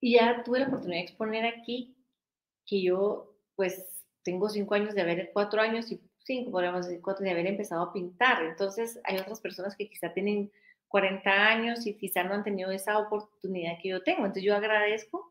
y 0.00 0.14
ya 0.14 0.42
tuve 0.42 0.58
la 0.58 0.66
oportunidad 0.66 1.02
de 1.02 1.04
exponer 1.04 1.46
aquí 1.46 1.94
que 2.66 2.82
yo 2.82 3.36
pues 3.54 4.04
tengo 4.24 4.48
cinco 4.48 4.74
años 4.74 4.92
de 4.96 5.02
haber, 5.02 5.30
cuatro 5.32 5.62
años 5.62 5.92
y 5.92 6.00
cinco, 6.24 6.50
podríamos 6.50 6.86
decir 6.86 7.02
cuatro, 7.02 7.24
de 7.24 7.30
haber 7.30 7.46
empezado 7.46 7.82
a 7.82 7.92
pintar. 7.92 8.42
Entonces 8.44 9.00
hay 9.04 9.18
otras 9.18 9.40
personas 9.40 9.76
que 9.76 9.88
quizá 9.88 10.12
tienen 10.12 10.50
40 10.88 11.30
años 11.30 11.86
y 11.86 11.94
quizá 11.94 12.24
no 12.24 12.34
han 12.34 12.44
tenido 12.44 12.70
esa 12.70 12.98
oportunidad 12.98 13.78
que 13.82 13.90
yo 13.90 14.02
tengo. 14.02 14.20
Entonces 14.20 14.44
yo 14.44 14.56
agradezco 14.56 15.30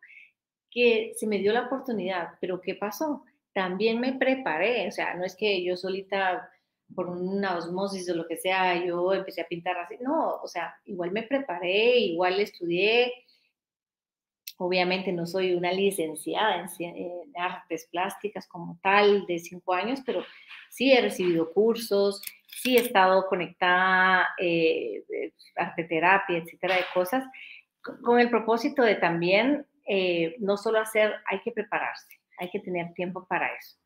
que 0.70 1.14
se 1.16 1.28
me 1.28 1.40
dio 1.40 1.52
la 1.54 1.66
oportunidad, 1.66 2.30
pero 2.40 2.62
¿qué 2.62 2.76
pasó? 2.76 3.26
también 3.54 4.00
me 4.00 4.14
preparé, 4.14 4.88
o 4.88 4.92
sea, 4.92 5.16
no 5.16 5.26
es 5.26 5.36
que 5.36 5.64
yo 5.64 5.76
solita 5.76 6.50
por 6.96 7.10
una 7.10 7.58
osmosis 7.58 8.10
o 8.10 8.16
lo 8.16 8.28
que 8.28 8.38
sea, 8.38 8.84
yo 8.84 9.14
empecé 9.14 9.42
a 9.42 9.48
pintar 9.48 9.78
así, 9.78 9.96
no, 10.02 10.36
o 10.42 10.48
sea, 10.48 10.76
igual 10.86 11.12
me 11.12 11.24
preparé, 11.24 11.98
igual 11.98 12.40
estudié, 12.40 13.12
obviamente 14.60 15.12
no 15.12 15.26
soy 15.26 15.53
una 15.53 15.72
licenciada 15.72 16.68
en, 16.80 17.10
artes 17.36 17.88
plásticas 17.91 18.47
como 18.47 18.78
tal 18.84 19.26
de 19.26 19.39
cinco 19.39 19.74
años, 19.74 20.01
pero 20.05 20.24
sí 20.70 20.91
he 20.91 21.01
recibido 21.01 21.51
cursos, 21.53 22.22
sí 22.47 22.78
he 22.78 22.82
estado 22.82 23.26
conectada, 23.28 24.30
eh, 24.38 25.03
arte 25.55 25.86
terapia, 25.86 26.38
etcétera, 26.38 26.76
de 26.76 26.84
cosas, 26.93 27.24
con 28.03 28.20
el 28.20 28.30
propósito 28.30 28.84
de 28.84 28.95
también 28.95 29.66
eh, 29.88 30.36
no 30.39 30.57
solo 30.57 30.80
hacer, 30.80 31.14
hay 31.26 31.39
que 31.41 31.51
prepararse, 31.51 32.20
hay 32.38 32.49
que 32.49 32.60
tener 32.60 32.93
tiempo 32.93 33.26
para 33.26 33.47
eso. 33.55 33.78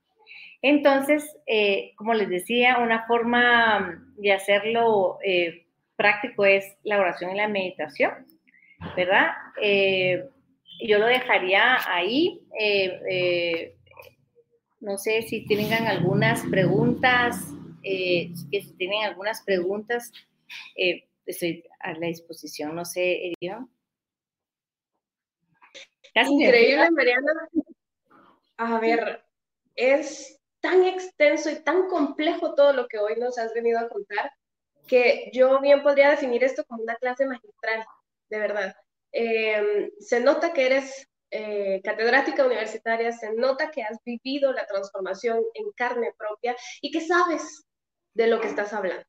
Entonces, 0.64 1.38
eh, 1.46 1.92
como 1.98 2.14
les 2.14 2.30
decía, 2.30 2.78
una 2.80 3.06
forma 3.06 4.02
de 4.18 4.32
hacerlo 4.32 5.20
eh, 5.24 5.68
práctico 5.98 6.46
es 6.46 6.78
la 6.84 7.00
oración 7.00 7.32
y 7.32 7.36
la 7.36 7.50
meditación, 7.50 8.26
¿verdad? 8.96 9.32
Eh, 9.62 10.24
yo 10.82 11.00
lo 11.00 11.06
dejaría 11.08 11.78
ahí. 11.88 12.42
no 14.80 14.98
sé 14.98 15.22
si 15.24 15.46
tienen 15.46 15.88
algunas 15.88 16.42
preguntas, 16.50 17.54
que 17.82 18.34
si 18.52 18.74
tienen 18.78 19.04
algunas 19.04 19.42
preguntas, 19.44 20.12
estoy 21.26 21.64
a 21.80 21.94
la 21.94 22.08
disposición. 22.08 22.76
No 22.76 22.86
sé, 22.86 23.34
Elión. 23.40 23.70
Increíble, 26.16 26.92
Mariana. 26.92 27.50
A 28.58 28.80
ver, 28.80 29.24
es 29.76 30.40
tan 30.60 30.84
extenso 30.84 31.50
y 31.50 31.64
tan 31.64 31.90
complejo 31.90 32.56
todo 32.56 32.72
lo 32.74 32.88
que 32.88 33.00
hoy 33.00 33.16
nos 33.18 33.38
has 33.38 33.54
venido 33.54 33.80
a 33.80 33.90
contar 33.90 34.32
que 34.88 35.30
yo 35.34 35.60
bien 35.60 35.82
podría 35.82 36.12
definir 36.12 36.44
esto 36.44 36.64
como 36.66 36.84
una 36.84 36.96
clase 36.96 37.26
magistral, 37.26 37.86
de 38.30 38.40
verdad. 38.40 38.76
Em, 39.14 39.92
se 40.00 40.20
nota 40.20 40.54
que 40.54 40.66
eres 40.66 41.08
eh, 41.30 41.82
catedrática 41.84 42.46
universitaria, 42.46 43.12
se 43.12 43.32
nota 43.34 43.70
que 43.70 43.84
has 43.84 43.98
vivido 44.04 44.52
la 44.52 44.66
transformación 44.66 45.40
en 45.54 45.72
carne 45.74 46.14
propia 46.18 46.56
y 46.82 46.92
que 46.92 47.02
sabes 47.02 47.64
de 48.16 48.28
lo 48.28 48.42
que 48.42 48.48
estás 48.48 48.74
hablando. 48.74 49.06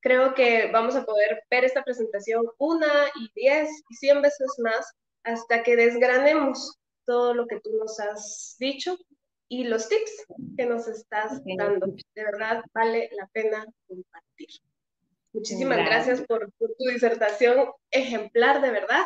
Creo 0.00 0.34
que 0.34 0.70
vamos 0.70 0.96
a 0.96 1.04
poder 1.04 1.42
ver 1.50 1.64
esta 1.64 1.82
presentación 1.82 2.44
una 2.58 3.06
y 3.16 3.30
diez 3.34 3.70
y 3.88 3.94
cien 3.94 4.20
veces 4.20 4.48
más 4.58 4.92
hasta 5.22 5.62
que 5.62 5.76
desgranemos 5.76 6.76
todo 7.06 7.34
lo 7.34 7.46
que 7.46 7.60
tú 7.60 7.70
nos 7.78 7.98
has 8.00 8.56
dicho 8.58 8.96
y 9.48 9.64
los 9.64 9.88
tips 9.88 10.26
que 10.56 10.66
nos 10.66 10.88
estás 10.88 11.40
dando. 11.56 11.86
De 11.86 12.24
verdad, 12.24 12.62
vale 12.74 13.08
la 13.12 13.26
pena 13.28 13.64
compartir. 13.86 14.48
Muchísimas 15.34 15.78
gracias, 15.78 16.22
por, 16.22 16.48
tu 16.58 16.84
disertación 16.88 17.72
ejemplar, 17.90 18.62
de 18.62 18.70
verdad. 18.70 19.04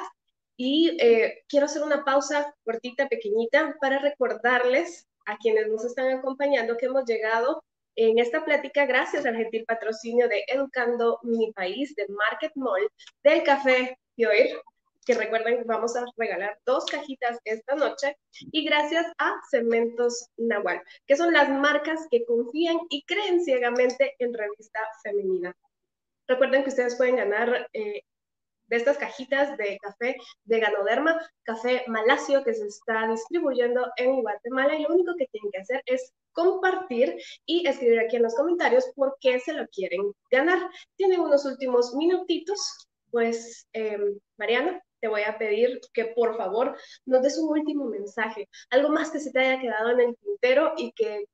Y 0.58 0.98
eh, 1.00 1.42
quiero 1.48 1.64
hacer 1.64 1.82
una 1.82 2.04
pausa 2.04 2.54
cortita, 2.64 3.08
pequeñita, 3.08 3.76
para 3.80 3.98
recordarles 3.98 5.08
a 5.24 5.38
quienes 5.38 5.68
nos 5.68 5.86
están 5.86 6.10
acompañando 6.10 6.76
que 6.76 6.86
hemos 6.86 7.06
llegado 7.06 7.64
en 7.96 8.18
esta 8.18 8.44
plática 8.44 8.84
gracias 8.84 9.24
al 9.24 9.36
gentil 9.36 9.64
patrocinio 9.64 10.28
de 10.28 10.44
Educando 10.48 11.18
Mi 11.22 11.50
País, 11.52 11.94
de 11.96 12.06
Market 12.08 12.52
Mall, 12.56 12.90
del 13.24 13.42
Café 13.42 13.98
Pioir, 14.14 14.60
que 15.06 15.14
recuerden 15.14 15.64
vamos 15.66 15.96
a 15.96 16.04
regalar 16.18 16.58
dos 16.66 16.84
cajitas 16.84 17.38
esta 17.44 17.74
noche, 17.74 18.18
y 18.52 18.66
gracias 18.66 19.06
a 19.16 19.34
Cementos 19.50 20.28
Nahual, 20.36 20.82
que 21.06 21.16
son 21.16 21.32
las 21.32 21.48
marcas 21.48 22.06
que 22.10 22.26
confían 22.26 22.76
y 22.90 23.02
creen 23.04 23.42
ciegamente 23.42 24.14
en 24.18 24.34
revista 24.34 24.80
femenina. 25.02 25.56
Recuerden 26.28 26.62
que 26.62 26.68
ustedes 26.68 26.96
pueden 26.96 27.16
ganar 27.16 27.68
eh, 27.72 28.02
de 28.68 28.76
estas 28.76 28.98
cajitas 28.98 29.56
de 29.56 29.78
café 29.80 30.16
de 30.44 30.60
Ganoderma, 30.60 31.18
café 31.42 31.84
Malacio 31.86 32.44
que 32.44 32.54
se 32.54 32.66
está 32.66 33.08
distribuyendo 33.08 33.90
en 33.96 34.20
Guatemala 34.20 34.74
y 34.76 34.82
lo 34.82 34.94
único 34.94 35.14
que 35.16 35.26
tienen 35.28 35.50
que 35.50 35.60
hacer 35.60 35.82
es 35.86 36.12
compartir 36.32 37.16
y 37.46 37.66
escribir 37.66 38.00
aquí 38.00 38.16
en 38.16 38.22
los 38.22 38.34
comentarios 38.34 38.84
por 38.94 39.16
qué 39.20 39.40
se 39.40 39.54
lo 39.54 39.66
quieren 39.68 40.12
ganar. 40.30 40.70
Tienen 40.96 41.20
unos 41.20 41.44
últimos 41.46 41.94
minutitos, 41.94 42.88
pues 43.10 43.66
em, 43.72 44.18
Mariana, 44.36 44.82
te 45.00 45.08
voy 45.08 45.22
a 45.22 45.38
pedir 45.38 45.80
que 45.92 46.06
por 46.06 46.36
favor 46.36 46.76
nos 47.06 47.22
des 47.22 47.38
un 47.38 47.50
último 47.58 47.86
mensaje, 47.86 48.48
algo 48.70 48.90
más 48.90 49.10
que 49.10 49.20
se 49.20 49.32
te 49.32 49.38
haya 49.38 49.60
quedado 49.60 49.90
en 49.90 50.00
el 50.00 50.16
tintero 50.16 50.74
y 50.76 50.92
que 50.92 51.24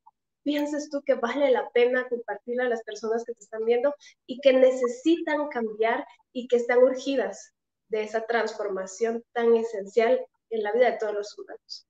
pienses 0.45 0.91
tú 0.91 1.03
que 1.05 1.15
vale 1.15 1.51
la 1.51 1.69
pena 1.71 2.07
compartirle 2.09 2.65
a 2.65 2.69
las 2.69 2.83
personas 2.85 3.25
que 3.25 3.33
te 3.33 3.41
están 3.41 3.65
viendo 3.65 3.95
y 4.27 4.39
que 4.41 4.53
necesitan 4.53 5.49
cambiar 5.49 6.07
y 6.33 6.47
que 6.47 6.57
están 6.57 6.79
urgidas 6.79 7.53
de 7.89 8.03
esa 8.03 8.27
transformación 8.27 9.25
tan 9.33 9.57
esencial 9.57 10.21
en 10.51 10.63
la 10.63 10.73
vida 10.73 10.91
de 10.91 10.99
todos 10.99 11.15
los 11.15 11.39
humanos? 11.39 11.87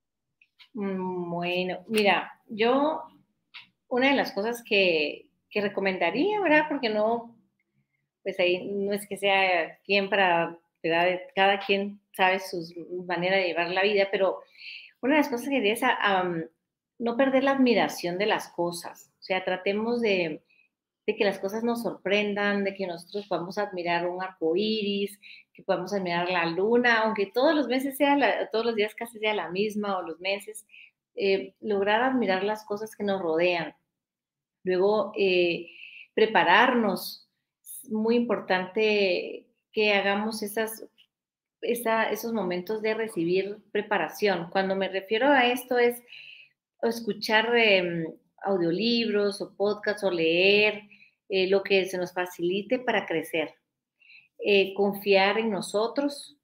Mm, 0.73 1.31
bueno, 1.31 1.85
mira, 1.89 2.41
yo 2.49 3.03
una 3.89 4.09
de 4.09 4.17
las 4.17 4.33
cosas 4.33 4.63
que, 4.65 5.29
que 5.51 5.61
recomendaría, 5.61 6.41
¿verdad? 6.41 6.67
Porque 6.69 6.89
no, 6.89 7.37
pues 8.23 8.41
ahí 8.41 8.67
no 8.67 8.93
es 8.93 9.07
que 9.07 9.17
sea 9.17 9.79
quien 9.85 10.09
para. 10.09 10.59
Cada 11.35 11.61
quien 11.61 11.99
sabe 12.13 12.41
su 12.41 12.61
manera 13.07 13.39
de 13.39 13.47
llevar 13.47 13.71
la 13.71 13.83
vida, 13.83 14.09
pero 14.11 14.43
una 15.01 15.15
de 15.15 15.21
las 15.21 15.31
cosas 15.31 15.49
que 15.49 15.55
diría 15.55 15.73
es 15.73 15.83
no 16.99 17.17
perder 17.17 17.45
la 17.45 17.53
admiración 17.53 18.19
de 18.19 18.27
las 18.27 18.49
cosas. 18.49 19.13
O 19.21 19.23
sea, 19.23 19.45
tratemos 19.45 20.01
de, 20.01 20.43
que 21.07 21.25
las 21.25 21.39
cosas 21.39 21.65
nos 21.65 21.83
sorprendan, 21.83 22.65
de 22.65 22.75
que 22.75 22.87
nosotros 22.87 23.27
podamos 23.27 23.59
admirar 23.59 24.09
un 24.09 24.23
arco 24.23 24.57
iris, 24.57 25.19
que 25.53 25.63
podamos 25.63 25.93
admirar 25.93 26.31
la 26.31 26.47
luna, 26.47 27.01
aunque 27.01 27.27
todos 27.27 27.55
los 27.55 27.69
meses 27.69 27.97
sea, 27.97 28.49
todos 28.51 28.65
los 28.65 28.75
días 28.75 28.95
casi 28.95 29.19
sea 29.19 29.35
la 29.35 29.51
misma 29.51 29.99
o 29.99 30.03
los 30.03 30.21
meses, 30.21 30.67
eh, 31.15 31.55
lograr 31.61 32.03
admirar 32.03 32.43
las 32.43 32.65
cosas 32.65 32.97
que 32.97 33.05
nos 33.05 33.21
rodean. 33.21 33.75
Luego, 34.65 35.13
eh, 35.17 35.71
prepararnos. 36.15 37.21
Muy 37.91 38.17
importante 38.17 39.47
que 39.73 39.93
hagamos 39.93 40.43
esos 40.43 42.33
momentos 42.33 42.81
de 42.81 42.95
recibir 42.95 43.59
preparación. 43.73 44.49
Cuando 44.51 44.75
me 44.75 44.89
refiero 44.89 45.29
a 45.29 45.47
esto 45.47 45.79
es 45.79 46.03
escuchar 46.89 47.55
em, 47.57 48.07
audiolibros 48.43 49.41
o 49.41 49.55
podcasts 49.57 50.05
o 50.05 50.11
leer 50.11 50.83
eh, 51.29 51.49
lo 51.49 51.63
que 51.63 51.85
se 51.87 51.99
nos 51.99 52.13
facilite 52.13 52.79
para 52.79 53.07
crecer. 53.07 53.55
Eh, 54.39 54.75
confiar 54.75 55.39
en 55.39 55.51
nosotros, 55.51 56.37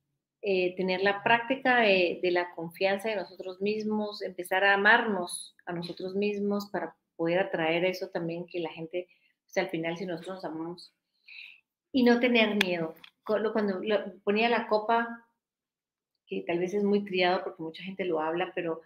eh, 0.42 0.74
tener 0.76 1.02
la 1.02 1.22
práctica 1.22 1.80
de 1.80 2.30
la 2.32 2.54
confianza 2.54 3.10
en 3.10 3.18
nosotros 3.18 3.60
mismos, 3.60 4.22
empezar 4.22 4.64
a 4.64 4.74
amarnos 4.74 5.54
a 5.66 5.72
nosotros 5.72 6.14
mismos 6.14 6.70
para 6.70 6.96
poder 7.16 7.40
atraer 7.40 7.84
eso 7.84 8.08
también 8.08 8.46
que 8.46 8.60
la 8.60 8.70
gente, 8.70 9.06
al 9.56 9.68
final 9.68 9.98
si 9.98 10.06
nosotros 10.06 10.36
nos 10.36 10.44
amamos. 10.44 10.94
Y 11.92 12.04
no 12.04 12.20
tener 12.20 12.56
miedo. 12.64 12.94
Cuando 13.24 13.52
ponía 14.24 14.48
la 14.48 14.66
copa, 14.66 15.26
que 16.26 16.42
tal 16.46 16.58
vez 16.60 16.72
es 16.72 16.84
muy 16.84 17.04
criado 17.04 17.44
porque 17.44 17.62
mucha 17.62 17.82
gente 17.82 18.04
lo 18.04 18.20
habla, 18.20 18.52
pero 18.54 18.80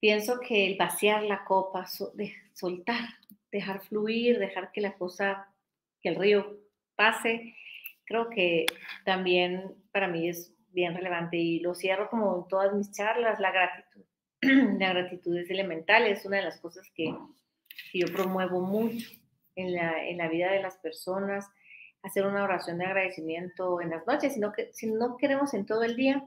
pienso 0.00 0.40
que 0.40 0.66
el 0.66 0.76
vaciar 0.76 1.22
la 1.22 1.44
copa, 1.44 1.86
soltar, 2.54 3.08
dejar 3.50 3.80
fluir, 3.80 4.38
dejar 4.38 4.72
que 4.72 4.80
la 4.80 4.94
cosa, 4.94 5.48
que 6.00 6.10
el 6.10 6.16
río 6.16 6.58
pase, 6.94 7.54
creo 8.04 8.30
que 8.30 8.66
también 9.04 9.74
para 9.92 10.08
mí 10.08 10.28
es 10.28 10.52
bien 10.70 10.94
relevante 10.94 11.36
y 11.36 11.60
lo 11.60 11.74
cierro 11.74 12.08
como 12.10 12.36
en 12.36 12.48
todas 12.48 12.72
mis 12.74 12.92
charlas, 12.92 13.40
la 13.40 13.50
gratitud. 13.50 14.04
la 14.78 14.92
gratitud 14.92 15.36
es 15.36 15.50
elemental, 15.50 16.06
es 16.06 16.24
una 16.24 16.36
de 16.36 16.44
las 16.44 16.60
cosas 16.60 16.90
que, 16.94 17.14
yo 17.92 18.06
promuevo 18.12 18.60
mucho 18.60 19.10
en 19.54 19.74
la, 19.74 20.06
en 20.06 20.18
la, 20.18 20.28
vida 20.28 20.50
de 20.50 20.62
las 20.62 20.76
personas, 20.76 21.46
hacer 22.02 22.26
una 22.26 22.44
oración 22.44 22.78
de 22.78 22.86
agradecimiento 22.86 23.80
en 23.80 23.90
las 23.90 24.06
noches, 24.06 24.34
sino 24.34 24.52
que 24.52 24.72
si 24.72 24.90
no 24.90 25.16
queremos 25.16 25.54
en 25.54 25.66
todo 25.66 25.82
el 25.82 25.96
día, 25.96 26.24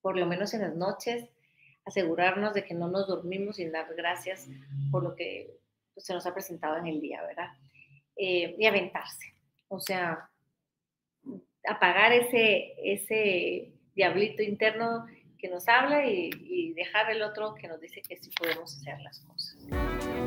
por 0.00 0.16
lo 0.18 0.26
menos 0.26 0.54
en 0.54 0.62
las 0.62 0.74
noches, 0.74 1.28
asegurarnos 1.90 2.54
de 2.54 2.64
que 2.64 2.74
no 2.74 2.88
nos 2.88 3.06
dormimos 3.06 3.56
sin 3.56 3.72
dar 3.72 3.94
gracias 3.94 4.48
por 4.90 5.02
lo 5.02 5.14
que 5.14 5.50
pues, 5.94 6.06
se 6.06 6.14
nos 6.14 6.24
ha 6.26 6.32
presentado 6.32 6.78
en 6.78 6.86
el 6.86 6.98
día, 7.00 7.22
¿verdad? 7.22 7.50
Eh, 8.16 8.54
y 8.58 8.66
aventarse, 8.66 9.34
o 9.68 9.80
sea, 9.80 10.30
apagar 11.66 12.12
ese, 12.12 12.74
ese 12.82 13.72
diablito 13.94 14.42
interno 14.42 15.06
que 15.38 15.48
nos 15.48 15.68
habla 15.68 16.06
y, 16.06 16.30
y 16.40 16.74
dejar 16.74 17.10
el 17.10 17.22
otro 17.22 17.54
que 17.54 17.66
nos 17.66 17.80
dice 17.80 18.02
que 18.02 18.16
sí 18.16 18.30
podemos 18.38 18.76
hacer 18.76 19.00
las 19.00 19.20
cosas. 19.20 19.56